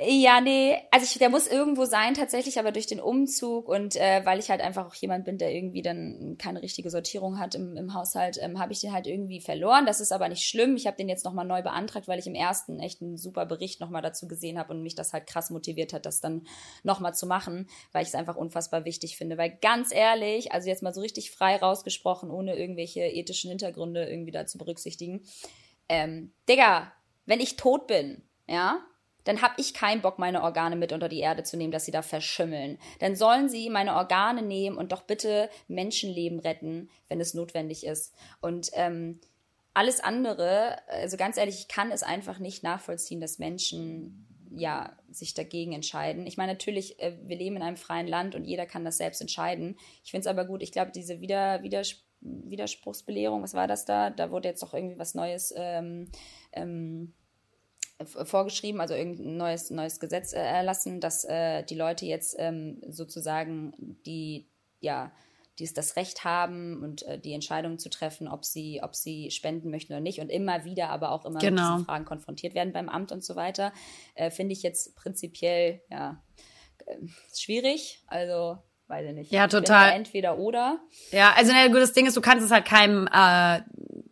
Ja, 0.06 0.40
nee, 0.40 0.78
also 0.92 1.04
ich, 1.04 1.18
der 1.18 1.28
muss 1.28 1.48
irgendwo 1.48 1.86
sein 1.86 2.14
tatsächlich, 2.14 2.60
aber 2.60 2.70
durch 2.70 2.86
den 2.86 3.00
Umzug 3.00 3.68
und 3.68 3.96
äh, 3.96 4.24
weil 4.24 4.38
ich 4.38 4.48
halt 4.48 4.60
einfach 4.60 4.86
auch 4.86 4.94
jemand 4.94 5.24
bin, 5.24 5.38
der 5.38 5.52
irgendwie 5.52 5.82
dann 5.82 6.36
keine 6.38 6.62
richtige 6.62 6.90
Sortierung 6.90 7.40
hat 7.40 7.56
im, 7.56 7.76
im 7.76 7.94
Haushalt, 7.94 8.38
ähm, 8.40 8.60
habe 8.60 8.72
ich 8.72 8.78
den 8.78 8.92
halt 8.92 9.08
irgendwie 9.08 9.40
verloren. 9.40 9.86
Das 9.86 9.98
ist 10.00 10.12
aber 10.12 10.28
nicht 10.28 10.46
schlimm. 10.46 10.76
Ich 10.76 10.86
habe 10.86 10.96
den 10.96 11.08
jetzt 11.08 11.24
nochmal 11.24 11.44
neu 11.44 11.62
beantragt, 11.62 12.06
weil 12.06 12.20
ich 12.20 12.28
im 12.28 12.36
ersten 12.36 12.78
echt 12.78 13.02
einen 13.02 13.16
super 13.16 13.44
Bericht 13.44 13.80
nochmal 13.80 14.02
dazu 14.02 14.28
gesehen 14.28 14.56
habe 14.56 14.72
und 14.72 14.84
mich 14.84 14.94
das 14.94 15.12
halt 15.12 15.26
krass 15.26 15.50
motiviert 15.50 15.92
hat, 15.92 16.06
das 16.06 16.20
dann 16.20 16.46
nochmal 16.84 17.14
zu 17.14 17.26
machen, 17.26 17.68
weil 17.90 18.02
ich 18.02 18.08
es 18.08 18.14
einfach 18.14 18.36
unfassbar 18.36 18.84
wichtig 18.84 19.16
finde, 19.16 19.36
weil 19.36 19.47
weil 19.48 19.58
ganz 19.60 19.92
ehrlich, 19.92 20.52
also 20.52 20.68
jetzt 20.68 20.82
mal 20.82 20.94
so 20.94 21.00
richtig 21.00 21.30
frei 21.30 21.56
rausgesprochen, 21.56 22.30
ohne 22.30 22.56
irgendwelche 22.56 23.00
ethischen 23.00 23.50
Hintergründe 23.50 24.04
irgendwie 24.04 24.30
da 24.30 24.46
zu 24.46 24.58
berücksichtigen. 24.58 25.22
Ähm, 25.88 26.32
Digga, 26.48 26.92
wenn 27.26 27.40
ich 27.40 27.56
tot 27.56 27.86
bin, 27.86 28.22
ja, 28.46 28.80
dann 29.24 29.42
habe 29.42 29.54
ich 29.58 29.74
keinen 29.74 30.00
Bock, 30.00 30.18
meine 30.18 30.42
Organe 30.42 30.76
mit 30.76 30.92
unter 30.92 31.08
die 31.08 31.20
Erde 31.20 31.42
zu 31.42 31.56
nehmen, 31.56 31.72
dass 31.72 31.84
sie 31.84 31.92
da 31.92 32.02
verschimmeln. 32.02 32.78
Dann 32.98 33.14
sollen 33.14 33.48
sie 33.48 33.68
meine 33.68 33.94
Organe 33.94 34.42
nehmen 34.42 34.78
und 34.78 34.92
doch 34.92 35.02
bitte 35.02 35.50
Menschenleben 35.66 36.38
retten, 36.38 36.88
wenn 37.08 37.20
es 37.20 37.34
notwendig 37.34 37.84
ist. 37.84 38.14
Und 38.40 38.70
ähm, 38.72 39.20
alles 39.74 40.00
andere, 40.00 40.78
also 40.88 41.16
ganz 41.16 41.36
ehrlich, 41.36 41.58
ich 41.60 41.68
kann 41.68 41.92
es 41.92 42.02
einfach 42.02 42.38
nicht 42.38 42.62
nachvollziehen, 42.62 43.20
dass 43.20 43.38
Menschen 43.38 44.26
ja 44.50 44.96
sich 45.10 45.34
dagegen 45.34 45.72
entscheiden. 45.72 46.26
Ich 46.26 46.36
meine, 46.36 46.52
natürlich, 46.52 47.00
äh, 47.00 47.16
wir 47.22 47.36
leben 47.36 47.56
in 47.56 47.62
einem 47.62 47.76
freien 47.76 48.06
Land 48.06 48.34
und 48.34 48.44
jeder 48.44 48.66
kann 48.66 48.84
das 48.84 48.98
selbst 48.98 49.20
entscheiden. 49.20 49.76
Ich 50.04 50.10
finde 50.10 50.22
es 50.22 50.26
aber 50.26 50.44
gut, 50.44 50.62
ich 50.62 50.72
glaube, 50.72 50.92
diese 50.94 51.20
Wider, 51.20 51.62
Widers 51.62 52.04
Widerspruchsbelehrung, 52.20 53.42
was 53.42 53.54
war 53.54 53.68
das 53.68 53.84
da? 53.84 54.10
Da 54.10 54.30
wurde 54.30 54.48
jetzt 54.48 54.62
doch 54.62 54.74
irgendwie 54.74 54.98
was 54.98 55.14
Neues 55.14 55.54
ähm, 55.56 56.10
ähm, 56.52 57.14
vorgeschrieben, 58.04 58.80
also 58.80 58.94
irgendein 58.94 59.36
neues, 59.36 59.70
neues 59.70 60.00
Gesetz 60.00 60.32
äh, 60.32 60.38
erlassen, 60.38 61.00
dass 61.00 61.24
äh, 61.24 61.62
die 61.64 61.74
Leute 61.74 62.06
jetzt 62.06 62.36
ähm, 62.38 62.80
sozusagen 62.88 63.98
die, 64.04 64.48
ja, 64.80 65.12
die 65.58 65.64
es 65.64 65.74
das 65.74 65.96
Recht 65.96 66.24
haben 66.24 66.82
und 66.82 67.02
äh, 67.02 67.18
die 67.18 67.32
Entscheidung 67.32 67.78
zu 67.78 67.90
treffen, 67.90 68.28
ob 68.28 68.44
sie, 68.44 68.80
ob 68.82 68.94
sie 68.94 69.30
spenden 69.30 69.70
möchten 69.70 69.92
oder 69.92 70.00
nicht 70.00 70.20
und 70.20 70.30
immer 70.30 70.64
wieder 70.64 70.90
aber 70.90 71.10
auch 71.10 71.24
immer 71.24 71.40
genau. 71.40 71.62
mit 71.62 71.72
diesen 71.72 71.86
Fragen 71.86 72.04
konfrontiert 72.04 72.54
werden 72.54 72.72
beim 72.72 72.88
Amt 72.88 73.12
und 73.12 73.24
so 73.24 73.36
weiter, 73.36 73.72
äh, 74.14 74.30
finde 74.30 74.52
ich 74.52 74.62
jetzt 74.62 74.94
prinzipiell 74.96 75.82
ja 75.90 76.22
äh, 76.86 76.96
schwierig. 77.34 78.02
Also 78.06 78.58
weiß 78.86 79.06
ich 79.08 79.14
nicht. 79.14 79.32
Ja, 79.32 79.48
total. 79.48 79.92
Entweder 79.92 80.38
oder. 80.38 80.80
Ja, 81.10 81.34
also 81.36 81.52
ein 81.52 81.72
gutes 81.72 81.92
Ding 81.92 82.06
ist, 82.06 82.16
du 82.16 82.20
kannst 82.20 82.44
es 82.44 82.50
halt 82.50 82.64
keinem 82.64 83.08
äh, 83.12 83.60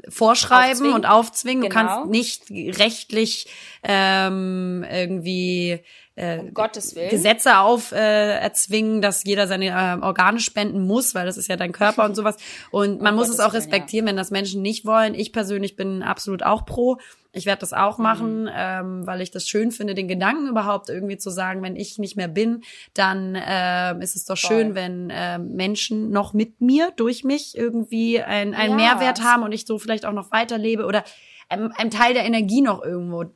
vorschreiben 0.09 0.70
aufzwingen. 0.70 0.94
und 0.94 1.07
aufzwingen. 1.07 1.62
Genau. 1.62 1.68
Du 1.68 1.74
kannst 1.74 1.97
genau. 1.97 2.11
nicht 2.11 2.78
rechtlich 2.78 3.49
ähm, 3.82 4.84
irgendwie 4.90 5.80
äh, 6.16 6.38
um 6.38 6.54
Gottes 6.54 6.96
Willen. 6.96 7.10
Gesetze 7.10 7.58
auf 7.58 7.92
äh, 7.92 8.38
erzwingen, 8.38 9.02
dass 9.02 9.22
jeder 9.24 9.46
seine 9.46 9.66
äh, 9.66 10.02
Organe 10.02 10.40
spenden 10.40 10.86
muss, 10.86 11.14
weil 11.14 11.26
das 11.26 11.36
ist 11.36 11.48
ja 11.48 11.56
dein 11.56 11.72
Körper 11.72 12.04
und 12.04 12.16
sowas. 12.16 12.36
Und 12.70 13.00
man 13.02 13.12
um 13.12 13.20
muss 13.20 13.28
Gottes 13.28 13.40
es 13.40 13.44
auch 13.44 13.52
respektieren, 13.52 14.06
ja. 14.06 14.10
wenn 14.10 14.16
das 14.16 14.30
Menschen 14.30 14.62
nicht 14.62 14.86
wollen. 14.86 15.14
Ich 15.14 15.32
persönlich 15.32 15.76
bin 15.76 16.02
absolut 16.02 16.42
auch 16.42 16.64
pro. 16.64 16.98
Ich 17.32 17.44
werde 17.44 17.60
das 17.60 17.74
auch 17.74 17.98
machen, 17.98 18.44
mhm. 18.44 18.50
ähm, 18.54 19.06
weil 19.06 19.20
ich 19.20 19.30
das 19.30 19.46
schön 19.46 19.70
finde, 19.70 19.94
den 19.94 20.08
Gedanken 20.08 20.48
überhaupt 20.48 20.88
irgendwie 20.88 21.18
zu 21.18 21.28
sagen, 21.28 21.62
wenn 21.62 21.76
ich 21.76 21.98
nicht 21.98 22.16
mehr 22.16 22.28
bin, 22.28 22.62
dann 22.94 23.34
äh, 23.34 24.02
ist 24.02 24.16
es 24.16 24.24
doch 24.24 24.38
Voll. 24.38 24.56
schön, 24.56 24.74
wenn 24.74 25.10
äh, 25.10 25.38
Menschen 25.38 26.10
noch 26.10 26.32
mit 26.32 26.62
mir, 26.62 26.92
durch 26.96 27.24
mich 27.24 27.54
irgendwie 27.54 28.22
ein, 28.22 28.54
einen 28.54 28.78
ja. 28.78 28.94
Mehrwert 28.94 29.22
haben 29.22 29.42
und 29.42 29.52
ich 29.52 29.66
so 29.66 29.78
vielleicht 29.78 30.06
auch 30.06 30.12
noch 30.12 30.32
weiterlebe 30.32 30.86
oder 30.86 31.04
ein, 31.50 31.70
ein 31.72 31.90
Teil 31.90 32.14
der 32.14 32.24
Energie 32.24 32.62
noch 32.62 32.82
irgendwo 32.82 33.26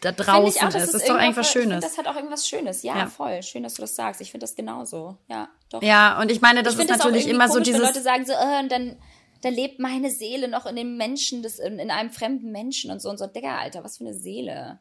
da 0.00 0.12
draußen 0.12 0.62
auch, 0.62 0.68
ist. 0.68 0.74
Das 0.74 0.94
ist 0.94 1.08
doch 1.08 1.16
was 1.16 1.52
Schönes. 1.52 1.84
Das 1.84 1.98
hat 1.98 2.06
auch 2.06 2.16
irgendwas 2.16 2.48
Schönes. 2.48 2.82
Ja, 2.82 2.96
ja, 2.96 3.06
voll. 3.06 3.42
Schön, 3.42 3.62
dass 3.62 3.74
du 3.74 3.82
das 3.82 3.94
sagst. 3.94 4.20
Ich 4.20 4.30
finde 4.30 4.44
das 4.44 4.56
genauso. 4.56 5.16
Ja, 5.28 5.48
doch. 5.70 5.82
Ja, 5.82 6.20
und 6.20 6.30
ich 6.30 6.40
meine, 6.40 6.62
das 6.62 6.74
ich 6.74 6.80
ist 6.80 6.90
natürlich 6.90 7.28
immer 7.28 7.48
komisch, 7.48 7.54
so 7.54 7.60
dieses. 7.60 7.80
Wenn 7.80 7.88
Leute 7.88 8.02
sagen 8.02 8.26
so, 8.26 8.32
äh, 8.32 8.60
und 8.62 8.72
dann, 8.72 8.96
dann 9.42 9.54
lebt 9.54 9.78
meine 9.78 10.10
Seele 10.10 10.48
noch 10.48 10.66
in 10.66 10.76
dem 10.76 10.96
Menschen, 10.96 11.42
das, 11.42 11.58
in, 11.58 11.78
in 11.78 11.90
einem 11.90 12.10
fremden 12.10 12.50
Menschen 12.50 12.90
und 12.90 13.00
so 13.02 13.10
und 13.10 13.18
so. 13.18 13.26
Digga, 13.26 13.58
Alter, 13.58 13.84
was 13.84 13.98
für 13.98 14.04
eine 14.04 14.14
Seele. 14.14 14.78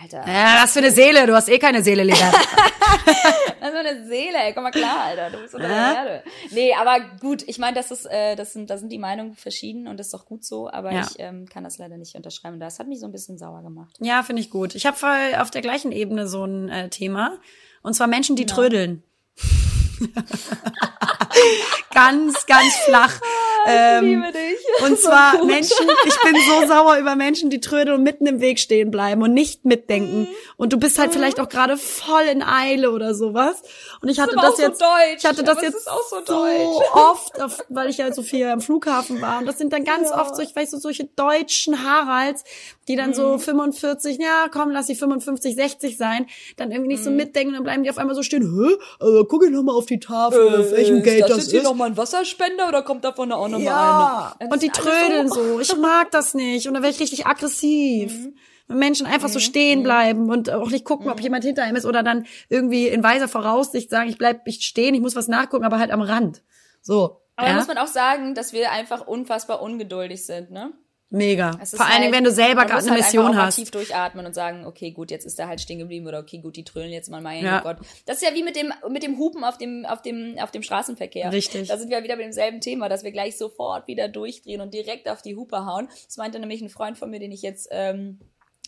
Alter. 0.00 0.24
Ja, 0.28 0.62
was 0.62 0.72
für 0.72 0.78
eine 0.78 0.92
Seele. 0.92 1.26
Du 1.26 1.34
hast 1.34 1.48
eh 1.48 1.58
keine 1.58 1.82
Seele, 1.82 2.04
Lea. 2.04 2.12
was 3.60 3.70
für 3.70 3.78
eine 3.78 4.06
Seele, 4.06 4.38
ey. 4.38 4.54
Komm 4.54 4.62
mal 4.62 4.70
klar, 4.70 5.00
Alter. 5.06 5.30
Du 5.30 5.42
bist 5.42 5.54
unter 5.54 5.66
der 5.66 5.76
Erde. 5.76 6.22
Nee, 6.52 6.72
aber 6.74 7.00
gut. 7.20 7.42
Ich 7.48 7.58
meine, 7.58 7.74
das 7.74 7.90
ist, 7.90 8.06
äh, 8.06 8.36
das 8.36 8.52
sind, 8.52 8.70
da 8.70 8.78
sind 8.78 8.92
die 8.92 8.98
Meinungen 8.98 9.34
verschieden 9.34 9.88
und 9.88 9.98
das 9.98 10.06
ist 10.06 10.14
doch 10.14 10.24
gut 10.24 10.44
so. 10.44 10.70
Aber 10.70 10.92
ja. 10.92 11.00
ich 11.00 11.18
ähm, 11.18 11.46
kann 11.46 11.64
das 11.64 11.78
leider 11.78 11.96
nicht 11.96 12.14
unterschreiben. 12.14 12.60
Das 12.60 12.78
hat 12.78 12.86
mich 12.86 13.00
so 13.00 13.06
ein 13.06 13.12
bisschen 13.12 13.38
sauer 13.38 13.62
gemacht. 13.62 13.96
Ja, 13.98 14.22
finde 14.22 14.40
ich 14.40 14.50
gut. 14.50 14.76
Ich 14.76 14.86
habe 14.86 14.96
auf 15.40 15.50
der 15.50 15.62
gleichen 15.62 15.90
Ebene 15.90 16.28
so 16.28 16.44
ein 16.44 16.68
äh, 16.68 16.88
Thema. 16.90 17.38
Und 17.82 17.94
zwar 17.94 18.06
Menschen, 18.06 18.36
die 18.36 18.46
genau. 18.46 18.54
trödeln. 18.54 19.02
ganz, 21.98 22.46
ganz 22.46 22.74
flach. 22.84 23.20
Ah, 23.66 23.98
ich 23.98 24.04
ähm, 24.04 24.04
liebe 24.04 24.32
dich. 24.32 24.86
Und 24.86 24.98
zwar 24.98 25.44
Menschen, 25.44 25.86
ich 26.06 26.14
bin 26.22 26.36
so 26.46 26.66
sauer 26.68 26.96
über 26.96 27.16
Menschen, 27.16 27.50
die 27.50 27.60
trödeln 27.60 27.98
und 27.98 28.02
mitten 28.02 28.26
im 28.26 28.40
Weg 28.40 28.60
stehen 28.60 28.90
bleiben 28.90 29.20
und 29.20 29.34
nicht 29.34 29.64
mitdenken. 29.64 30.20
Mhm. 30.20 30.28
Und 30.56 30.72
du 30.72 30.78
bist 30.78 30.98
halt 30.98 31.12
vielleicht 31.12 31.38
auch 31.40 31.48
gerade 31.48 31.76
voll 31.76 32.22
in 32.32 32.42
Eile 32.42 32.92
oder 32.92 33.14
sowas. 33.14 33.60
Und 34.00 34.08
ich 34.08 34.20
hatte 34.20 34.36
das, 34.36 34.52
das 34.52 34.58
jetzt, 34.58 34.78
so 34.78 34.84
ich 35.16 35.24
hatte 35.26 35.42
das 35.42 35.60
jetzt 35.60 35.84
so, 35.84 36.24
so 36.24 36.46
oft, 36.92 37.32
weil 37.68 37.90
ich 37.90 37.98
ja 37.98 38.12
so 38.12 38.22
viel 38.22 38.46
am 38.46 38.60
Flughafen 38.60 39.20
war. 39.20 39.40
Und 39.40 39.46
das 39.46 39.58
sind 39.58 39.72
dann 39.72 39.84
ganz 39.84 40.10
ja. 40.10 40.20
oft 40.20 40.36
so, 40.36 40.42
ich 40.42 40.54
weiß 40.54 40.70
so, 40.70 40.78
solche 40.78 41.04
deutschen 41.04 41.84
Haralds, 41.84 42.44
die 42.86 42.96
dann 42.96 43.10
mhm. 43.10 43.14
so 43.14 43.38
45, 43.38 44.18
ja, 44.18 44.46
komm, 44.50 44.70
lass 44.70 44.86
sie 44.86 44.94
55, 44.94 45.54
60 45.54 45.96
sein, 45.98 46.26
dann 46.56 46.70
irgendwie 46.70 46.88
nicht 46.88 47.00
mhm. 47.00 47.04
so 47.04 47.10
mitdenken 47.10 47.48
und 47.48 47.54
dann 47.56 47.64
bleiben 47.64 47.82
die 47.82 47.90
auf 47.90 47.98
einmal 47.98 48.14
so 48.14 48.22
stehen, 48.22 48.42
hä, 48.42 49.04
äh, 49.04 49.24
guck 49.28 49.44
ich 49.44 49.50
noch 49.50 49.62
mal 49.62 49.74
auf 49.74 49.86
die 49.86 50.00
Tafel, 50.00 50.46
äh, 50.46 50.56
auf 50.58 50.70
welchem 50.72 51.02
Geld 51.02 51.24
das, 51.24 51.30
das 51.30 51.38
ist. 51.48 51.52
Ein 51.88 51.96
Wasserspender 51.96 52.68
oder 52.68 52.82
kommt 52.82 53.04
davon 53.04 53.32
auch 53.32 53.48
noch 53.48 53.58
ja. 53.58 53.72
mal 53.72 54.36
eine? 54.38 54.52
Und 54.52 54.62
die 54.62 54.68
trödeln 54.68 55.28
so. 55.28 55.34
so. 55.34 55.60
Ich 55.60 55.76
mag 55.76 56.10
das 56.10 56.34
nicht. 56.34 56.68
Und 56.68 56.74
dann 56.74 56.82
werde 56.82 56.94
ich 56.94 57.00
richtig 57.00 57.26
aggressiv. 57.26 58.12
Mhm. 58.12 58.36
Wenn 58.68 58.78
Menschen 58.78 59.06
einfach 59.06 59.28
mhm. 59.28 59.32
so 59.32 59.40
stehen 59.40 59.80
mhm. 59.80 59.84
bleiben 59.84 60.30
und 60.30 60.50
auch 60.50 60.70
nicht 60.70 60.84
gucken, 60.84 61.10
ob 61.10 61.16
mhm. 61.16 61.22
jemand 61.22 61.44
hinter 61.44 61.68
ihm 61.68 61.76
ist 61.76 61.86
oder 61.86 62.02
dann 62.02 62.26
irgendwie 62.48 62.88
in 62.88 63.02
weiser 63.02 63.28
Voraussicht 63.28 63.90
sagen, 63.90 64.10
ich 64.10 64.18
bleib 64.18 64.46
ich 64.46 64.64
stehen, 64.64 64.94
ich 64.94 65.00
muss 65.00 65.16
was 65.16 65.28
nachgucken, 65.28 65.64
aber 65.64 65.78
halt 65.78 65.90
am 65.90 66.02
Rand. 66.02 66.42
So. 66.82 67.22
Aber 67.36 67.48
ja? 67.48 67.54
muss 67.54 67.68
man 67.68 67.78
auch 67.78 67.86
sagen, 67.86 68.34
dass 68.34 68.52
wir 68.52 68.72
einfach 68.72 69.06
unfassbar 69.06 69.62
ungeduldig 69.62 70.26
sind, 70.26 70.50
ne? 70.50 70.72
Mega. 71.10 71.52
Vor 71.64 71.86
allen 71.86 72.02
Dingen, 72.02 72.04
halt, 72.04 72.14
wenn 72.14 72.24
du 72.24 72.30
selber 72.30 72.66
gerade 72.66 72.82
eine 72.82 72.90
halt 72.90 73.00
Mission 73.02 73.36
hast. 73.36 73.56
tief 73.56 73.70
durchatmen 73.70 74.26
und 74.26 74.34
sagen, 74.34 74.66
okay, 74.66 74.90
gut, 74.90 75.10
jetzt 75.10 75.24
ist 75.24 75.38
er 75.38 75.48
halt 75.48 75.60
stehen 75.60 75.78
geblieben 75.78 76.06
oder 76.06 76.18
okay, 76.18 76.38
gut, 76.38 76.56
die 76.56 76.64
trölen 76.64 76.90
jetzt 76.90 77.08
mal 77.10 77.22
mein 77.22 77.44
ja. 77.44 77.60
Gott. 77.60 77.78
Das 78.04 78.16
ist 78.16 78.28
ja 78.28 78.34
wie 78.34 78.42
mit 78.42 78.56
dem 78.56 78.74
mit 78.90 79.02
dem 79.02 79.16
Hupen 79.16 79.42
auf 79.42 79.56
dem 79.56 79.86
auf 79.86 80.02
dem 80.02 80.36
auf 80.38 80.50
dem 80.50 80.62
Straßenverkehr. 80.62 81.32
Richtig. 81.32 81.68
Da 81.68 81.78
sind 81.78 81.88
wir 81.90 82.02
wieder 82.02 82.16
mit 82.16 82.26
demselben 82.26 82.60
Thema, 82.60 82.90
dass 82.90 83.04
wir 83.04 83.12
gleich 83.12 83.38
sofort 83.38 83.86
wieder 83.86 84.08
durchdrehen 84.08 84.60
und 84.60 84.74
direkt 84.74 85.08
auf 85.08 85.22
die 85.22 85.34
Hupe 85.34 85.64
hauen. 85.64 85.88
Das 86.04 86.18
meinte 86.18 86.38
nämlich 86.40 86.60
ein 86.60 86.68
Freund 86.68 86.98
von 86.98 87.08
mir, 87.08 87.20
den 87.20 87.32
ich 87.32 87.40
jetzt 87.40 87.68
ähm, 87.70 88.18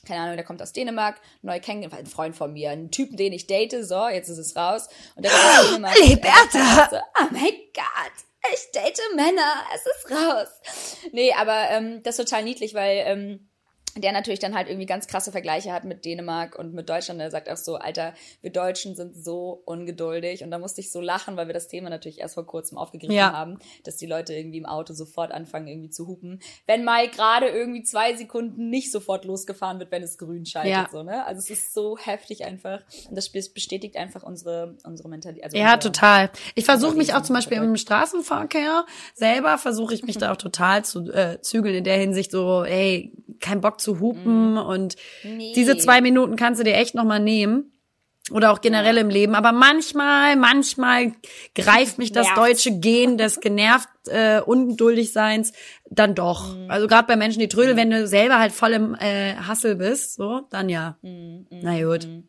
keine 0.07 0.22
Ahnung, 0.22 0.36
der 0.36 0.47
kommt 0.47 0.62
aus 0.62 0.72
Dänemark, 0.72 1.20
neu 1.43 1.61
kennengelernt, 1.61 2.07
ein 2.07 2.07
Freund 2.07 2.34
von 2.34 2.55
mir, 2.55 2.70
ein 2.70 2.91
Typen, 2.91 3.18
den 3.18 3.34
ich 3.34 3.47
date, 3.47 3.84
so, 3.84 4.09
jetzt 4.09 4.30
ist 4.30 4.38
es 4.38 4.57
raus. 4.57 4.88
Und 5.14 5.26
der 5.26 5.30
kommt 5.30 5.45
aus 5.45 5.68
Dänemark. 5.68 5.99
Liberta! 6.01 6.88
So, 6.91 6.97
oh 6.97 7.26
mein 7.32 7.53
Gott! 7.74 8.30
Ich 8.53 8.70
date 8.72 9.01
Männer, 9.14 9.64
es 9.74 9.86
ist 9.86 10.11
raus. 10.11 10.49
Nee, 11.12 11.32
aber 11.32 11.70
ähm, 11.70 12.03
das 12.03 12.18
ist 12.18 12.28
total 12.28 12.45
niedlich, 12.45 12.74
weil 12.74 13.03
ähm, 13.07 13.50
der 13.97 14.12
natürlich 14.12 14.38
dann 14.38 14.55
halt 14.55 14.68
irgendwie 14.68 14.86
ganz 14.86 15.07
krasse 15.07 15.32
Vergleiche 15.32 15.72
hat 15.72 15.84
mit 15.84 16.05
Dänemark 16.05 16.59
und 16.59 16.74
mit 16.74 16.88
Deutschland. 16.88 17.20
Der 17.20 17.30
sagt 17.30 17.51
auch 17.51 17.57
so, 17.57 17.76
Alter, 17.76 18.14
wir 18.41 18.51
Deutschen 18.51 18.95
sind 18.95 19.16
so 19.16 19.62
ungeduldig. 19.64 20.45
Und 20.45 20.51
da 20.51 20.59
musste 20.59 20.80
ich 20.80 20.93
so 20.93 21.01
lachen, 21.01 21.36
weil 21.36 21.47
wir 21.47 21.55
das 21.55 21.68
Thema 21.68 21.91
natürlich 21.91 22.20
erst 22.20 22.34
vor 22.34 22.47
kurzem 22.47 22.78
aufgegriffen 22.78 23.14
ja. 23.14 23.32
haben, 23.32 23.59
dass 23.84 23.97
die 23.97 24.07
Leute 24.07 24.34
irgendwie 24.34 24.59
im 24.59 24.66
Auto 24.66 24.93
sofort 24.93 25.32
anfangen 25.32 25.66
irgendwie 25.66 25.91
zu 25.91 26.07
hupen. 26.07 26.41
Wenn 26.66 26.84
mal 26.84 27.09
gerade 27.09 27.49
irgendwie 27.49 27.82
zwei 27.82 28.14
Sekunden 28.14 28.70
nicht 28.70 28.93
sofort 28.93 29.24
losgefahren 29.24 29.78
wird, 29.78 29.91
wenn 29.91 30.03
es 30.03 30.18
grün 30.18 30.47
schaltet. 30.47 30.72
Ja. 30.72 30.88
So, 30.91 31.03
ne? 31.03 31.26
Also 31.26 31.41
es 31.41 31.51
ist 31.51 31.74
so 31.74 31.99
heftig 31.99 32.45
einfach. 32.45 32.80
Und 33.09 33.16
das 33.16 33.30
bestätigt 33.30 33.97
einfach 33.97 34.22
unsere, 34.22 34.76
unsere 34.84 35.09
Mentalität. 35.09 35.45
Also 35.45 35.57
ja, 35.57 35.74
unsere, 35.74 35.93
total. 35.93 36.30
Ich 36.55 36.64
versuche 36.64 36.97
mich 36.97 37.14
auch 37.14 37.22
zum 37.22 37.34
Beispiel 37.34 37.59
im 37.59 37.76
Straßenverkehr 37.76 38.86
selber, 39.14 39.59
versuche 39.59 39.95
ich 39.95 40.05
mich 40.05 40.18
da 40.18 40.32
auch 40.32 40.36
total 40.36 40.84
zu 40.84 41.11
äh, 41.12 41.41
zügeln 41.41 41.74
in 41.74 41.84
der 41.84 41.99
Hinsicht 41.99 42.30
so, 42.30 42.64
ey, 42.64 43.12
kein 43.41 43.61
Bock 43.61 43.80
zu 43.81 44.01
hupen 44.01 44.55
mm. 44.55 44.59
und 44.59 44.97
nee. 45.24 45.53
diese 45.55 45.76
zwei 45.76 46.01
Minuten 46.01 46.37
kannst 46.37 46.61
du 46.61 46.64
dir 46.64 46.74
echt 46.74 46.95
noch 46.95 47.05
mal 47.05 47.20
nehmen. 47.20 47.72
Oder 48.31 48.53
auch 48.53 48.61
generell 48.61 48.95
ja. 48.95 49.01
im 49.01 49.09
Leben. 49.09 49.35
Aber 49.35 49.51
manchmal, 49.51 50.37
manchmal 50.37 51.12
greift 51.55 51.99
mich 51.99 52.12
das 52.12 52.28
deutsche 52.35 52.78
Gen 52.78 53.18
des 53.18 53.41
genervt, 53.41 53.89
äh, 54.07 54.41
ungeduldig 54.41 55.12
Seins 55.12 55.53
dann 55.91 56.14
doch. 56.14 56.55
Mhm. 56.55 56.70
Also 56.70 56.87
gerade 56.87 57.09
bei 57.09 57.16
Menschen, 57.16 57.41
die 57.41 57.49
trödeln, 57.49 57.74
mhm. 57.74 57.81
wenn 57.81 57.91
du 57.91 58.07
selber 58.07 58.39
halt 58.39 58.53
voll 58.53 58.72
im 58.72 58.95
äh, 58.95 59.35
Hassel 59.35 59.74
bist, 59.74 60.14
so, 60.14 60.43
dann 60.51 60.68
ja. 60.68 60.97
Mhm. 61.03 61.47
Na 61.51 61.83
gut. 61.83 62.07
Mhm. 62.07 62.28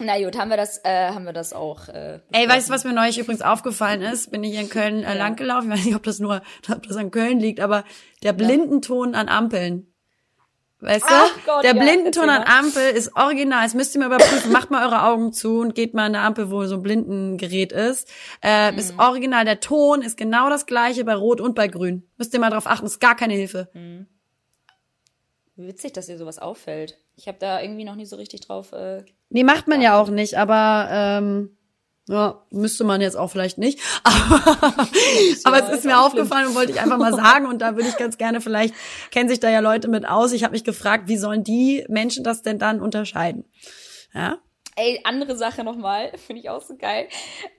Na 0.00 0.18
gut, 0.22 0.38
haben 0.38 0.48
wir 0.48 0.56
das, 0.56 0.82
äh, 0.84 1.10
haben 1.10 1.24
wir 1.24 1.34
das 1.34 1.52
auch. 1.52 1.88
Äh, 1.88 2.20
Ey, 2.32 2.48
weißt 2.48 2.68
du, 2.68 2.72
was 2.72 2.84
mir 2.84 2.94
neulich 2.94 3.18
übrigens 3.18 3.42
aufgefallen 3.42 4.00
ist? 4.00 4.30
Bin 4.30 4.42
ich 4.42 4.58
in 4.58 4.70
Köln 4.70 5.04
äh, 5.04 5.16
langgelaufen. 5.16 5.70
Ich 5.70 5.78
weiß 5.78 5.84
nicht, 5.84 5.96
ob 5.96 6.02
das 6.02 6.18
nur, 6.18 6.42
ob 6.70 6.86
das 6.86 6.96
an 6.96 7.10
Köln 7.10 7.40
liegt, 7.40 7.60
aber 7.60 7.84
der 8.22 8.32
Blindenton 8.32 9.14
an 9.14 9.28
Ampeln. 9.28 9.92
Weißt 10.80 11.04
du? 11.04 11.40
Gott, 11.46 11.64
der 11.64 11.74
ja, 11.74 11.82
Blindenton 11.82 12.28
an 12.28 12.42
Ampel 12.42 12.90
ist 12.90 13.16
original. 13.16 13.64
Das 13.64 13.74
müsst 13.74 13.94
ihr 13.94 14.00
mal 14.00 14.06
überprüfen. 14.06 14.52
Macht 14.52 14.70
mal 14.70 14.84
eure 14.84 15.04
Augen 15.04 15.32
zu 15.32 15.60
und 15.60 15.74
geht 15.74 15.94
mal 15.94 16.04
an 16.04 16.14
eine 16.14 16.24
Ampel, 16.24 16.50
wo 16.50 16.64
so 16.66 16.76
ein 16.76 16.82
Blindengerät 16.82 17.72
ist. 17.72 18.08
Äh, 18.42 18.72
mhm. 18.72 18.78
Ist 18.78 18.98
original. 18.98 19.46
Der 19.46 19.60
Ton 19.60 20.02
ist 20.02 20.18
genau 20.18 20.50
das 20.50 20.66
gleiche 20.66 21.04
bei 21.04 21.14
Rot 21.14 21.40
und 21.40 21.54
bei 21.54 21.68
Grün. 21.68 22.06
Müsst 22.18 22.34
ihr 22.34 22.40
mal 22.40 22.50
drauf 22.50 22.66
achten. 22.66 22.84
Ist 22.84 23.00
gar 23.00 23.16
keine 23.16 23.34
Hilfe. 23.34 23.70
Mhm. 23.72 24.06
Witzig, 25.56 25.94
dass 25.94 26.06
dir 26.06 26.18
sowas 26.18 26.38
auffällt. 26.38 26.98
Ich 27.16 27.28
habe 27.28 27.38
da 27.40 27.62
irgendwie 27.62 27.84
noch 27.84 27.94
nie 27.94 28.04
so 28.04 28.16
richtig 28.16 28.42
drauf. 28.42 28.72
Äh, 28.72 29.04
nee, 29.30 29.44
macht 29.44 29.68
man 29.68 29.80
ja 29.80 29.98
auch 29.98 30.10
nicht, 30.10 30.36
aber 30.36 30.88
ähm, 30.90 31.55
ja, 32.08 32.40
müsste 32.50 32.84
man 32.84 33.00
jetzt 33.00 33.16
auch 33.16 33.28
vielleicht 33.28 33.58
nicht. 33.58 33.80
Aber, 34.04 35.58
aber 35.58 35.64
es 35.64 35.78
ist 35.78 35.84
mir 35.84 36.00
aufgefallen 36.00 36.48
und 36.48 36.54
wollte 36.54 36.72
ich 36.72 36.80
einfach 36.80 36.98
mal 36.98 37.14
sagen. 37.14 37.46
Und 37.46 37.60
da 37.60 37.74
würde 37.74 37.88
ich 37.88 37.96
ganz 37.96 38.16
gerne, 38.16 38.40
vielleicht 38.40 38.74
kennen 39.10 39.28
sich 39.28 39.40
da 39.40 39.50
ja 39.50 39.60
Leute 39.60 39.88
mit 39.88 40.06
aus. 40.06 40.32
Ich 40.32 40.44
habe 40.44 40.52
mich 40.52 40.64
gefragt, 40.64 41.08
wie 41.08 41.16
sollen 41.16 41.42
die 41.42 41.84
Menschen 41.88 42.22
das 42.22 42.42
denn 42.42 42.58
dann 42.58 42.80
unterscheiden? 42.80 43.44
Ja. 44.14 44.38
Ey, 44.76 45.00
andere 45.04 45.36
Sache 45.36 45.64
nochmal, 45.64 46.12
finde 46.26 46.42
ich 46.42 46.50
auch 46.50 46.62
so 46.62 46.76
geil. 46.76 47.08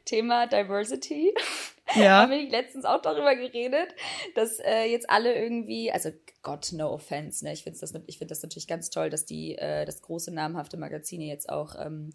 Thema 0.06 0.48
Diversity. 0.48 1.34
ja. 1.96 2.22
haben 2.22 2.32
wir 2.32 2.50
letztens 2.50 2.86
auch 2.86 3.02
darüber 3.02 3.36
geredet, 3.36 3.90
dass 4.36 4.60
äh, 4.60 4.84
jetzt 4.84 5.10
alle 5.10 5.36
irgendwie, 5.36 5.92
also 5.92 6.10
Gott, 6.42 6.72
no 6.72 6.92
offense, 6.92 7.44
ne? 7.44 7.52
Ich 7.52 7.64
finde 7.64 7.80
das, 7.80 7.94
ich 8.06 8.18
finde 8.18 8.32
das 8.32 8.44
natürlich 8.44 8.68
ganz 8.68 8.90
toll, 8.90 9.10
dass 9.10 9.26
die, 9.26 9.58
äh, 9.58 9.84
das 9.84 10.02
große 10.02 10.34
namhafte 10.34 10.78
Magazine 10.78 11.26
jetzt 11.26 11.50
auch 11.50 11.76
ähm, 11.78 12.14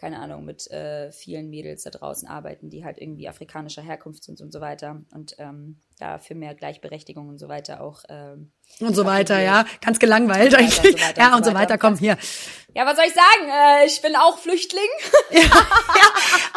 keine 0.00 0.18
Ahnung, 0.18 0.46
mit 0.46 0.70
äh, 0.70 1.12
vielen 1.12 1.50
Mädels 1.50 1.82
da 1.82 1.90
draußen 1.90 2.26
arbeiten, 2.26 2.70
die 2.70 2.84
halt 2.86 2.98
irgendwie 2.98 3.28
afrikanischer 3.28 3.82
Herkunft 3.82 4.24
sind 4.24 4.40
und 4.40 4.50
so 4.50 4.62
weiter. 4.62 5.02
Und 5.12 5.34
ähm, 5.38 5.76
da 6.00 6.18
für 6.18 6.34
mehr 6.34 6.54
Gleichberechtigung 6.54 7.28
und 7.28 7.38
so 7.38 7.48
weiter 7.48 7.80
auch. 7.82 8.02
Ähm, 8.08 8.52
und 8.78 8.94
so 8.94 9.04
weiter, 9.04 9.40
ja. 9.40 9.64
Ganz 9.84 9.98
gelangweilt 9.98 10.54
eigentlich. 10.54 10.76
So 10.76 10.84
weiter, 10.84 11.20
ja, 11.20 11.36
und 11.36 11.44
so 11.44 11.54
weiter, 11.54 11.76
komm, 11.76 11.96
hier. 11.96 12.16
Ja, 12.74 12.86
was 12.86 12.96
soll 12.96 13.06
ich 13.06 13.14
sagen? 13.14 13.50
Äh, 13.50 13.86
ich 13.86 14.00
bin 14.00 14.14
auch 14.14 14.38
Flüchtling. 14.38 14.88
ja, 15.30 15.40
ja. 15.40 15.48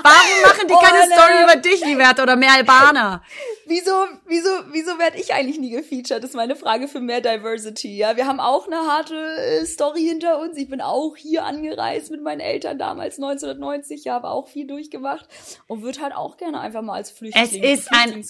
Warum 0.03 0.41
machen 0.43 0.67
die 0.67 0.73
keine 0.73 1.05
und, 1.05 1.11
Story 1.11 1.39
äh, 1.39 1.43
über 1.43 1.55
dich, 1.55 1.83
Liberta, 1.83 2.23
oder 2.23 2.35
mehr 2.35 2.53
Albaner? 2.53 3.23
wieso, 3.65 3.91
wieso, 4.27 4.49
wieso 4.71 4.99
werde 4.99 5.17
ich 5.17 5.33
eigentlich 5.33 5.59
nie 5.59 5.71
gefeatured? 5.71 6.23
Das 6.23 6.31
ist 6.31 6.35
meine 6.35 6.55
Frage 6.55 6.87
für 6.87 6.99
mehr 6.99 7.21
Diversity. 7.21 7.97
Ja, 7.97 8.15
wir 8.15 8.27
haben 8.27 8.39
auch 8.39 8.67
eine 8.67 8.77
harte 8.77 9.15
äh, 9.15 9.65
Story 9.65 10.03
hinter 10.03 10.39
uns. 10.39 10.57
Ich 10.57 10.69
bin 10.69 10.81
auch 10.81 11.15
hier 11.15 11.43
angereist 11.45 12.11
mit 12.11 12.21
meinen 12.21 12.41
Eltern 12.41 12.77
damals 12.77 13.15
1990. 13.17 14.05
Ja, 14.05 14.13
habe 14.13 14.29
auch 14.29 14.47
viel 14.47 14.67
durchgemacht 14.67 15.27
und 15.67 15.81
würde 15.81 16.01
halt 16.01 16.13
auch 16.13 16.37
gerne 16.37 16.59
einfach 16.59 16.81
mal 16.81 16.95
als 16.95 17.11
Flüchtling. 17.11 17.43
Es 17.43 17.81
ist 17.81 17.89
ein 17.91 18.23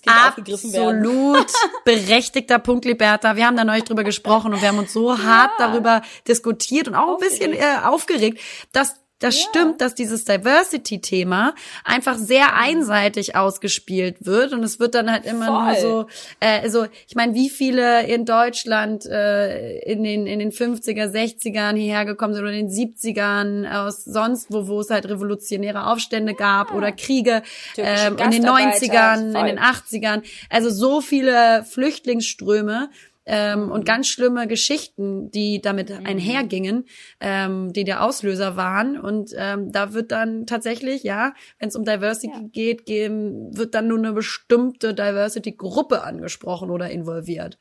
absolut 1.09 1.51
berechtigter 1.85 2.59
Punkt, 2.59 2.85
Liberta. 2.85 3.35
Wir 3.35 3.47
haben 3.47 3.57
da 3.57 3.63
neulich 3.63 3.83
drüber 3.83 4.03
gesprochen 4.03 4.53
und 4.53 4.61
wir 4.61 4.69
haben 4.69 4.79
uns 4.79 4.93
so 4.93 5.17
hart 5.17 5.51
darüber 5.59 6.01
diskutiert 6.27 6.87
und 6.87 6.95
auch 6.95 7.13
ein 7.13 7.19
bisschen 7.19 7.53
äh, 7.53 7.77
aufgeregt, 7.83 8.39
dass 8.71 9.02
das 9.23 9.41
ja. 9.41 9.47
stimmt, 9.49 9.81
dass 9.81 9.95
dieses 9.95 10.25
Diversity-Thema 10.25 11.55
einfach 11.83 12.17
sehr 12.17 12.47
mhm. 12.47 12.53
einseitig 12.55 13.35
ausgespielt 13.35 14.25
wird 14.25 14.51
und 14.53 14.63
es 14.63 14.79
wird 14.79 14.95
dann 14.95 15.09
halt 15.09 15.25
immer 15.25 15.45
Voll. 15.45 15.63
nur 15.63 15.75
so, 15.75 16.07
äh, 16.39 16.61
also 16.61 16.87
ich 17.07 17.15
meine, 17.15 17.33
wie 17.33 17.49
viele 17.49 18.05
in 18.05 18.25
Deutschland 18.25 19.05
äh, 19.05 19.79
in 19.79 20.03
den 20.03 20.27
in 20.27 20.39
den 20.39 20.51
50er, 20.51 21.11
60ern 21.11 21.75
hierher 21.75 22.05
gekommen 22.05 22.33
sind 22.33 22.43
oder 22.43 22.53
in 22.53 22.67
den 22.67 22.95
70ern 22.95 23.71
aus 23.71 24.03
sonst 24.03 24.51
wo, 24.51 24.67
wo 24.67 24.81
es 24.81 24.89
halt 24.89 25.07
revolutionäre 25.07 25.87
Aufstände 25.87 26.33
gab 26.33 26.71
ja. 26.71 26.75
oder 26.75 26.91
Kriege 26.91 27.43
ähm, 27.77 28.17
in 28.17 28.31
den 28.31 28.45
90ern, 28.45 29.31
Voll. 29.31 29.41
in 29.41 29.55
den 29.55 29.59
80ern, 29.59 30.23
also 30.49 30.69
so 30.69 30.99
viele 31.01 31.63
Flüchtlingsströme 31.63 32.89
ähm, 33.25 33.71
und 33.71 33.85
ganz 33.85 34.07
schlimme 34.07 34.47
Geschichten, 34.47 35.31
die 35.31 35.61
damit 35.61 35.89
mhm. 35.89 36.05
einhergingen, 36.05 36.85
ähm, 37.19 37.73
die 37.73 37.83
der 37.83 38.03
Auslöser 38.03 38.55
waren. 38.55 38.99
Und 38.99 39.31
ähm, 39.35 39.71
da 39.71 39.93
wird 39.93 40.11
dann 40.11 40.45
tatsächlich, 40.45 41.03
ja, 41.03 41.33
wenn 41.59 41.69
es 41.69 41.75
um 41.75 41.85
Diversity 41.85 42.33
ja. 42.33 42.47
geht, 42.51 42.85
gehen, 42.85 43.55
wird 43.55 43.75
dann 43.75 43.87
nur 43.87 43.97
eine 43.97 44.13
bestimmte 44.13 44.93
Diversity-Gruppe 44.93 46.03
angesprochen 46.03 46.69
oder 46.69 46.89
involviert. 46.89 47.57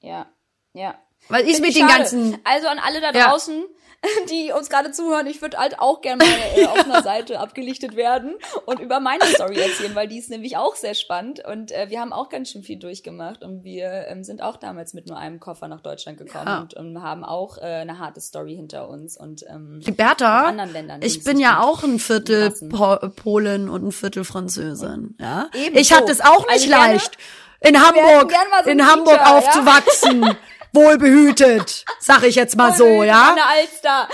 Ja, 0.00 0.26
ja. 0.72 0.98
Weil 1.28 1.48
ich 1.48 1.60
mit 1.60 1.74
den 1.74 1.86
ganzen. 1.86 2.36
Also 2.44 2.68
an 2.68 2.78
alle 2.78 3.00
da 3.00 3.12
draußen, 3.12 3.54
ja 3.54 3.83
die 4.30 4.52
uns 4.52 4.68
gerade 4.68 4.92
zuhören, 4.92 5.26
ich 5.26 5.40
würde 5.42 5.58
halt 5.58 5.78
auch 5.78 6.00
gerne 6.00 6.24
mal 6.24 6.62
äh, 6.62 6.66
auf 6.66 6.84
einer 6.84 7.02
Seite 7.04 7.40
abgelichtet 7.40 7.96
werden 7.96 8.34
und 8.66 8.80
über 8.80 9.00
meine 9.00 9.24
Story 9.26 9.60
erzählen, 9.60 9.94
weil 9.94 10.08
die 10.08 10.18
ist 10.18 10.30
nämlich 10.30 10.56
auch 10.56 10.76
sehr 10.76 10.94
spannend 10.94 11.44
und 11.44 11.72
äh, 11.72 11.90
wir 11.90 12.00
haben 12.00 12.12
auch 12.12 12.28
ganz 12.28 12.50
schön 12.50 12.62
viel 12.62 12.78
durchgemacht 12.78 13.42
und 13.42 13.64
wir 13.64 14.06
ähm, 14.08 14.24
sind 14.24 14.42
auch 14.42 14.56
damals 14.56 14.94
mit 14.94 15.06
nur 15.06 15.18
einem 15.18 15.40
Koffer 15.40 15.68
nach 15.68 15.80
Deutschland 15.80 16.18
gekommen 16.18 16.46
ja. 16.46 16.60
und, 16.60 16.74
und, 16.74 17.02
haben 17.02 17.24
auch 17.24 17.58
äh, 17.58 17.62
eine 17.62 17.98
harte 17.98 18.20
Story 18.20 18.54
hinter 18.54 18.88
uns 18.88 19.16
und 19.16 19.44
ähm, 19.48 19.80
Bertha, 19.96 20.54
ich 21.00 21.24
bin 21.24 21.38
ja 21.38 21.62
auch 21.62 21.82
ein 21.82 21.98
Viertel 21.98 22.50
po 22.50 22.96
Polin 23.16 23.68
und 23.68 23.86
ein 23.86 23.92
Viertel 23.92 24.24
Französin, 24.24 25.16
ja. 25.20 25.48
Ebenso. 25.54 25.80
Ich 25.80 25.92
hatte 25.92 26.12
es 26.12 26.20
auch 26.20 26.46
nicht 26.48 26.72
also 26.72 26.92
leicht. 26.92 27.18
in 27.60 27.80
Hamburg, 27.80 28.32
so 28.64 28.70
in 28.70 28.86
Hamburg 28.86 29.18
Feature, 29.18 29.36
aufzuwachsen. 29.36 30.22
Ja? 30.22 30.36
wohlbehütet, 30.74 31.84
sag 31.98 32.22
ich 32.22 32.34
jetzt 32.34 32.56
mal 32.56 32.74
so, 32.74 33.02
ja? 33.02 33.32
Eine 33.32 33.46
Alster. 33.46 34.08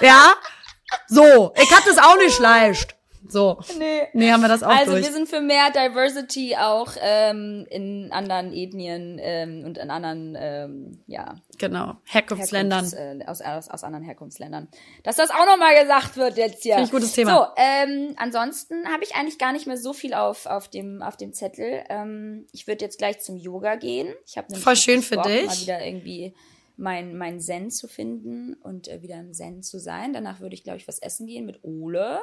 Ja? 0.00 0.34
So, 1.08 1.52
ich 1.56 1.74
hatte 1.74 1.90
es 1.90 1.98
auch 1.98 2.16
nicht 2.16 2.38
leicht. 2.38 2.95
So. 3.28 3.58
Nee. 3.78 4.02
Nee, 4.12 4.32
haben 4.32 4.40
wir 4.40 4.48
das 4.48 4.62
auch 4.62 4.70
Also 4.70 4.92
durch. 4.92 5.04
wir 5.04 5.12
sind 5.12 5.28
für 5.28 5.40
mehr 5.40 5.70
Diversity 5.70 6.56
auch 6.56 6.92
ähm, 7.00 7.66
in 7.70 8.10
anderen 8.12 8.52
Ethnien 8.52 9.18
ähm, 9.20 9.64
und 9.64 9.78
in 9.78 9.90
anderen, 9.90 10.36
ähm, 10.38 11.00
ja. 11.06 11.36
Genau, 11.58 11.96
Herkunftsländern. 12.04 12.84
Herkunfts, 12.84 13.24
äh, 13.24 13.26
aus, 13.26 13.40
aus, 13.40 13.68
aus 13.70 13.84
anderen 13.84 14.04
Herkunftsländern. 14.04 14.68
Dass 15.02 15.16
das 15.16 15.30
auch 15.30 15.46
nochmal 15.46 15.80
gesagt 15.80 16.16
wird 16.16 16.36
jetzt 16.36 16.62
hier. 16.62 16.74
Finde 16.74 16.86
ich 16.86 16.92
gutes 16.92 17.12
Thema. 17.12 17.54
So, 17.56 17.62
ähm, 17.62 18.14
ansonsten 18.16 18.86
habe 18.92 19.04
ich 19.04 19.14
eigentlich 19.14 19.38
gar 19.38 19.52
nicht 19.52 19.66
mehr 19.66 19.78
so 19.78 19.92
viel 19.92 20.14
auf, 20.14 20.46
auf, 20.46 20.68
dem, 20.68 21.02
auf 21.02 21.16
dem 21.16 21.32
Zettel. 21.32 21.84
Ähm, 21.88 22.46
ich 22.52 22.66
würde 22.66 22.84
jetzt 22.84 22.98
gleich 22.98 23.20
zum 23.20 23.36
Yoga 23.36 23.76
gehen. 23.76 24.14
Ich 24.26 24.36
habe 24.36 24.54
Voll 24.56 24.76
schön 24.76 25.02
für 25.02 25.16
dich. 25.16 25.46
Mal 25.46 25.60
wieder 25.60 25.84
irgendwie 25.84 26.34
mein, 26.76 27.16
mein 27.16 27.40
Zen 27.40 27.70
zu 27.70 27.88
finden 27.88 28.54
und 28.62 28.88
äh, 28.88 29.00
wieder 29.00 29.18
im 29.18 29.32
Zen 29.32 29.62
zu 29.62 29.78
sein. 29.78 30.12
Danach 30.12 30.40
würde 30.40 30.54
ich, 30.54 30.62
glaube 30.62 30.78
ich, 30.78 30.86
was 30.86 30.98
essen 30.98 31.26
gehen 31.26 31.46
mit 31.46 31.60
Ole. 31.62 32.18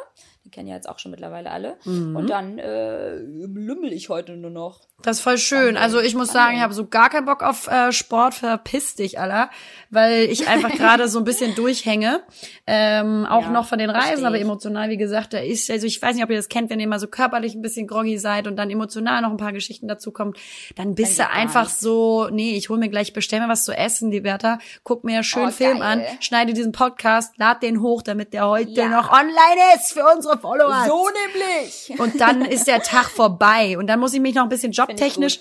Die 0.45 0.51
kennen 0.51 0.67
ja 0.67 0.75
jetzt 0.75 0.87
auch 0.87 0.99
schon 0.99 1.11
mittlerweile 1.11 1.49
alle. 1.49 1.77
Mhm. 1.85 2.15
Und 2.15 2.29
dann 2.29 2.59
äh, 2.59 3.15
lümmel 3.15 3.91
ich 3.91 4.09
heute 4.09 4.35
nur 4.37 4.51
noch. 4.51 4.81
Das 5.01 5.17
ist 5.17 5.23
voll 5.23 5.39
schön. 5.39 5.75
Also 5.75 5.99
ich 5.99 6.15
muss 6.15 6.31
sagen, 6.31 6.55
ich 6.55 6.61
habe 6.61 6.73
so 6.73 6.87
gar 6.87 7.09
keinen 7.09 7.25
Bock 7.25 7.41
auf 7.41 7.67
äh, 7.67 7.91
Sport. 7.91 8.35
Verpiss 8.35 8.95
dich, 8.95 9.19
aller, 9.19 9.49
weil 9.89 10.25
ich 10.25 10.47
einfach 10.47 10.71
gerade 10.71 11.07
so 11.07 11.19
ein 11.19 11.25
bisschen 11.25 11.55
durchhänge. 11.55 12.21
Ähm, 12.67 13.25
auch 13.25 13.43
ja, 13.43 13.49
noch 13.49 13.65
von 13.65 13.79
den 13.79 13.89
Reisen, 13.89 14.25
aber 14.25 14.39
emotional, 14.39 14.89
wie 14.89 14.97
gesagt, 14.97 15.33
da 15.33 15.39
ist, 15.39 15.71
also 15.71 15.87
ich 15.87 16.01
weiß 16.01 16.15
nicht, 16.15 16.23
ob 16.23 16.29
ihr 16.29 16.37
das 16.37 16.47
kennt, 16.47 16.69
wenn 16.69 16.79
ihr 16.79 16.87
mal 16.87 16.99
so 16.99 17.07
körperlich 17.07 17.55
ein 17.55 17.61
bisschen 17.61 17.87
groggy 17.87 18.17
seid 18.17 18.47
und 18.47 18.55
dann 18.55 18.69
emotional 18.69 19.21
noch 19.21 19.31
ein 19.31 19.37
paar 19.37 19.53
Geschichten 19.53 19.87
dazu 19.87 20.11
kommt, 20.11 20.37
dann 20.75 20.93
bist 20.95 21.17
dann 21.19 21.27
du 21.27 21.33
einfach 21.33 21.69
so, 21.69 22.29
nee, 22.31 22.55
ich 22.55 22.69
hol 22.69 22.77
mir 22.77 22.89
gleich, 22.89 23.13
bestell 23.13 23.39
mir 23.39 23.49
was 23.49 23.65
zu 23.65 23.75
essen, 23.75 24.11
die 24.11 24.23
Werte 24.23 24.42
Theater, 24.43 24.59
guck 24.83 25.03
mir 25.03 25.23
schön 25.23 25.47
oh, 25.47 25.51
Film 25.51 25.81
an, 25.81 26.03
schneide 26.19 26.53
diesen 26.53 26.71
Podcast, 26.71 27.37
lad 27.37 27.63
den 27.63 27.81
hoch, 27.81 28.01
damit 28.01 28.33
der 28.33 28.47
heute 28.47 28.71
ja. 28.71 28.87
noch 28.87 29.11
online 29.11 29.75
ist 29.75 29.93
für 29.93 30.05
unsere 30.13 30.37
Follower. 30.37 30.85
So 30.87 31.09
nämlich. 31.33 31.99
Und 31.99 32.19
dann 32.19 32.43
ist 32.43 32.67
der 32.67 32.81
Tag 32.81 33.09
vorbei. 33.09 33.77
Und 33.77 33.87
dann 33.87 33.99
muss 33.99 34.13
ich 34.13 34.19
mich 34.19 34.35
noch 34.35 34.43
ein 34.43 34.49
bisschen 34.49 34.71
jobtechnisch 34.71 35.39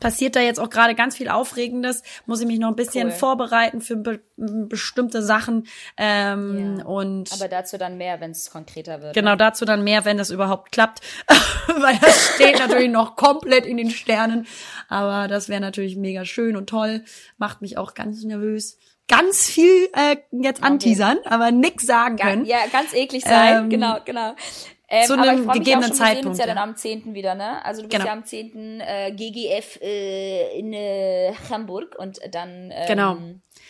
passiert 0.00 0.36
da 0.36 0.40
jetzt 0.40 0.60
auch 0.60 0.70
gerade 0.70 0.94
ganz 0.94 1.16
viel 1.16 1.28
Aufregendes, 1.28 2.02
muss 2.26 2.40
ich 2.40 2.46
mich 2.46 2.58
noch 2.58 2.68
ein 2.68 2.76
bisschen 2.76 3.08
cool. 3.08 3.14
vorbereiten 3.14 3.80
für 3.80 3.96
be 3.96 4.20
bestimmte 4.36 5.22
Sachen. 5.22 5.68
Ähm, 5.96 6.78
ja. 6.78 6.84
und 6.84 7.32
Aber 7.32 7.46
dazu 7.46 7.78
dann 7.78 7.96
mehr, 7.96 8.20
wenn 8.20 8.32
es 8.32 8.50
konkreter 8.50 9.00
wird. 9.00 9.14
Genau, 9.14 9.36
dazu 9.36 9.64
dann 9.64 9.84
mehr, 9.84 10.04
wenn 10.04 10.18
das 10.18 10.30
überhaupt 10.30 10.72
klappt. 10.72 11.00
Weil 11.66 11.96
das 11.98 12.34
steht 12.34 12.58
natürlich 12.58 12.90
noch 12.90 13.14
komplett 13.14 13.64
in 13.64 13.76
den 13.76 13.90
Sternen. 13.90 14.48
Aber 14.88 15.28
das 15.28 15.48
wäre 15.48 15.60
natürlich 15.60 15.96
mega 15.96 16.24
schön 16.24 16.56
und 16.56 16.68
toll. 16.68 17.04
Macht 17.38 17.62
mich 17.62 17.78
auch 17.78 17.94
ganz 17.94 18.24
nervös 18.24 18.76
ganz 19.06 19.50
viel 19.50 19.90
äh, 19.92 20.16
jetzt 20.30 20.60
okay. 20.60 20.66
anteasern, 20.66 21.18
aber 21.26 21.50
nix 21.50 21.86
sagen 21.86 22.16
können. 22.16 22.46
Ja, 22.46 22.66
ganz 22.72 22.94
eklig 22.94 23.22
sein, 23.22 23.64
ähm, 23.64 23.70
genau, 23.70 23.98
genau. 24.04 24.34
Ähm, 24.94 25.06
zu 25.06 25.18
einem 25.18 25.48
gegebenen 25.48 25.92
Zeitpunkt. 25.92 26.24
Du 26.24 26.28
bist 26.30 26.40
ja 26.40 26.46
dann 26.46 26.58
am 26.58 26.76
10. 26.76 27.14
wieder, 27.14 27.34
ne? 27.34 27.64
Also 27.64 27.82
du 27.82 27.88
bist 27.88 28.00
genau. 28.00 28.06
ja 28.06 28.16
am 28.16 28.24
10. 28.24 28.80
Äh, 28.80 29.12
GGF 29.12 29.80
äh, 29.82 30.58
in 30.58 30.72
äh, 30.72 31.32
Hamburg 31.50 31.96
und 31.98 32.20
dann 32.30 32.70
ähm, 32.72 32.86
genau. 32.86 33.16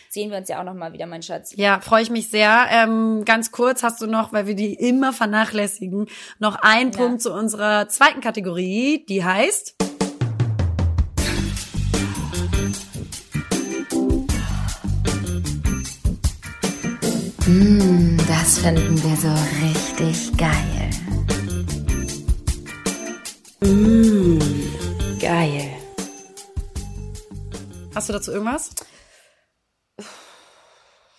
sehen 0.09 0.31
wir 0.31 0.39
uns 0.39 0.49
ja 0.49 0.61
auch 0.61 0.65
noch 0.65 0.75
mal 0.75 0.93
wieder, 0.93 1.07
mein 1.07 1.23
Schatz. 1.23 1.55
Ja, 1.57 1.81
freue 1.81 2.03
ich 2.03 2.11
mich 2.11 2.29
sehr. 2.29 2.67
Ähm, 2.71 3.25
ganz 3.25 3.53
kurz 3.53 3.83
hast 3.83 4.03
du 4.03 4.07
noch, 4.07 4.33
weil 4.33 4.47
wir 4.47 4.55
die 4.55 4.75
immer 4.75 5.13
vernachlässigen, 5.13 6.07
noch 6.39 6.57
einen 6.57 6.93
ja. 6.93 6.99
Punkt 6.99 7.23
zu 7.23 7.33
unserer 7.33 7.89
zweiten 7.89 8.21
Kategorie, 8.21 9.05
die 9.09 9.25
heißt 9.25 9.77
Mm, 17.47 18.17
das 18.27 18.59
finden 18.59 19.03
wir 19.03 19.17
so 19.17 19.29
richtig 19.63 20.35
geil. 20.39 20.74
Mmh, 23.65 24.39
geil. 25.19 25.71
Hast 27.95 28.09
du 28.11 28.13
dazu 28.13 28.31
irgendwas? 28.33 28.71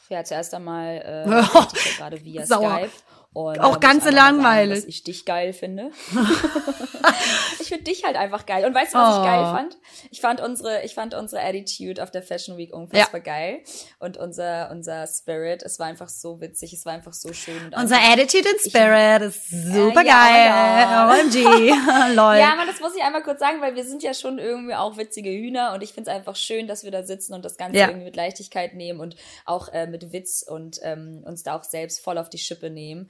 Ja, 0.10 0.24
zuerst 0.24 0.54
einmal 0.54 0.98
äh, 1.28 1.44
oh, 1.56 1.66
gerade 1.98 2.24
via 2.24 2.46
Sauer. 2.46 2.78
Skype. 2.78 2.92
Und 3.36 3.60
auch 3.60 3.82
ganz 3.82 4.10
langweilig. 4.10 4.70
Sagen, 4.70 4.70
dass 4.70 4.86
ich 4.86 5.04
dich 5.04 5.26
geil 5.26 5.52
finde. 5.52 5.92
ich 7.60 7.68
finde 7.68 7.84
dich 7.84 8.06
halt 8.06 8.16
einfach 8.16 8.46
geil. 8.46 8.64
Und 8.64 8.74
weißt 8.74 8.94
du, 8.94 8.98
was 8.98 9.18
oh. 9.18 9.20
ich 9.20 9.28
geil 9.28 9.42
oh. 9.42 9.56
fand? 9.56 9.78
Ich 10.10 10.22
fand 10.22 10.40
unsere, 10.40 10.86
ich 10.86 10.96
fand 10.96 11.14
unsere 11.14 11.44
Attitude 11.44 12.02
auf 12.02 12.12
der 12.12 12.24
Fashion 12.24 12.56
Week 12.56 12.74
unfassbar 12.74 13.20
ja. 13.20 13.26
geil. 13.26 13.60
Und 14.00 14.16
unser, 14.16 14.72
unser 14.72 15.06
Spirit, 15.06 15.64
es 15.64 15.80
war 15.80 15.88
einfach 15.88 16.08
so 16.08 16.40
witzig, 16.40 16.72
es 16.72 16.86
war 16.86 16.94
einfach 16.94 17.12
so 17.12 17.34
schön. 17.34 17.74
unser 17.76 17.98
Attitude 17.98 18.48
und 18.48 18.62
Spirit 18.62 19.22
ich, 19.22 19.28
ist 19.28 19.50
super 19.50 20.02
äh, 20.02 20.06
geil. 20.06 20.46
Ja, 20.46 21.10
OMG. 21.20 21.36
Lol. 22.16 22.38
Ja, 22.38 22.56
man, 22.56 22.68
das 22.68 22.80
muss 22.80 22.96
ich 22.96 23.04
einmal 23.04 23.22
kurz 23.22 23.42
sagen, 23.42 23.60
weil 23.60 23.76
wir 23.76 23.84
sind 23.84 24.02
ja 24.02 24.14
schon 24.14 24.40
irgendwie 24.40 24.76
auch 24.76 24.96
witzige 24.96 25.30
Hühner 25.30 25.74
und 25.74 25.84
ich 25.84 25.92
finde 25.92 26.10
es 26.10 26.16
einfach 26.16 26.38
schön, 26.38 26.68
dass 26.68 26.86
wir 26.86 26.92
da 26.92 27.04
sitzen 27.04 27.34
und 27.34 27.44
das 27.44 27.58
Ganze 27.58 27.80
ja. 27.80 27.88
irgendwie 27.88 28.06
mit 28.06 28.16
Leichtigkeit 28.16 28.76
nehmen 28.76 29.02
und 29.02 29.18
auch 29.44 29.68
äh, 29.74 29.88
mit 29.88 30.14
Witz 30.14 30.42
und 30.42 30.80
ähm, 30.84 31.22
uns 31.26 31.44
da 31.44 31.58
auch 31.58 31.66
selbst 31.66 32.00
voll 32.00 32.18
auf 32.18 32.30
die 32.30 32.38
Schippe 32.38 32.70
nehmen. 32.70 33.10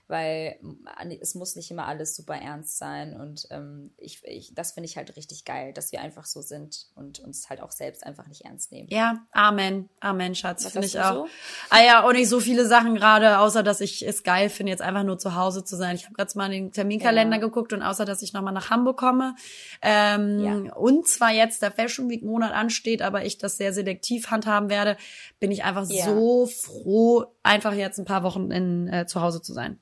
weil 0.11 0.59
es 1.19 1.33
muss 1.33 1.55
nicht 1.55 1.71
immer 1.71 1.87
alles 1.87 2.15
super 2.15 2.35
ernst 2.35 2.77
sein 2.77 3.19
und 3.19 3.47
ähm, 3.49 3.91
ich, 3.97 4.23
ich, 4.25 4.53
das 4.53 4.73
finde 4.73 4.87
ich 4.87 4.97
halt 4.97 5.15
richtig 5.15 5.45
geil, 5.45 5.73
dass 5.73 5.91
wir 5.91 6.01
einfach 6.01 6.25
so 6.25 6.41
sind 6.41 6.87
und 6.95 7.19
uns 7.19 7.49
halt 7.49 7.61
auch 7.61 7.71
selbst 7.71 8.05
einfach 8.05 8.27
nicht 8.27 8.45
ernst 8.45 8.71
nehmen. 8.71 8.87
Ja, 8.91 9.25
Amen, 9.31 9.89
Amen, 9.99 10.35
Schatz, 10.35 10.69
finde 10.69 10.87
ich 10.87 10.99
auch. 10.99 11.25
So? 11.25 11.27
Ah 11.69 11.81
ja, 11.83 12.03
auch 12.05 12.11
nicht 12.11 12.29
so 12.29 12.39
viele 12.39 12.67
Sachen 12.67 12.95
gerade, 12.95 13.39
außer 13.39 13.63
dass 13.63 13.81
ich 13.81 14.05
es 14.05 14.23
geil 14.23 14.49
finde, 14.49 14.71
jetzt 14.71 14.81
einfach 14.81 15.03
nur 15.03 15.17
zu 15.17 15.35
Hause 15.35 15.63
zu 15.63 15.75
sein. 15.75 15.95
Ich 15.95 16.05
habe 16.05 16.13
gerade 16.13 16.31
mal 16.37 16.45
in 16.53 16.65
den 16.65 16.71
Terminkalender 16.71 17.37
ja. 17.37 17.41
geguckt 17.41 17.73
und 17.73 17.81
außer 17.81 18.05
dass 18.05 18.21
ich 18.21 18.33
nochmal 18.33 18.53
nach 18.53 18.69
Hamburg 18.69 18.97
komme 18.97 19.35
ähm, 19.81 20.65
ja. 20.65 20.73
und 20.73 21.07
zwar 21.07 21.31
jetzt 21.31 21.61
der 21.61 21.71
Fashion 21.71 22.09
Week 22.09 22.23
Monat 22.23 22.53
ansteht, 22.53 23.01
aber 23.01 23.25
ich 23.25 23.37
das 23.37 23.57
sehr 23.57 23.73
selektiv 23.73 24.29
handhaben 24.29 24.69
werde, 24.69 24.97
bin 25.39 25.51
ich 25.51 25.63
einfach 25.63 25.87
ja. 25.89 26.05
so 26.05 26.47
froh, 26.47 27.25
einfach 27.43 27.73
jetzt 27.73 27.97
ein 27.99 28.05
paar 28.05 28.23
Wochen 28.23 28.51
in, 28.51 28.87
äh, 28.87 29.05
zu 29.07 29.21
Hause 29.21 29.41
zu 29.41 29.53
sein. 29.53 29.79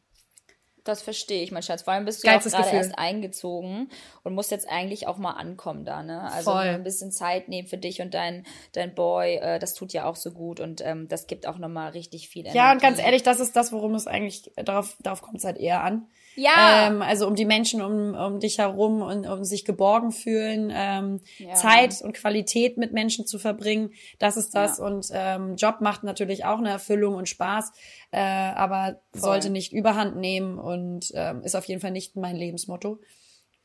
Das 0.89 1.03
verstehe 1.03 1.43
ich, 1.43 1.51
mein 1.51 1.61
Schatz. 1.61 1.83
Vor 1.83 1.93
allem 1.93 2.05
bist 2.05 2.23
du 2.23 2.27
ja 2.27 2.37
auch 2.37 2.43
gerade 2.43 2.75
erst 2.75 2.97
eingezogen 2.97 3.89
und 4.23 4.33
musst 4.33 4.49
jetzt 4.49 4.67
eigentlich 4.67 5.07
auch 5.07 5.17
mal 5.17 5.33
ankommen 5.33 5.85
da, 5.85 6.01
ne? 6.01 6.21
Also 6.31 6.51
Voll. 6.51 6.63
ein 6.63 6.83
bisschen 6.83 7.11
Zeit 7.11 7.47
nehmen 7.47 7.67
für 7.67 7.77
dich 7.77 8.01
und 8.01 8.13
dein, 8.15 8.43
dein 8.73 8.95
Boy, 8.95 9.35
äh, 9.35 9.59
das 9.59 9.75
tut 9.75 9.93
ja 9.93 10.05
auch 10.05 10.15
so 10.15 10.31
gut 10.31 10.59
und 10.59 10.81
ähm, 10.83 11.07
das 11.07 11.27
gibt 11.27 11.45
auch 11.45 11.59
nochmal 11.59 11.91
richtig 11.91 12.27
viel 12.27 12.41
Energie. 12.41 12.57
Ja, 12.57 12.71
und 12.71 12.81
ganz 12.81 12.97
ehrlich, 12.97 13.21
das 13.21 13.39
ist 13.39 13.55
das, 13.55 13.71
worum 13.71 13.93
es 13.93 14.07
eigentlich, 14.07 14.51
darauf, 14.55 14.97
darauf 14.99 15.21
kommt 15.21 15.37
es 15.37 15.43
halt 15.43 15.57
eher 15.57 15.83
an. 15.83 16.07
Ja. 16.39 16.87
Ähm, 16.87 17.01
also 17.01 17.27
um 17.27 17.35
die 17.35 17.45
Menschen 17.45 17.81
um, 17.81 18.15
um 18.15 18.39
dich 18.39 18.59
herum 18.59 19.01
und 19.01 19.27
um 19.27 19.43
sich 19.43 19.65
geborgen 19.65 20.11
fühlen, 20.11 20.71
ähm, 20.73 21.19
ja. 21.37 21.53
Zeit 21.53 22.01
und 22.01 22.13
Qualität 22.13 22.77
mit 22.77 22.93
Menschen 22.93 23.25
zu 23.27 23.39
verbringen, 23.39 23.91
das 24.19 24.37
ist 24.37 24.55
das. 24.55 24.77
Ja. 24.77 24.85
Und 24.85 25.07
ähm, 25.11 25.55
Job 25.55 25.81
macht 25.81 26.03
natürlich 26.03 26.45
auch 26.45 26.59
eine 26.59 26.69
Erfüllung 26.69 27.15
und 27.15 27.27
Spaß, 27.27 27.71
äh, 28.11 28.19
aber 28.19 28.99
Voll. 29.11 29.21
sollte 29.21 29.49
nicht 29.49 29.73
überhand 29.73 30.15
nehmen 30.15 30.57
und 30.57 31.11
ähm, 31.13 31.43
ist 31.43 31.55
auf 31.55 31.65
jeden 31.65 31.81
Fall 31.81 31.91
nicht 31.91 32.15
mein 32.15 32.35
Lebensmotto. 32.35 32.99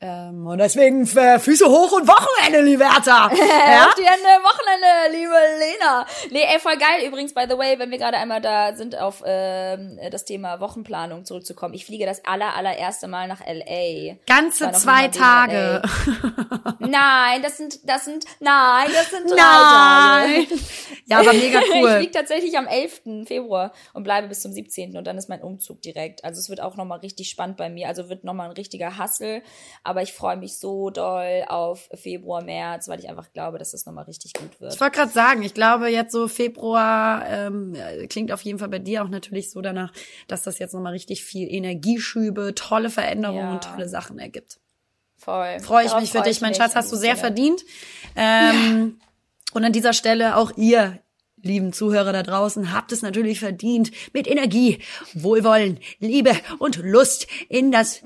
Ähm, 0.01 0.45
und 0.45 0.57
deswegen 0.57 1.03
äh, 1.17 1.39
Füße 1.39 1.65
hoch 1.67 1.93
und 1.93 2.05
Wochenende, 2.05 2.61
Liberta. 2.61 3.31
ja? 3.33 3.87
die 3.97 4.03
Ende, 4.03 4.43
Wochenende, 4.43 5.17
liebe 5.17 5.33
Lena. 5.57 6.05
Nee, 6.31 6.43
ey, 6.53 6.59
voll 6.59 6.75
geil 6.77 7.07
übrigens, 7.07 7.33
by 7.33 7.45
the 7.49 7.57
way, 7.57 7.79
wenn 7.79 7.89
wir 7.91 7.97
gerade 7.97 8.17
einmal 8.17 8.41
da 8.41 8.75
sind, 8.75 8.97
auf 8.97 9.23
ähm, 9.25 9.97
das 10.11 10.25
Thema 10.25 10.59
Wochenplanung 10.59 11.23
zurückzukommen. 11.23 11.73
Ich 11.73 11.85
fliege 11.85 12.05
das 12.05 12.25
aller, 12.25 12.55
allererste 12.57 13.07
Mal 13.07 13.29
nach 13.29 13.39
L.A. 13.39 14.17
Ganze 14.27 14.69
zwei 14.73 15.07
Tage. 15.07 15.81
nein, 16.79 17.41
das 17.41 17.55
sind, 17.55 17.89
das 17.89 18.03
sind, 18.03 18.25
nein, 18.41 18.89
das 18.93 19.09
sind 19.11 19.29
drei 19.29 19.37
nein. 19.37 20.47
Tage. 20.47 20.61
Ja, 21.07 21.19
aber 21.19 21.33
mega 21.33 21.59
cool. 21.71 21.87
ich 21.87 21.95
fliege 21.97 22.11
tatsächlich 22.11 22.57
am 22.57 22.65
11. 22.65 23.27
Februar 23.27 23.73
und 23.93 24.03
bleibe 24.03 24.27
bis 24.27 24.39
zum 24.39 24.51
17. 24.51 24.97
und 24.97 25.05
dann 25.05 25.17
ist 25.19 25.29
mein 25.29 25.41
Umzug 25.41 25.79
direkt. 25.81 26.23
Also 26.23 26.39
es 26.39 26.49
wird 26.49 26.61
auch 26.61 26.77
nochmal 26.77 26.99
richtig 26.99 27.29
spannend 27.29 27.57
bei 27.57 27.69
mir. 27.69 27.87
Also 27.87 28.09
wird 28.09 28.23
nochmal 28.23 28.49
ein 28.49 28.55
richtiger 28.55 28.97
Hassel. 28.97 29.43
Aber 29.83 30.01
ich 30.01 30.13
freue 30.13 30.35
mich 30.35 30.57
so 30.57 30.89
doll 30.89 31.45
auf 31.47 31.89
Februar, 31.93 32.43
März, 32.43 32.87
weil 32.87 32.99
ich 32.99 33.07
einfach 33.07 33.31
glaube, 33.33 33.59
dass 33.59 33.71
das 33.71 33.85
nochmal 33.85 34.05
richtig 34.05 34.33
gut 34.33 34.59
wird. 34.59 34.73
Ich 34.73 34.81
wollte 34.81 34.97
gerade 34.97 35.11
sagen, 35.11 35.43
ich 35.43 35.53
glaube 35.53 35.89
jetzt 35.89 36.11
so 36.11 36.27
Februar 36.27 37.23
ähm, 37.29 37.77
klingt 38.09 38.31
auf 38.31 38.41
jeden 38.41 38.57
Fall 38.57 38.69
bei 38.69 38.79
dir 38.79 39.03
auch 39.03 39.09
natürlich 39.09 39.51
so 39.51 39.61
danach, 39.61 39.93
dass 40.27 40.41
das 40.41 40.57
jetzt 40.57 40.73
nochmal 40.73 40.93
richtig 40.93 41.23
viel 41.23 41.47
Energieschübe, 41.53 42.55
tolle 42.55 42.89
Veränderungen 42.89 43.39
ja. 43.41 43.53
und 43.53 43.63
tolle 43.63 43.87
Sachen 43.87 44.17
ergibt. 44.17 44.59
Voll. 45.17 45.59
Freue 45.59 45.85
ich 45.85 45.95
mich 45.95 46.11
für 46.11 46.21
dich, 46.21 46.41
mein 46.41 46.55
Schatz, 46.55 46.73
hast 46.73 46.91
du 46.91 46.95
sehr 46.95 47.15
verdient. 47.15 47.63
Ähm. 48.15 48.99
Und 49.55 49.63
an 49.63 49.71
dieser 49.71 49.93
Stelle 49.93 50.35
auch 50.35 50.51
ihr, 50.57 50.99
lieben 51.41 51.71
Zuhörer 51.71 52.11
da 52.11 52.23
draußen, 52.23 52.73
habt 52.73 52.91
es 52.91 53.01
natürlich 53.01 53.39
verdient, 53.39 53.89
mit 54.11 54.27
Energie, 54.27 54.79
Wohlwollen, 55.13 55.79
Liebe 55.99 56.33
und 56.59 56.75
Lust 56.83 57.27
in 57.47 57.71
das 57.71 58.03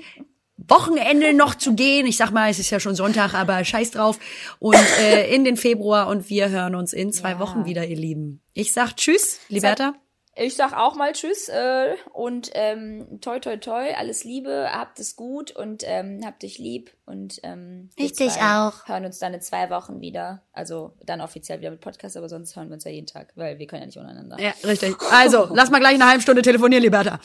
Wochenende 0.57 1.33
noch 1.33 1.55
zu 1.55 1.73
gehen. 1.73 2.05
Ich 2.05 2.17
sag 2.17 2.29
mal, 2.29 2.51
es 2.51 2.59
ist 2.59 2.69
ja 2.69 2.79
schon 2.79 2.93
Sonntag, 2.93 3.33
aber 3.33 3.65
scheiß 3.65 3.89
drauf. 3.89 4.19
Und 4.59 4.77
äh, 5.01 5.33
in 5.33 5.43
den 5.43 5.57
Februar 5.57 6.07
und 6.07 6.29
wir 6.29 6.49
hören 6.49 6.75
uns 6.75 6.93
in 6.93 7.11
zwei 7.11 7.31
ja. 7.31 7.39
Wochen 7.39 7.65
wieder, 7.65 7.83
ihr 7.83 7.97
Lieben. 7.97 8.41
Ich 8.53 8.71
sag 8.71 8.95
Tschüss, 8.95 9.39
Liberta. 9.49 9.95
Ich 10.41 10.55
sag 10.55 10.71
auch 10.73 10.95
mal 10.95 11.11
Tschüss 11.11 11.49
äh, 11.49 11.95
und 12.13 12.49
ähm, 12.53 13.19
toi 13.19 13.39
toi 13.39 13.57
toi, 13.57 13.93
alles 13.97 14.23
Liebe, 14.23 14.69
habt 14.71 14.97
es 14.99 15.17
gut 15.17 15.51
und 15.51 15.83
ähm, 15.85 16.21
habt 16.23 16.43
dich 16.43 16.57
lieb 16.57 16.91
und 17.05 17.41
ähm, 17.43 17.89
ich 17.97 18.13
dich 18.13 18.37
auch. 18.37 18.87
Hören 18.87 19.03
uns 19.03 19.19
dann 19.19 19.33
in 19.33 19.41
zwei 19.41 19.69
Wochen 19.69 19.99
wieder, 19.99 20.41
also 20.53 20.93
dann 21.03 21.19
offiziell 21.19 21.59
wieder 21.59 21.71
mit 21.71 21.81
Podcast, 21.81 22.15
aber 22.15 22.29
sonst 22.29 22.55
hören 22.55 22.69
wir 22.69 22.75
uns 22.75 22.85
ja 22.85 22.91
jeden 22.91 23.05
Tag, 23.05 23.33
weil 23.35 23.59
wir 23.59 23.67
können 23.67 23.81
ja 23.81 23.87
nicht 23.87 23.97
untereinander. 23.97 24.39
Ja, 24.39 24.53
richtig. 24.63 24.95
Also 25.11 25.49
lass 25.53 25.69
mal 25.71 25.79
gleich 25.79 25.95
eine 25.95 26.07
halbe 26.07 26.21
Stunde 26.21 26.41
telefonieren, 26.41 26.83
Liberta. 26.83 27.19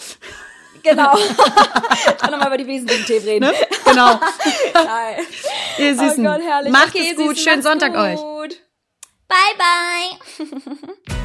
Genau. 0.83 1.15
Dann 2.21 2.31
nochmal 2.33 2.49
über 2.49 2.59
die 2.59 2.67
wesentlichen 2.67 3.07
Themen 3.07 3.27
reden. 3.27 3.45
Ne? 3.47 3.55
Genau. 3.85 4.19
Nein. 4.75 5.17
Ihr 5.79 5.97
Süßen. 5.97 6.27
Oh 6.27 6.31
Gott, 6.31 6.43
herrlich. 6.43 6.73
Macht 6.73 6.89
okay, 6.89 7.11
es 7.13 7.17
gut. 7.17 7.39
Schönen 7.39 7.63
Sonntag 7.63 7.93
gut. 7.93 8.01
euch. 8.01 8.21
Bye, 9.29 9.55
bye. 9.57 11.25